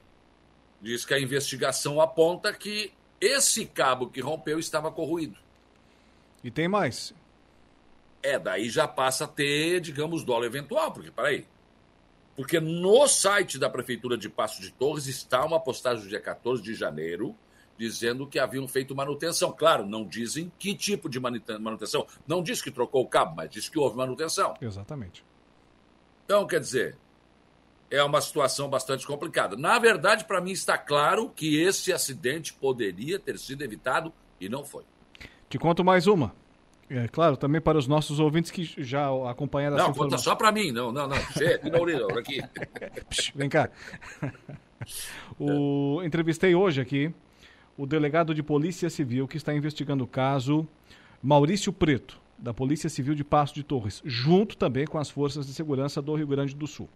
[0.81, 5.36] diz que a investigação aponta que esse cabo que rompeu estava corroído.
[6.43, 7.14] E tem mais.
[8.27, 11.47] É, daí já passa a ter, digamos, dólar eventual, porque, peraí.
[12.35, 16.61] Porque no site da Prefeitura de Passo de Torres está uma postagem do dia 14
[16.61, 17.36] de janeiro
[17.78, 19.53] dizendo que haviam feito manutenção.
[19.53, 22.05] Claro, não dizem que tipo de manutenção.
[22.27, 24.55] Não diz que trocou o cabo, mas diz que houve manutenção.
[24.61, 25.24] Exatamente.
[26.24, 26.98] Então, quer dizer,
[27.89, 29.57] é uma situação bastante complicada.
[29.57, 34.65] Na verdade, para mim está claro que esse acidente poderia ter sido evitado e não
[34.65, 34.82] foi.
[35.48, 36.35] Te conto mais uma.
[36.89, 40.53] É claro, também para os nossos ouvintes que já acompanharam essa Não, conta só para
[40.53, 41.17] mim, não, não, não.
[41.17, 42.41] Chega, não, aqui.
[43.35, 43.69] Vem cá.
[45.39, 47.13] O, entrevistei hoje aqui
[47.77, 50.67] o delegado de Polícia Civil que está investigando o caso
[51.23, 55.53] Maurício Preto, da Polícia Civil de Passo de Torres, junto também com as forças de
[55.53, 56.89] segurança do Rio Grande do Sul.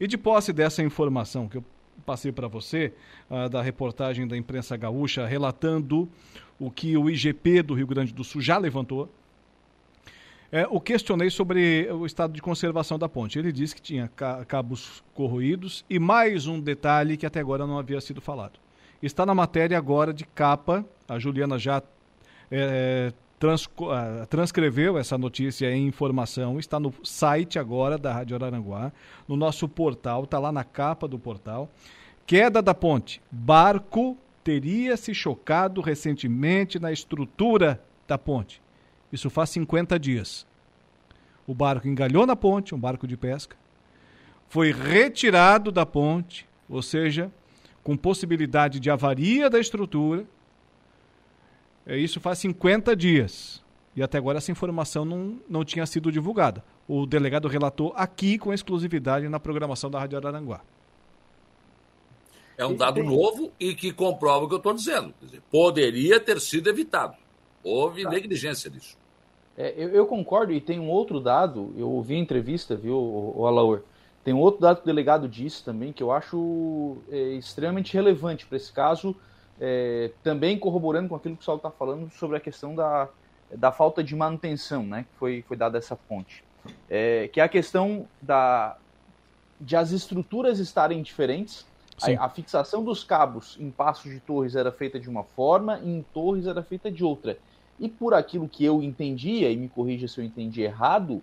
[0.00, 1.64] E de posse dessa informação que eu
[2.04, 2.92] passei para você,
[3.30, 6.08] uh, da reportagem da imprensa gaúcha, relatando
[6.58, 9.10] o que o IGP do Rio Grande do Sul já levantou,
[10.50, 13.38] é, o questionei sobre o estado de conservação da ponte.
[13.38, 17.78] Ele disse que tinha ca cabos corroídos e mais um detalhe que até agora não
[17.78, 18.58] havia sido falado.
[19.02, 21.82] Está na matéria agora de capa, a Juliana já
[22.50, 28.92] é, trans, uh, transcreveu essa notícia em informação, está no site agora da Rádio Araranguá,
[29.28, 31.68] no nosso portal, está lá na capa do portal.
[32.26, 33.20] Queda da ponte.
[33.30, 38.60] Barco teria se chocado recentemente na estrutura da ponte.
[39.16, 40.46] Isso faz 50 dias.
[41.46, 43.56] O barco engalhou na ponte, um barco de pesca,
[44.46, 47.32] foi retirado da ponte, ou seja,
[47.82, 50.26] com possibilidade de avaria da estrutura.
[51.86, 53.64] É, isso faz 50 dias.
[53.94, 56.62] E até agora essa informação não, não tinha sido divulgada.
[56.86, 60.60] O delegado relatou aqui com exclusividade na programação da Rádio Araranguá.
[62.58, 65.14] É um dado novo e que comprova o que eu estou dizendo.
[65.22, 67.16] Dizer, poderia ter sido evitado.
[67.64, 68.10] Houve tá.
[68.10, 68.96] negligência disso.
[69.56, 73.40] É, eu, eu, concordo e tem um outro dado, eu ouvi a entrevista, viu, o,
[73.40, 73.82] o Alaor,
[74.22, 78.44] tem um outro dado que o delegado disse também que eu acho é, extremamente relevante
[78.44, 79.16] para esse caso,
[79.60, 83.08] é, também corroborando com aquilo que o Saulo está falando sobre a questão da,
[83.54, 86.44] da falta de manutenção né, que foi, foi dada essa ponte.
[86.90, 88.76] É, que é a questão da,
[89.60, 91.64] de as estruturas estarem diferentes.
[92.02, 95.88] A, a, fixação dos cabos em passos de torres era feita de uma forma e
[95.88, 97.38] em torres era feita de outra.
[97.78, 101.22] E por aquilo que eu entendia, e me corrija se eu entendi errado,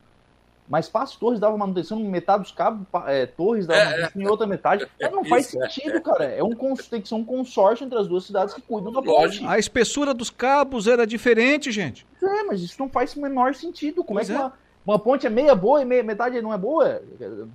[0.68, 4.28] mas Passo Torres dava manutenção em metade dos cabos, é, Torres dava é, manutenção em
[4.28, 4.88] outra metade.
[5.00, 5.70] Mas não faz isso, é.
[5.70, 6.00] sentido, é.
[6.00, 6.26] cara.
[6.26, 6.56] É um,
[6.90, 9.46] tem que ser um consórcio entre as duas cidades que cuidam da ponte.
[9.46, 12.06] A espessura dos cabos era diferente, gente.
[12.22, 14.04] É, mas isso não faz o menor sentido.
[14.04, 14.54] Como pois é que uma,
[14.86, 17.02] uma ponte é meia boa e meia, metade não é boa.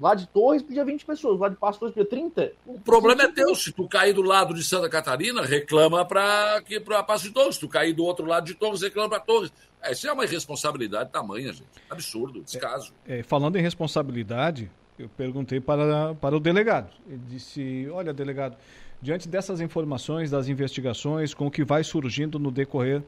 [0.00, 2.52] Lá de Torres podia 20 pessoas, lá de Passo Torres podia 30.
[2.66, 3.54] O problema é teu.
[3.54, 6.62] Se tu cair do lado de Santa Catarina, reclama para
[7.06, 7.56] Passo de Torres.
[7.56, 9.52] Se tu cair do outro lado de Torres, reclama para Torres.
[9.82, 11.68] É, isso é uma irresponsabilidade tamanha, gente.
[11.90, 12.92] Absurdo, descaso.
[13.06, 16.90] É, é, falando em responsabilidade, eu perguntei para, para o delegado.
[17.06, 18.56] Ele disse: Olha, delegado,
[19.02, 23.02] diante dessas informações, das investigações, com o que vai surgindo no decorrer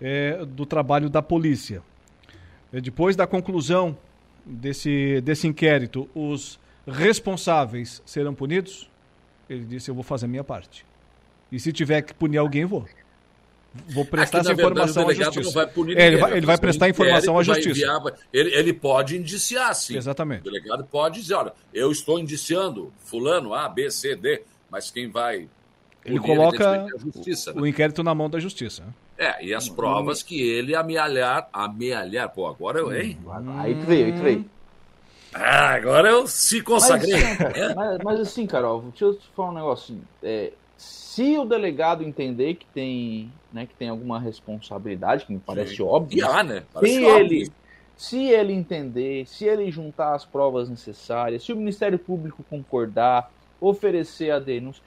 [0.00, 1.82] é, do trabalho da polícia,
[2.80, 3.96] depois da conclusão
[4.44, 8.90] desse, desse inquérito, os responsáveis serão punidos?
[9.48, 10.84] Ele disse: Eu vou fazer a minha parte.
[11.50, 12.86] E se tiver que punir alguém, vou.
[13.88, 15.70] Vou prestar Aqui, essa informação verdade, à justiça.
[15.96, 17.70] É, ele, vai, ele vai prestar informação à justiça.
[17.70, 19.96] Enviar, ele, ele, pode indiciar, sim.
[19.96, 20.40] Exatamente.
[20.40, 25.10] O delegado pode dizer: olha, eu estou indiciando Fulano A, B, C, D, mas quem
[25.10, 25.48] vai.
[26.04, 27.62] Ele coloca justiça, o, né?
[27.62, 28.82] o inquérito na mão da justiça.
[29.22, 33.16] É, e as provas que ele amealhar, amealhar, pô, agora eu, hein?
[33.58, 34.44] Aí tu veio, aí tu veio.
[35.32, 37.22] Ah, agora eu se consagrei.
[37.22, 37.74] Mas, é.
[37.74, 39.94] mas, mas, assim, Carol, deixa eu te falar um negócio.
[39.94, 45.38] Assim, é, se o delegado entender que tem, né, que tem alguma responsabilidade, que me
[45.38, 45.84] parece Sim.
[45.84, 46.18] óbvio.
[46.18, 46.64] E há, né?
[46.72, 47.20] Parece se óbvio.
[47.20, 47.52] ele,
[47.96, 53.30] se ele entender, se ele juntar as provas necessárias, se o Ministério Público concordar,
[53.60, 54.82] oferecer a denúncia,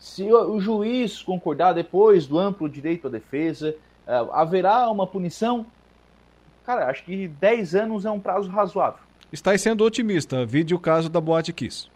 [0.00, 5.66] se o juiz concordar depois do amplo direito à defesa, uh, haverá uma punição?
[6.64, 9.00] Cara, acho que 10 anos é um prazo razoável.
[9.30, 10.46] Está sendo otimista.
[10.46, 11.88] Vide o caso da Boate Kiss.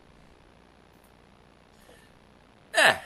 [2.75, 2.99] É.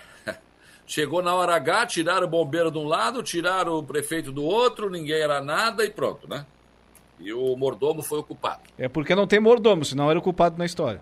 [0.85, 4.91] Chegou na hora H, tiraram o bombeiro de um lado, tiraram o prefeito do outro,
[4.91, 6.45] ninguém era nada e pronto, né?
[7.21, 8.63] E o mordomo foi ocupado.
[8.77, 11.01] É porque não tem mordomo, senão era ocupado na história.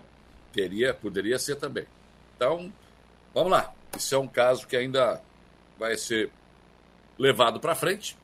[0.53, 1.85] Teria, poderia ser também.
[2.35, 2.71] Então,
[3.33, 3.73] vamos lá.
[3.97, 5.21] Isso é um caso que ainda
[5.77, 6.31] vai ser
[7.17, 8.17] levado para frente.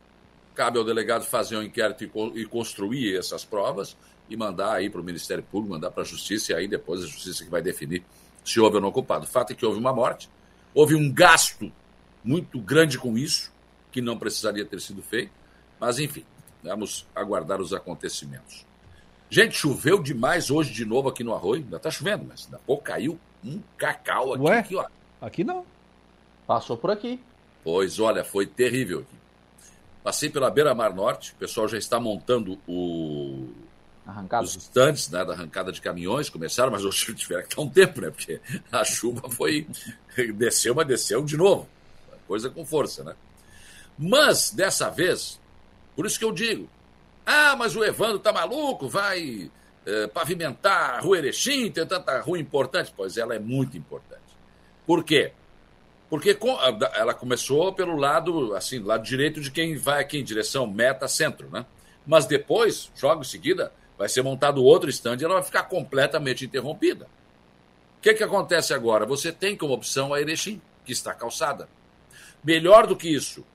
[0.55, 2.03] Cabe ao delegado fazer um inquérito
[2.35, 3.97] e construir essas provas
[4.29, 7.07] e mandar aí para o Ministério Público, mandar para a Justiça e aí depois a
[7.07, 8.03] Justiça que vai definir
[8.43, 9.25] se houve ou não culpado.
[9.25, 10.29] O fato é que houve uma morte,
[10.73, 11.71] houve um gasto
[12.23, 13.51] muito grande com isso,
[13.91, 15.31] que não precisaria ter sido feito,
[15.79, 16.25] mas enfim,
[16.61, 18.65] vamos aguardar os acontecimentos.
[19.29, 22.65] Gente, choveu demais hoje de novo aqui no Arroio, ainda está chovendo, mas daqui a
[22.65, 24.59] pouco caiu um cacau aqui, Ué?
[24.59, 24.85] aqui ó.
[25.23, 25.65] Aqui não.
[26.45, 27.17] Passou por aqui.
[27.63, 29.17] Pois olha, foi terrível aqui.
[30.03, 33.47] Passei pela beira-mar norte, o pessoal já está montando o...
[34.05, 34.43] Arrancada.
[34.43, 38.01] os estantes né, da arrancada de caminhões, começaram, mas hoje tiveram que estar um tempo,
[38.01, 38.09] né?
[38.09, 39.65] Porque a chuva foi.
[40.35, 41.69] desceu, mas desceu de novo.
[42.27, 43.15] Coisa com força, né?
[43.97, 45.39] Mas, dessa vez,
[45.95, 46.67] por isso que eu digo:
[47.25, 49.49] ah, mas o Evandro tá maluco, vai
[49.85, 52.93] eh, pavimentar a rua Erechim, tem tanta rua importante.
[52.93, 54.22] Pois ela é muito importante.
[54.85, 55.31] Por quê?
[56.09, 56.37] Porque
[56.93, 61.65] ela começou pelo lado, assim, lado direito de quem vai aqui em direção meta-centro, né?
[62.05, 66.45] Mas depois, joga em seguida, vai ser montado outro stand e ela vai ficar completamente
[66.45, 67.05] interrompida.
[67.97, 69.05] O que, que acontece agora?
[69.05, 71.69] Você tem como opção a Erechim, que está calçada.
[72.43, 73.45] Melhor do que isso,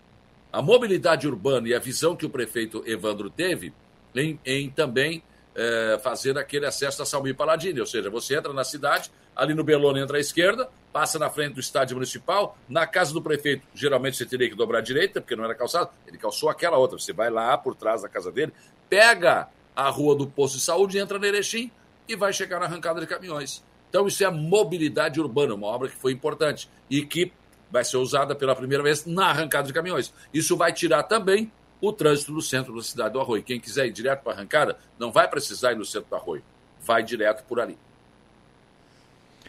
[0.51, 3.73] a mobilidade urbana e a visão que o prefeito Evandro teve
[4.15, 5.23] em, em também
[5.59, 9.65] é, fazer aquele acesso a Salmi Paladini, ou seja, você entra na cidade, ali no
[9.65, 14.17] Belone entra à esquerda, passa na frente do estádio municipal, na casa do prefeito, geralmente
[14.17, 17.13] você teria que dobrar à direita, porque não era calçado, ele calçou aquela outra, você
[17.13, 18.53] vai lá por trás da casa dele,
[18.89, 21.73] pega a rua do posto de saúde, entra no Erechim
[22.09, 23.65] e vai chegar na arrancada de caminhões.
[23.91, 27.33] Então isso é mobilidade urbana, uma obra que foi importante e que
[27.69, 30.15] vai ser usada pela primeira vez na arrancada de caminhões.
[30.33, 33.43] Isso vai tirar também o trânsito do centro da cidade do Arroio.
[33.43, 36.43] Quem quiser ir direto para a arrancada, não vai precisar ir no centro do Arroio.
[36.85, 37.77] Vai direto por ali.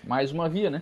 [0.03, 0.81] Mais uma via, né?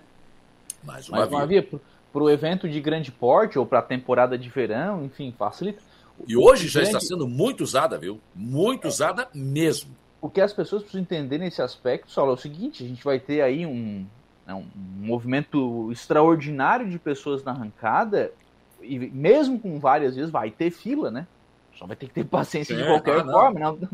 [0.84, 1.38] Mais uma Mais via.
[1.40, 1.68] uma via.
[2.14, 5.82] Para o evento de grande porte ou para a temporada de verão, enfim, facilita.
[6.28, 8.20] E hoje já grande- está sendo muito usada, viu?
[8.34, 9.92] Muito usada mesmo.
[10.20, 13.20] O que as pessoas precisam entender nesse aspecto, Saulo, é o seguinte: a gente vai
[13.20, 14.06] ter aí um,
[14.46, 18.32] né, um movimento extraordinário de pessoas na arrancada,
[18.82, 21.28] e mesmo com várias vezes vai ter fila, né?
[21.78, 23.34] Só vai ter que ter paciência de Sim, qualquer não.
[23.34, 23.60] forma.
[23.60, 23.90] Não.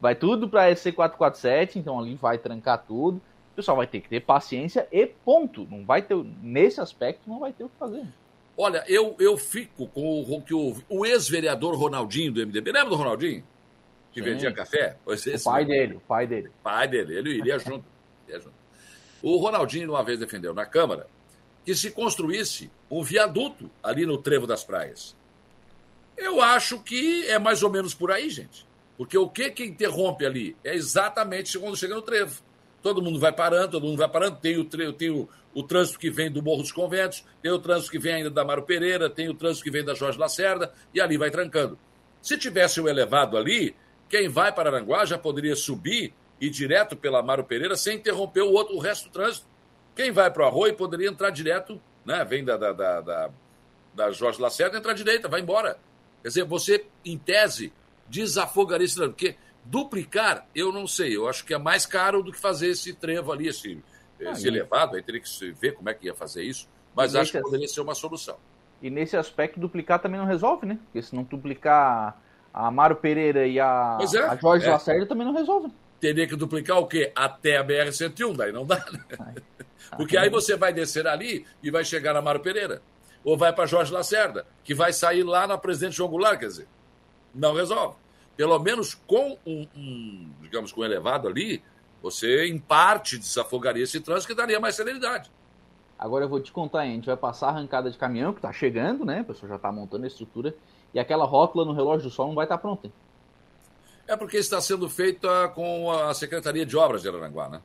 [0.00, 3.16] Vai tudo para SC447, então ali vai trancar tudo.
[3.52, 5.66] O pessoal vai ter que ter paciência e ponto.
[5.70, 8.04] Não vai ter, nesse aspecto, não vai ter o que fazer.
[8.56, 12.96] Olha, eu, eu fico com o, que o, o ex-vereador Ronaldinho do MDB, lembra do
[12.96, 13.42] Ronaldinho?
[14.12, 14.26] Que Sim.
[14.26, 14.96] vendia café?
[15.04, 15.10] O
[15.42, 15.66] pai mesmo.
[15.66, 16.50] dele, o pai dele.
[16.62, 17.84] pai dele, ele iria junto.
[18.28, 18.54] iria junto.
[19.22, 21.06] O Ronaldinho uma vez defendeu na Câmara
[21.64, 25.16] que se construísse um viaduto ali no Trevo das Praias.
[26.16, 28.66] Eu acho que é mais ou menos por aí, gente.
[28.96, 32.40] Porque o que que interrompe ali é exatamente quando chega no Trevo.
[32.82, 34.36] Todo mundo vai parando, todo mundo vai parando.
[34.36, 37.58] Tem o, tre- tem o, o trânsito que vem do Morro dos Conventos, tem o
[37.58, 40.72] trânsito que vem ainda da Mário Pereira, tem o trânsito que vem da Jorge Lacerda,
[40.92, 41.78] e ali vai trancando.
[42.22, 43.74] Se tivesse o elevado ali,
[44.08, 48.42] quem vai para Aranguá já poderia subir e ir direto pela Mário Pereira sem interromper
[48.42, 49.46] o outro, o resto do trânsito.
[49.96, 52.24] Quem vai para o Arroio poderia entrar direto, né?
[52.24, 53.30] Vem da, da, da, da,
[53.94, 55.78] da Jorge Lacerda, entra à direita, vai embora.
[56.24, 57.70] Quer dizer, você, em tese,
[58.08, 59.14] desafogaria esse trânsito.
[59.14, 62.94] Porque duplicar, eu não sei, eu acho que é mais caro do que fazer esse
[62.94, 63.78] trevo ali, esse,
[64.18, 67.18] esse elevado, aí teria que se ver como é que ia fazer isso, mas E
[67.18, 68.38] acho que poderia ser uma solução.
[68.80, 70.78] E nesse aspecto, duplicar também não resolve, né?
[70.84, 72.18] Porque se não duplicar
[72.54, 74.70] a Mário Pereira e a, é, a Jorge é.
[74.70, 75.70] Lacerda também não resolve.
[76.00, 77.12] Teria que duplicar o quê?
[77.14, 79.34] Até a BR-101, daí não dá, né?
[79.94, 82.80] Porque aí você vai descer ali e vai chegar na Mário Pereira.
[83.24, 86.68] Ou vai para Jorge Lacerda, que vai sair lá na Presidente João Goulart, quer dizer.
[87.34, 87.96] Não resolve.
[88.36, 91.62] Pelo menos com um, um, digamos, com um elevado ali,
[92.02, 95.30] você em parte desafogaria esse trânsito que daria mais celeridade.
[95.98, 98.52] Agora eu vou te contar, a gente vai passar a arrancada de caminhão, que tá
[98.52, 99.22] chegando, né?
[99.22, 100.54] O pessoal já tá montando a estrutura.
[100.92, 102.86] E aquela rótula no relógio do sol não vai estar pronta.
[102.86, 102.92] hein?
[104.06, 107.62] É porque está sendo feita com a Secretaria de Obras de Araranguá, né?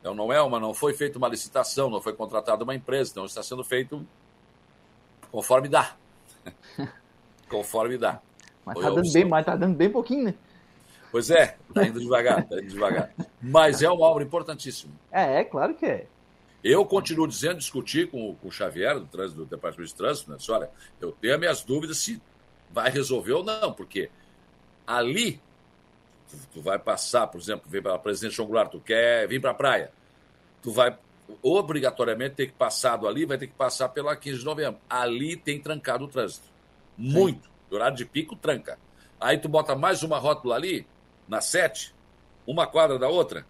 [0.00, 3.24] Então não é uma, não foi feita uma licitação, não foi contratada uma empresa, então
[3.24, 4.04] está sendo feito
[5.30, 5.96] conforme dá.
[7.48, 8.20] conforme dá.
[8.64, 10.34] Mas Foi tá dando bem, mas tá dando bem pouquinho, né?
[11.10, 13.10] Pois é, está indo devagar, está indo devagar.
[13.40, 14.92] Mas é uma obra importantíssima.
[15.10, 16.06] É, é, claro que é.
[16.62, 20.36] Eu continuo dizendo, discutir com, com o Xavier, do, trânsito, do Departamento de Trânsito, né?
[20.36, 20.68] Disse, olha,
[21.00, 22.20] eu tenho as minhas dúvidas se
[22.70, 24.10] vai resolver ou não, porque
[24.86, 25.40] ali
[26.28, 29.52] tu, tu vai passar, por exemplo, vem para Presidente João Goulart, tu quer vir para
[29.52, 29.92] a praia,
[30.60, 30.96] tu vai
[31.42, 34.80] obrigatoriamente ter que passar do ali, vai ter que passar pela 15 de novembro.
[34.88, 36.46] Ali tem trancado o trânsito.
[36.96, 37.48] Muito.
[37.70, 38.78] No horário de pico, tranca.
[39.20, 40.86] Aí tu bota mais uma rótula ali,
[41.28, 41.94] na 7,
[42.46, 43.44] uma quadra da outra,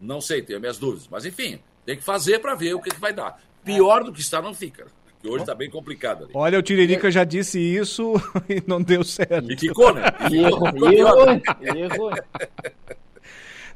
[0.00, 1.08] não sei, tenho minhas dúvidas.
[1.10, 3.40] Mas enfim, tem que fazer para ver o que, que vai dar.
[3.64, 4.86] Pior do que está, não fica.
[5.20, 6.32] Que hoje está bem complicado ali.
[6.34, 8.14] Olha, o Tiririca já disse isso
[8.48, 9.50] e não deu certo.
[9.52, 10.02] E ficou, né?
[10.30, 11.08] E errou, Ficou e pior.
[11.08, 11.42] errou, hein?
[11.60, 12.10] E errou.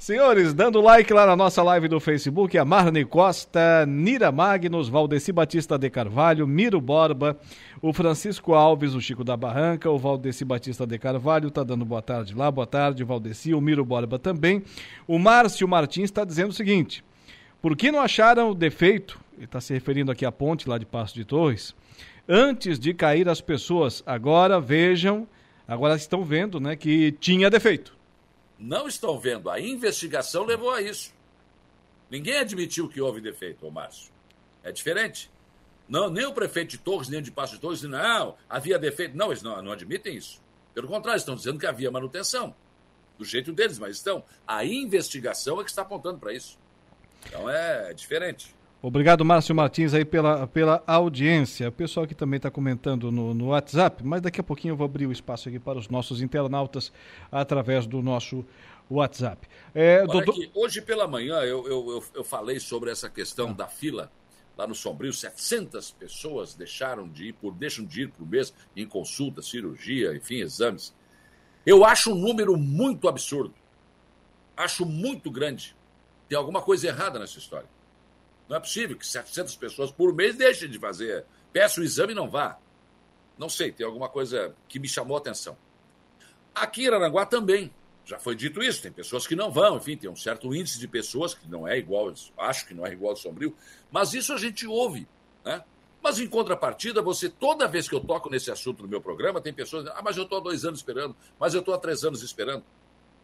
[0.02, 5.30] Senhores, dando like lá na nossa live do Facebook, a Marne Costa, Nira Magnus, Valdeci
[5.30, 7.38] Batista de Carvalho, Miro Borba,
[7.80, 12.02] o Francisco Alves, o Chico da Barranca, o Valdeci Batista de Carvalho, tá dando boa
[12.02, 14.64] tarde lá, boa tarde, Valdeci, o Miro Borba também.
[15.06, 17.04] O Márcio Martins está dizendo o seguinte,
[17.60, 20.84] por que não acharam o defeito, ele está se referindo aqui à ponte lá de
[20.84, 21.76] Passo de Torres,
[22.28, 25.28] antes de cair as pessoas, agora vejam,
[25.68, 28.01] agora estão vendo, né, que tinha defeito.
[28.62, 29.50] Não estão vendo.
[29.50, 31.12] A investigação levou a isso.
[32.08, 34.12] Ninguém admitiu que houve defeito, ô Márcio.
[34.62, 35.28] É diferente.
[35.88, 39.16] Não, nem o prefeito de Torres, nem o de Passo de Torres, não, havia defeito.
[39.16, 40.40] Não, eles não, não admitem isso.
[40.72, 42.54] Pelo contrário, estão dizendo que havia manutenção.
[43.18, 44.24] Do jeito deles, mas estão.
[44.46, 46.56] A investigação é que está apontando para isso.
[47.26, 48.54] Então é diferente.
[48.82, 51.68] Obrigado, Márcio Martins, aí pela, pela audiência.
[51.68, 54.84] O pessoal que também está comentando no, no WhatsApp, mas daqui a pouquinho eu vou
[54.84, 56.92] abrir o espaço aqui para os nossos internautas
[57.30, 58.44] através do nosso
[58.90, 59.46] WhatsApp.
[59.72, 64.10] É, aqui, hoje pela manhã eu, eu, eu, eu falei sobre essa questão da fila
[64.58, 65.12] lá no Sombrio.
[65.12, 70.40] 700 pessoas deixaram de ir por, deixam de ir por mês em consulta, cirurgia, enfim,
[70.40, 70.92] exames.
[71.64, 73.54] Eu acho um número muito absurdo.
[74.56, 75.76] acho muito grande.
[76.28, 77.68] Tem alguma coisa errada nessa história.
[78.52, 81.24] Não é possível que 700 pessoas por mês deixem de fazer.
[81.54, 82.58] Peça o exame e não vá.
[83.38, 85.56] Não sei, tem alguma coisa que me chamou a atenção.
[86.54, 87.72] Aqui em Aranguá também.
[88.04, 90.86] Já foi dito isso, tem pessoas que não vão, enfim, tem um certo índice de
[90.86, 93.56] pessoas que não é igual, acho que não é igual ao Sombrio,
[93.90, 95.08] mas isso a gente ouve,
[95.42, 95.64] né?
[96.02, 99.54] Mas em contrapartida, você, toda vez que eu toco nesse assunto no meu programa, tem
[99.54, 102.22] pessoas ah, mas eu estou há dois anos esperando, mas eu estou há três anos
[102.22, 102.64] esperando.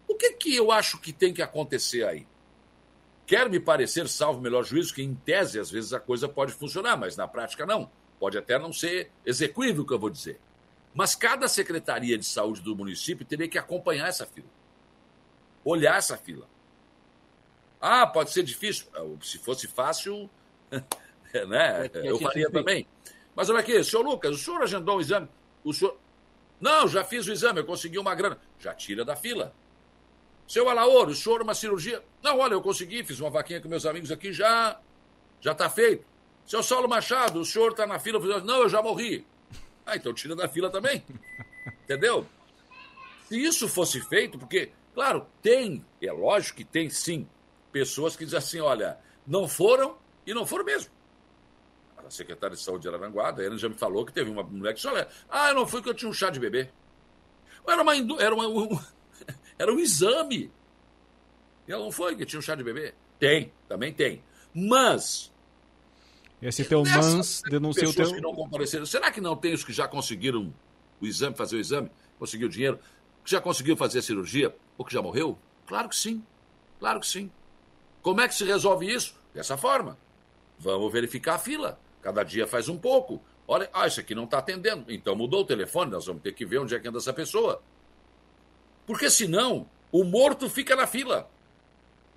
[0.06, 2.26] O que que eu acho que tem que acontecer aí?
[3.28, 6.50] Quer me parecer, salvo o melhor juízo, que em tese às vezes a coisa pode
[6.50, 7.90] funcionar, mas na prática não.
[8.18, 10.40] Pode até não ser execuível o que eu vou dizer.
[10.94, 14.48] Mas cada secretaria de saúde do município teria que acompanhar essa fila.
[15.62, 16.48] Olhar essa fila.
[17.78, 18.86] Ah, pode ser difícil.
[19.22, 20.30] Se fosse fácil,
[21.46, 21.90] né?
[21.92, 22.86] Eu faria também.
[23.36, 25.28] Mas olha aqui, senhor Lucas, o senhor agendou um exame?
[25.62, 25.98] O senhor.
[26.58, 28.38] Não, já fiz o exame, eu consegui uma grana.
[28.58, 29.54] Já tira da fila.
[30.48, 32.02] Seu Alaor, o senhor uma cirurgia?
[32.22, 34.80] Não, olha, eu consegui, fiz uma vaquinha com meus amigos aqui, já
[35.42, 36.06] já está feito.
[36.46, 38.18] Seu Saulo Machado, o senhor está na fila?
[38.40, 39.26] Não, eu já morri.
[39.84, 41.04] Ah, então tira da fila também.
[41.84, 42.26] Entendeu?
[43.28, 47.28] Se isso fosse feito, porque, claro, tem, é lógico que tem sim,
[47.70, 50.90] pessoas que dizem assim: olha, não foram e não foram mesmo.
[51.98, 54.70] A secretária de saúde de Araranguá, a Ana já me falou que teve uma mulher
[54.70, 56.70] que disse: olha, ah, eu não fui que eu tinha um chá de bebê.
[57.66, 58.80] Era, uma, era, uma, um,
[59.58, 60.50] era um exame.
[61.66, 62.94] E ela não foi que tinha um chá de bebê.
[63.18, 64.22] Tem, também tem.
[64.54, 65.32] Mas
[66.40, 68.14] esse teu mans denunciou o teu.
[68.14, 68.86] que não compareceram.
[68.86, 70.54] Será que não tem os que já conseguiram
[71.00, 72.78] o exame, fazer o exame, conseguiu o dinheiro,
[73.24, 75.36] que já conseguiu fazer a cirurgia ou que já morreu?
[75.66, 76.22] Claro que sim.
[76.78, 77.30] Claro que sim.
[78.02, 79.14] Como é que se resolve isso?
[79.34, 79.98] Dessa forma.
[80.58, 81.78] Vamos verificar a fila.
[82.00, 83.20] Cada dia faz um pouco.
[83.46, 84.84] Olha, ah, isso aqui não está atendendo.
[84.88, 87.60] Então mudou o telefone, nós vamos ter que ver onde é que anda essa pessoa.
[88.88, 91.28] Porque senão, o morto fica na fila.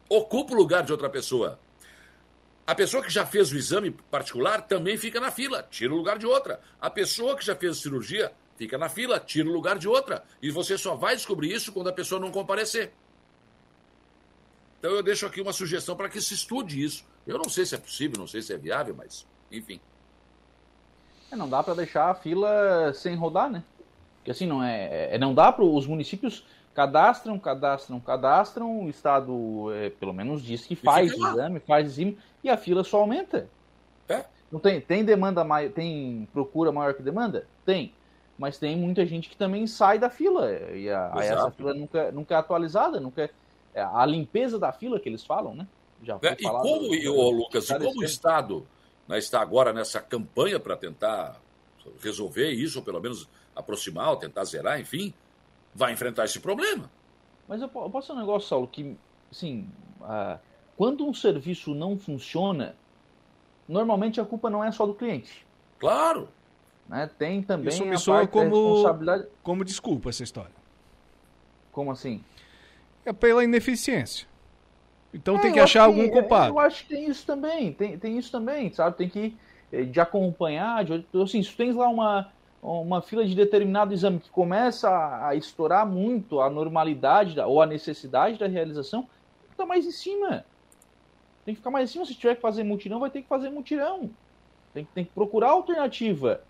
[0.07, 1.59] Ocupa o lugar de outra pessoa.
[2.65, 6.17] A pessoa que já fez o exame particular também fica na fila, tira o lugar
[6.17, 6.61] de outra.
[6.79, 10.23] A pessoa que já fez cirurgia fica na fila, tira o lugar de outra.
[10.41, 12.93] E você só vai descobrir isso quando a pessoa não comparecer.
[14.79, 17.05] Então eu deixo aqui uma sugestão para que se estude isso.
[17.27, 19.81] Eu não sei se é possível, não sei se é viável, mas enfim.
[21.29, 23.61] É, não dá para deixar a fila sem rodar, né?
[24.17, 29.71] Porque assim não é, é não dá para os municípios cadastram, cadastram, cadastram, o Estado,
[29.73, 33.47] é, pelo menos, diz que faz o exame, faz exame, e a fila só aumenta.
[34.07, 34.25] É?
[34.51, 37.47] Não tem, tem demanda maior, tem procura maior que demanda?
[37.65, 37.93] Tem.
[38.37, 40.51] Mas tem muita gente que também sai da fila.
[40.51, 43.29] E a, essa fila nunca, nunca é atualizada, nunca
[43.73, 45.67] é, a limpeza da fila que eles falam, né?
[46.03, 48.65] Já é, e como, e, ô, Lucas, e como o Estado
[49.07, 51.39] né, está agora nessa campanha para tentar
[52.01, 55.13] resolver isso, ou pelo menos aproximar, ou tentar zerar, enfim,
[55.73, 56.89] vai enfrentar esse problema.
[57.47, 58.95] Mas eu, eu posso dizer um negócio, Saulo, que,
[59.31, 59.67] assim,
[60.01, 60.39] uh,
[60.77, 62.75] quando um serviço não funciona,
[63.67, 65.45] normalmente a culpa não é só do cliente.
[65.79, 66.29] Claro.
[66.87, 67.09] Né?
[67.17, 69.27] Tem também Isso me soa como, responsabilidade...
[69.43, 70.51] como desculpa essa história.
[71.71, 72.23] Como assim?
[73.05, 74.27] É pela ineficiência.
[75.13, 76.53] Então é, tem que achar algum culpado.
[76.53, 78.97] Eu acho que tem isso também, tem, tem isso também, sabe?
[78.97, 79.37] Tem que
[79.71, 82.31] eh, de acompanhar, de, assim, se tu tens lá uma,
[82.61, 87.61] uma fila de determinado exame que começa a, a estourar muito a normalidade da, ou
[87.61, 89.07] a necessidade da realização,
[89.49, 90.45] fica mais em cima.
[91.43, 92.05] Tem que ficar mais em cima.
[92.05, 94.11] Se tiver que fazer mutirão, vai ter que fazer mutirão.
[94.73, 96.41] Tem, tem que procurar alternativa.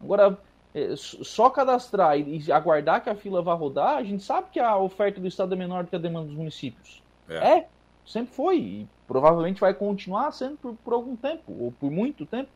[0.00, 0.38] Agora,
[0.74, 4.76] é, só cadastrar e, aguardar que a fila vá rodar, a gente sabe que a
[4.76, 7.02] oferta do Estado é menor do que a demanda dos municípios.
[7.28, 7.68] É, é
[8.06, 8.58] sempre foi.
[8.58, 12.50] E provavelmente vai continuar sendo por, por algum tempo, ou por muito tempo.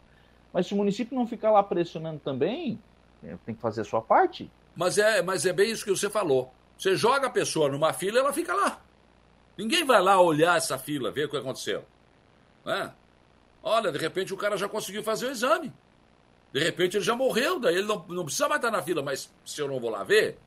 [0.53, 2.79] Mas se o município não ficar lá pressionando também,
[3.45, 4.51] tem que fazer a sua parte.
[4.75, 6.53] Mas é, mas é bem isso que você falou.
[6.77, 8.81] Você joga a pessoa numa fila ela fica lá.
[9.57, 11.85] Ninguém vai lá olhar essa fila, ver o que aconteceu.
[12.65, 12.93] Né?
[13.63, 15.73] Olha, de repente o cara já conseguiu fazer o exame.
[16.53, 19.33] De repente ele já morreu, daí ele não, não precisa mais estar na fila, mas
[19.45, 20.39] se eu não vou lá ver,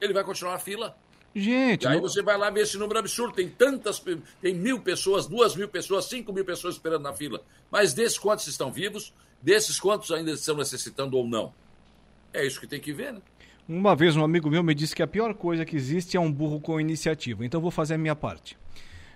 [0.00, 0.96] ele vai continuar na fila.
[1.34, 1.84] Gente.
[1.84, 2.02] E aí não...
[2.02, 3.34] você vai lá ver esse número absurdo.
[3.34, 4.02] Tem tantas.
[4.40, 7.42] Tem mil pessoas, duas mil pessoas, cinco mil pessoas esperando na fila.
[7.70, 9.12] Mas desses quantos estão vivos?
[9.42, 11.52] Desses quantos ainda estão necessitando ou não?
[12.34, 13.20] É isso que tem que ver, né?
[13.66, 16.30] Uma vez um amigo meu me disse que a pior coisa que existe é um
[16.30, 17.46] burro com iniciativa.
[17.46, 18.58] Então vou fazer a minha parte.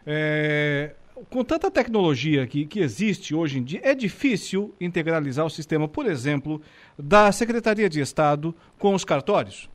[0.06, 0.94] É,
[1.28, 6.06] com tanta tecnologia que, que existe hoje em dia, é difícil integralizar o sistema, por
[6.06, 6.62] exemplo,
[6.98, 9.68] da Secretaria de Estado com os cartórios?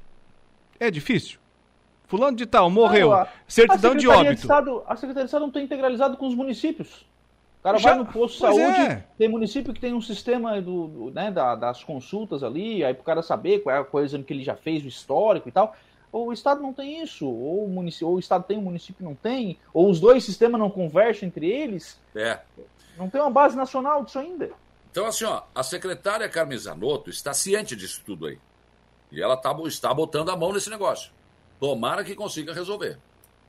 [0.80, 1.38] É difícil?
[2.07, 4.36] Fulano de tal morreu, não, a, certidão a de óbito.
[4.36, 7.06] De Estado, a Secretaria de Estado não está integralizado com os municípios.
[7.64, 9.06] O cara Já, vai no posto de saúde, é.
[9.18, 13.02] tem município que tem um sistema do, do né, da, das consultas ali, aí para
[13.02, 15.73] o cara saber qual é a coisa que ele já fez, o histórico e tal.
[16.11, 19.06] Ou o Estado não tem isso, ou o, município, ou o Estado tem, o município
[19.06, 21.98] não tem, ou os dois sistemas não conversam entre eles.
[22.14, 22.41] É.
[22.98, 24.52] Não tem uma base nacional disso ainda.
[24.91, 28.38] Então, assim, ó, a secretária Carmen Zanotto está ciente disso tudo aí.
[29.10, 31.14] E ela tá, está botando a mão nesse negócio.
[31.61, 32.99] Tomara que consiga resolver.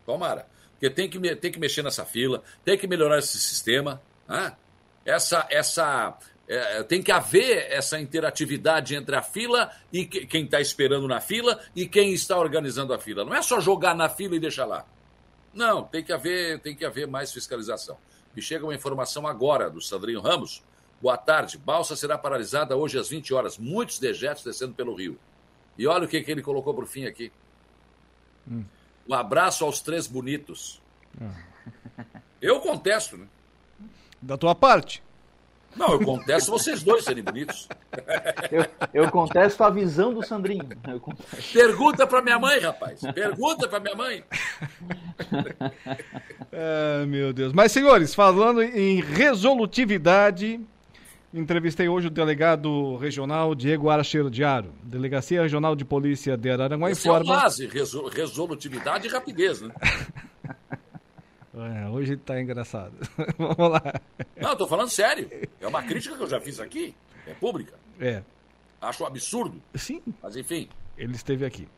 [0.06, 0.46] Tomara.
[0.84, 4.02] Porque tem que, tem que mexer nessa fila, tem que melhorar esse sistema.
[4.28, 4.54] Né?
[5.02, 10.60] Essa, essa, é, tem que haver essa interatividade entre a fila e que, quem está
[10.60, 13.24] esperando na fila e quem está organizando a fila.
[13.24, 14.84] Não é só jogar na fila e deixar lá.
[15.54, 17.96] Não, tem que haver, tem que haver mais fiscalização.
[18.36, 20.62] E chega uma informação agora do Sandrinho Ramos.
[21.00, 21.56] Boa tarde.
[21.56, 23.56] Balsa será paralisada hoje às 20 horas.
[23.56, 25.18] Muitos dejetos descendo pelo rio.
[25.78, 27.32] E olha o que, que ele colocou por fim aqui.
[28.46, 28.64] Hum.
[29.08, 30.80] Um abraço aos três bonitos.
[32.40, 33.26] Eu contesto, né?
[34.20, 35.02] Da tua parte.
[35.76, 37.68] Não, eu contesto vocês dois serem bonitos.
[38.50, 38.66] Eu,
[39.02, 40.68] eu contesto a visão do Sandrinho.
[41.52, 43.00] Pergunta para minha mãe, rapaz.
[43.12, 44.24] Pergunta para minha mãe.
[46.52, 47.52] ah, meu Deus.
[47.52, 50.60] Mas, senhores, falando em resolutividade,
[51.34, 54.72] entrevistei hoje o delegado regional Diego Aracheiro Diaro.
[54.82, 57.34] Delegacia Regional de Polícia de Araranguá Esse informa...
[57.34, 57.70] É base,
[58.12, 59.70] resolutividade e rapidez, né?
[61.56, 62.94] É, hoje tá engraçado.
[63.38, 64.00] Vamos lá.
[64.36, 65.30] Não, eu tô falando sério.
[65.60, 66.92] É uma crítica que eu já fiz aqui.
[67.28, 67.74] É pública.
[68.00, 68.24] É.
[68.80, 69.62] Acho um absurdo.
[69.76, 70.02] Sim.
[70.20, 70.68] Mas enfim.
[70.98, 71.68] Ele esteve aqui.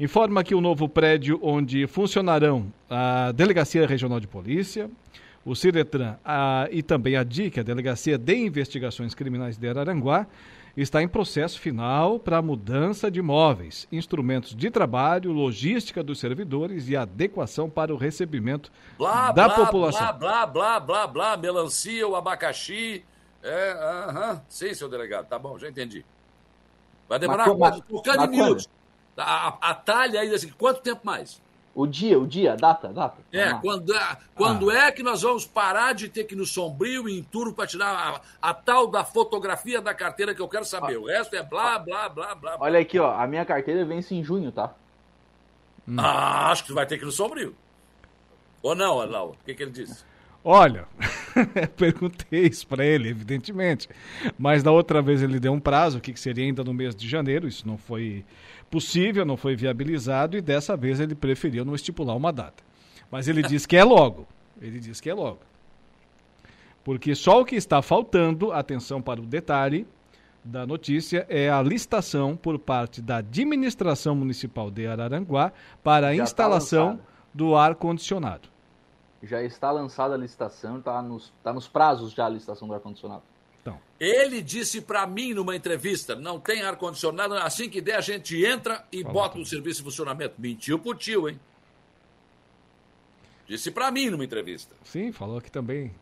[0.00, 4.90] Informa que o novo prédio onde funcionarão a Delegacia Regional de Polícia,
[5.44, 10.26] o Ciretran a, e também a DIC, a Delegacia de Investigações Criminais de Araranguá,
[10.76, 16.96] está em processo final para mudança de móveis, instrumentos de trabalho, logística dos servidores e
[16.96, 20.00] adequação para o recebimento blá, da blá, população.
[20.00, 23.04] Blá, blá, blá, blá, blá, melancia, o abacaxi.
[23.42, 24.42] É, aham.
[24.48, 26.04] Sim, seu delegado, tá bom, já entendi.
[27.08, 28.68] Vai demorar Mas, por cada minutos.
[29.16, 31.40] A, a, a talha aí, assim, quanto tempo mais?
[31.74, 33.20] O dia, o dia, a data, a data.
[33.32, 34.78] É, quando, é, quando ah.
[34.86, 37.66] é que nós vamos parar de ter que ir no sombrio e em turno para
[37.66, 40.94] tirar a, a, tal da fotografia da carteira que eu quero saber?
[40.94, 41.00] Ah.
[41.00, 42.56] O resto é blá, blá, blá, blá.
[42.60, 44.72] Olha aqui, ó, a minha carteira vence em junho, tá?
[45.88, 45.96] Hum.
[45.98, 47.56] Ah, acho que tu vai ter que ir no sombrio.
[48.62, 49.32] Ou não, Arnaldo?
[49.32, 50.04] O que, que ele disse?
[50.44, 50.86] Olha,
[51.74, 53.88] perguntei isso para ele, evidentemente.
[54.38, 57.48] Mas da outra vez ele deu um prazo, que seria ainda no mês de janeiro.
[57.48, 58.24] Isso não foi
[58.74, 62.64] possível, não foi viabilizado e dessa vez ele preferiu não estipular uma data.
[63.08, 64.26] Mas ele diz que é logo.
[64.60, 65.38] Ele diz que é logo.
[66.82, 69.86] Porque só o que está faltando, atenção para o detalhe
[70.42, 76.16] da notícia, é a listação por parte da administração municipal de Araranguá para a Já
[76.16, 77.02] tá instalação tá
[77.32, 78.48] do ar-condicionado.
[79.22, 83.22] Já está lançada a licitação, está nos, tá nos prazos já a licitação do ar-condicionado.
[83.64, 83.80] Então.
[83.98, 88.84] Ele disse para mim numa entrevista: não tem ar-condicionado, assim que der a gente entra
[88.92, 90.34] e Fala bota o serviço em funcionamento.
[90.38, 91.40] Mentiu pro tio, hein?
[93.48, 94.74] Disse para mim numa entrevista.
[94.84, 95.94] Sim, falou que também.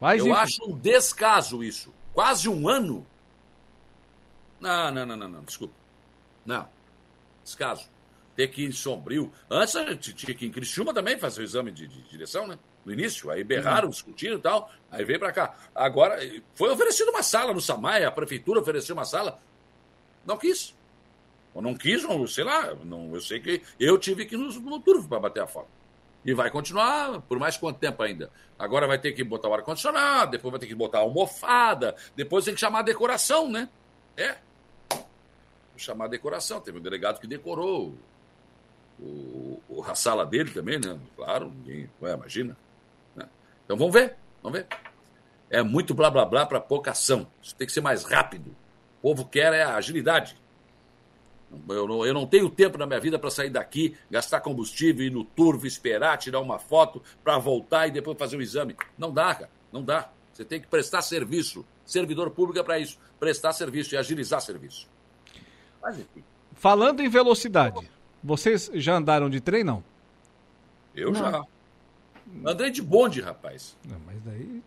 [0.00, 0.36] Mas, Eu enfim...
[0.36, 1.94] acho um descaso isso.
[2.12, 3.06] Quase um ano.
[4.60, 5.74] Não, não, não, não, não, desculpa.
[6.44, 6.68] Não.
[7.44, 7.88] Descaso.
[8.34, 9.32] Ter que ir em Sombrio.
[9.48, 12.46] Antes a gente tinha que ir em Criciúma também fazer o exame de, de direção,
[12.46, 12.58] né?
[12.84, 13.90] No início, aí berraram, uhum.
[13.90, 15.54] discutiram e tal, aí veio para cá.
[15.74, 16.18] Agora,
[16.54, 19.40] foi oferecida uma sala no Samay, a prefeitura ofereceu uma sala,
[20.26, 20.74] não quis.
[21.54, 24.50] Ou não quis, ou sei lá, não, eu sei que eu tive que ir no,
[24.60, 25.68] no turvo para bater a foto.
[26.24, 28.30] E vai continuar por mais quanto tempo ainda?
[28.58, 32.44] Agora vai ter que botar o ar-condicionado, depois vai ter que botar a almofada, depois
[32.44, 33.68] tem que chamar a decoração, né?
[34.16, 34.36] É.
[35.76, 36.60] Chamar a decoração.
[36.60, 37.94] Teve um delegado que decorou
[38.98, 40.98] o, o, a sala dele também, né?
[41.16, 41.90] Claro, ninguém.
[42.00, 42.56] Ué, imagina.
[43.64, 44.66] Então vamos ver, vamos ver.
[45.50, 47.26] É muito blá blá blá para pouca ação.
[47.42, 48.48] Isso tem que ser mais rápido.
[48.98, 50.36] O povo quer é a agilidade.
[51.68, 55.10] Eu não, eu não tenho tempo na minha vida para sair daqui, gastar combustível, ir
[55.10, 58.76] no turvo, esperar, tirar uma foto para voltar e depois fazer o um exame.
[58.98, 59.50] Não dá, cara.
[59.72, 60.10] Não dá.
[60.32, 61.64] Você tem que prestar serviço.
[61.86, 62.98] Servidor público é para isso.
[63.20, 64.88] Prestar serviço e agilizar serviço.
[65.80, 66.24] Mas, enfim.
[66.54, 67.88] Falando em velocidade,
[68.22, 69.84] vocês já andaram de trem, não?
[70.94, 71.20] Eu não.
[71.20, 71.44] já.
[72.44, 73.76] Andrei de bonde, rapaz.
[73.88, 74.62] Não, mas daí.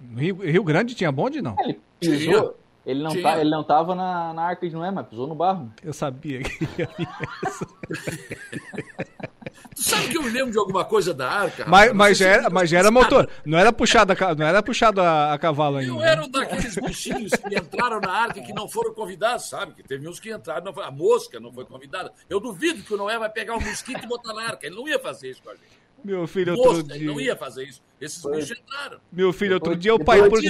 [0.00, 1.56] No Rio, Rio Grande tinha bonde, não?
[1.60, 2.56] Ele pisou.
[2.84, 5.72] Ele não, tá, ele não tava na, na arca de Noé, mas pisou no barro.
[5.84, 6.88] Eu sabia que ia
[9.74, 11.64] Tu sabe que eu me lembro de alguma coisa da arca?
[11.66, 13.28] Mas, mas, já, era, mas já era motor.
[13.44, 15.92] Não era puxado a, não era puxado a, a cavalo ainda.
[15.92, 19.72] Eu era um daqueles bichinhos que entraram na arca e que não foram convidados, sabe?
[19.72, 22.12] Que teve uns que entraram, não foi, a mosca não foi convidada.
[22.28, 24.66] Eu duvido que o Noé vai pegar um mosquito e botar na arca.
[24.66, 25.81] Ele não ia fazer isso com a gente.
[26.04, 27.06] Meu filho outro dia.
[27.06, 27.82] não ia fazer isso.
[28.00, 29.00] Esses bichos entraram.
[29.10, 30.28] Meu filho, outro dia o pai.
[30.28, 30.40] Por...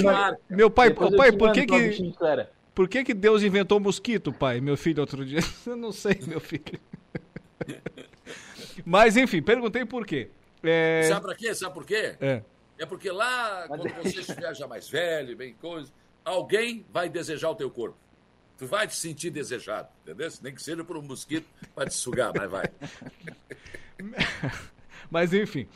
[0.48, 2.14] Meu pai, o pai, por que que.
[2.74, 4.60] Por que que Deus inventou mosquito, pai?
[4.60, 5.40] Meu filho, outro dia.
[5.66, 6.80] Eu não sei, meu filho.
[8.84, 10.30] Mas, enfim, perguntei por quê.
[10.62, 11.02] É...
[11.08, 11.54] Sabe pra quê?
[11.54, 12.16] Sabe por quê?
[12.20, 12.42] É.
[12.78, 15.92] É porque lá, quando você estiver já mais velho, bem coisa,
[16.24, 17.96] alguém vai desejar o teu corpo.
[18.58, 20.30] Tu vai te sentir desejado, entendeu?
[20.40, 21.46] Nem que seja por um mosquito,
[21.76, 22.64] vai te sugar, mas vai.
[25.12, 25.66] Mas, enfim.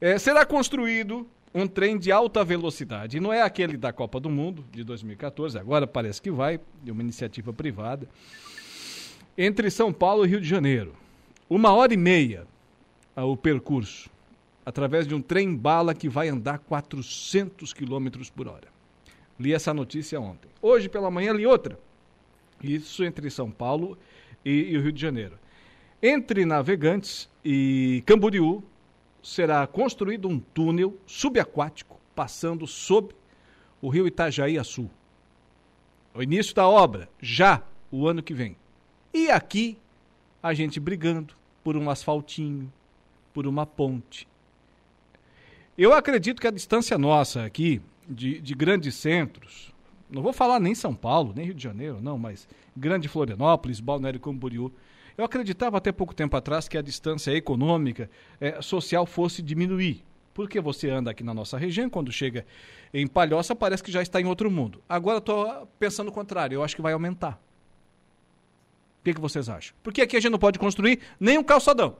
[0.00, 3.20] É, será construído um trem de alta velocidade.
[3.20, 7.02] Não é aquele da Copa do Mundo de 2014, agora parece que vai, de uma
[7.02, 8.08] iniciativa privada,
[9.36, 10.94] entre São Paulo e Rio de Janeiro.
[11.48, 12.46] Uma hora e meia
[13.14, 14.10] o percurso,
[14.64, 18.68] através de um trem-bala que vai andar 400 km por hora.
[19.38, 20.50] Li essa notícia ontem.
[20.60, 21.78] Hoje pela manhã li outra.
[22.62, 23.96] Isso entre São Paulo
[24.44, 25.38] e, e o Rio de Janeiro.
[26.02, 28.62] Entre Navegantes e Camboriú,
[29.22, 33.14] será construído um túnel subaquático passando sob
[33.80, 34.90] o rio Itajaí a sul.
[36.14, 38.56] O início da obra, já o ano que vem.
[39.12, 39.76] E aqui,
[40.42, 42.72] a gente brigando por um asfaltinho,
[43.34, 44.26] por uma ponte.
[45.76, 49.74] Eu acredito que a distância nossa aqui, de, de grandes centros,
[50.08, 54.20] não vou falar nem São Paulo, nem Rio de Janeiro, não, mas Grande Florianópolis, Balneário
[54.20, 54.72] Camboriú,
[55.16, 58.10] eu acreditava até pouco tempo atrás que a distância econômica,
[58.40, 60.04] eh, social fosse diminuir.
[60.34, 62.44] Porque você anda aqui na nossa região, quando chega
[62.92, 64.82] em Palhoça, parece que já está em outro mundo.
[64.86, 67.40] Agora estou pensando o contrário, eu acho que vai aumentar.
[69.00, 69.74] O que, que vocês acham?
[69.82, 71.96] Porque aqui a gente não pode construir nem um calçadão.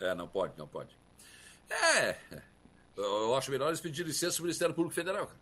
[0.00, 0.96] É, não pode, não pode.
[1.68, 2.16] É,
[2.96, 5.26] eu acho melhor eles pedirem licença ao Ministério Público Federal.
[5.26, 5.38] cara.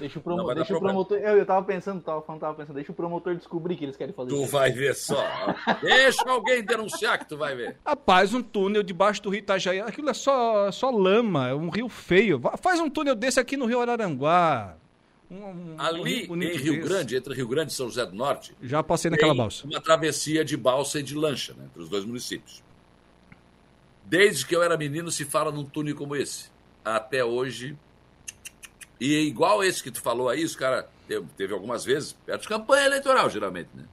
[0.00, 0.52] Deixa o, promo...
[0.54, 1.18] deixa o promotor.
[1.18, 4.12] Eu, eu tava pensando, tava falando, tava pensando, deixa o promotor descobrir que eles querem
[4.12, 4.50] fazer Tu isso.
[4.50, 5.24] vai ver só.
[5.80, 7.76] Deixa alguém denunciar que tu vai ver.
[7.86, 11.88] Rapaz, um túnel debaixo do rio Itajaí, aquilo é só, só lama, é um rio
[11.88, 12.40] feio.
[12.60, 14.76] Faz um túnel desse aqui no rio Araranguá.
[15.30, 16.88] Um, um- um Ali rio em Rio desse.
[16.88, 19.64] Grande, entre Rio Grande e São José do Norte, Já passei naquela balsa.
[19.68, 22.60] uma travessia de balsa e de lancha, né, entre os dois municípios.
[24.04, 26.50] Desde que eu era menino se fala num túnel como esse.
[26.84, 27.76] Até hoje.
[29.00, 32.42] E é igual esse que tu falou aí, os cara teve, teve algumas vezes, perto
[32.42, 33.84] de campanha eleitoral, geralmente, né?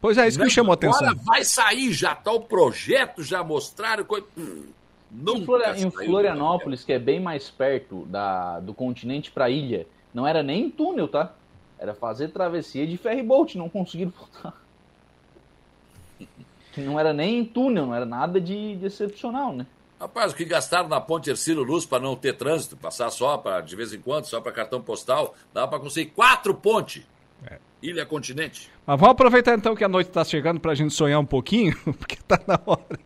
[0.00, 1.08] Pois é, isso que me Não, chamou a atenção.
[1.08, 4.04] Agora vai sair, já tá o projeto, já mostraram.
[4.04, 4.26] Coisa...
[4.36, 4.64] Hum,
[5.12, 5.90] Em, Flora- em.
[5.90, 11.08] Florianópolis, que é bem mais perto da, do continente pra ilha, não era nem túnel,
[11.08, 11.34] tá?
[11.78, 14.54] Era fazer travessia de ferryboat, não conseguiram voltar.
[16.72, 19.66] Que não era nem túnel, não era nada de, de excepcional, né?
[20.00, 23.60] Rapaz, o que gastaram na ponte Ercílio Luz para não ter trânsito, passar só para
[23.60, 27.02] de vez em quando, só para cartão postal, dá para conseguir quatro pontes.
[27.46, 27.58] É.
[27.82, 28.70] Ilha Continente.
[28.86, 31.74] Mas vamos aproveitar então que a noite está chegando para a gente sonhar um pouquinho,
[31.98, 32.98] porque tá na hora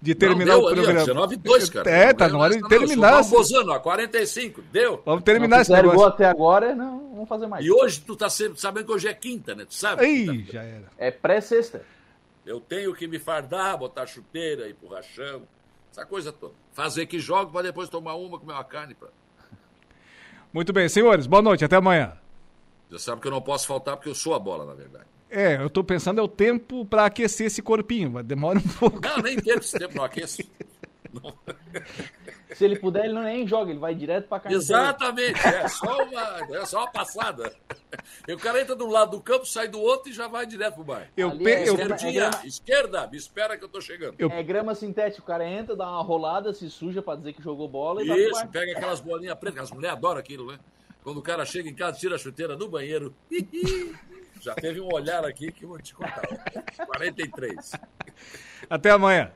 [0.00, 1.00] de terminar não, deu o ali, programa.
[1.00, 1.90] 19 2, cara.
[1.90, 2.68] É, Não tá na hora de não.
[2.68, 3.18] terminar.
[3.18, 5.02] Eu sou Bozano, a 45, deu.
[5.04, 6.08] Vamos terminar Se esse igual negócio.
[6.14, 7.64] até agora, não, vamos fazer mais.
[7.64, 9.64] E hoje tu tá sempre sabendo que hoje é quinta, né?
[9.66, 10.06] Tu sabe?
[10.06, 10.84] Ih, já era.
[10.98, 11.82] É pré-sexta.
[12.44, 15.42] Eu tenho que me fardar, botar chuteira, ir pro rachão,
[15.90, 16.54] essa coisa toda.
[16.72, 18.94] Fazer que jogo para depois tomar uma, comer uma carne.
[18.94, 19.08] Pra...
[20.52, 22.12] Muito bem, senhores, boa noite, até amanhã.
[22.90, 25.04] Já sabe que eu não posso faltar porque eu sou a bola, na verdade.
[25.30, 29.00] É, eu tô pensando é o tempo para aquecer esse corpinho, mas demora um pouco.
[29.00, 30.42] Não, nem tempo esse tempo não aqueço.
[31.12, 31.34] Não.
[32.54, 34.58] Se ele puder, ele não nem joga, ele vai direto pra carne.
[34.58, 37.54] Exatamente, é só, uma, é só uma passada.
[38.26, 40.44] E o cara entra de um lado do campo, sai do outro e já vai
[40.46, 41.08] direto pro bairro.
[41.16, 41.76] Eu, pe- é eu-
[42.44, 44.16] esquerda, me espera que eu tô chegando.
[44.32, 47.68] É grama sintética, o cara entra, dá uma rolada, se suja pra dizer que jogou
[47.68, 50.58] bola e Isso, pega aquelas bolinhas pretas, as mulheres adoram aquilo, né?
[51.04, 53.14] Quando o cara chega em casa, tira a chuteira do banheiro.
[54.40, 56.22] Já teve um olhar aqui que eu vou te contar.
[56.86, 57.72] 43.
[58.68, 59.30] Até amanhã.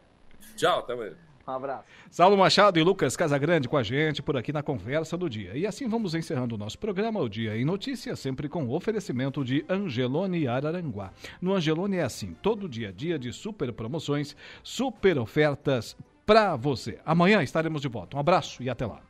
[0.56, 1.14] Tchau, até amanhã.
[1.46, 1.84] Um abraço.
[2.10, 5.56] Saulo Machado e Lucas Casagrande com a gente por aqui na Conversa do Dia.
[5.56, 9.44] E assim vamos encerrando o nosso programa, o Dia em Notícias, sempre com o oferecimento
[9.44, 11.12] de Angelone Araranguá.
[11.40, 16.98] No Angelone é assim, todo dia a dia de super promoções, super ofertas para você.
[17.04, 18.16] Amanhã estaremos de volta.
[18.16, 19.00] Um abraço e até lá.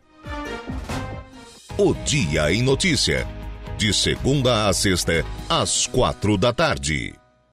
[1.78, 3.26] O Dia em Notícia.
[3.76, 7.23] De segunda a sexta, às quatro da tarde.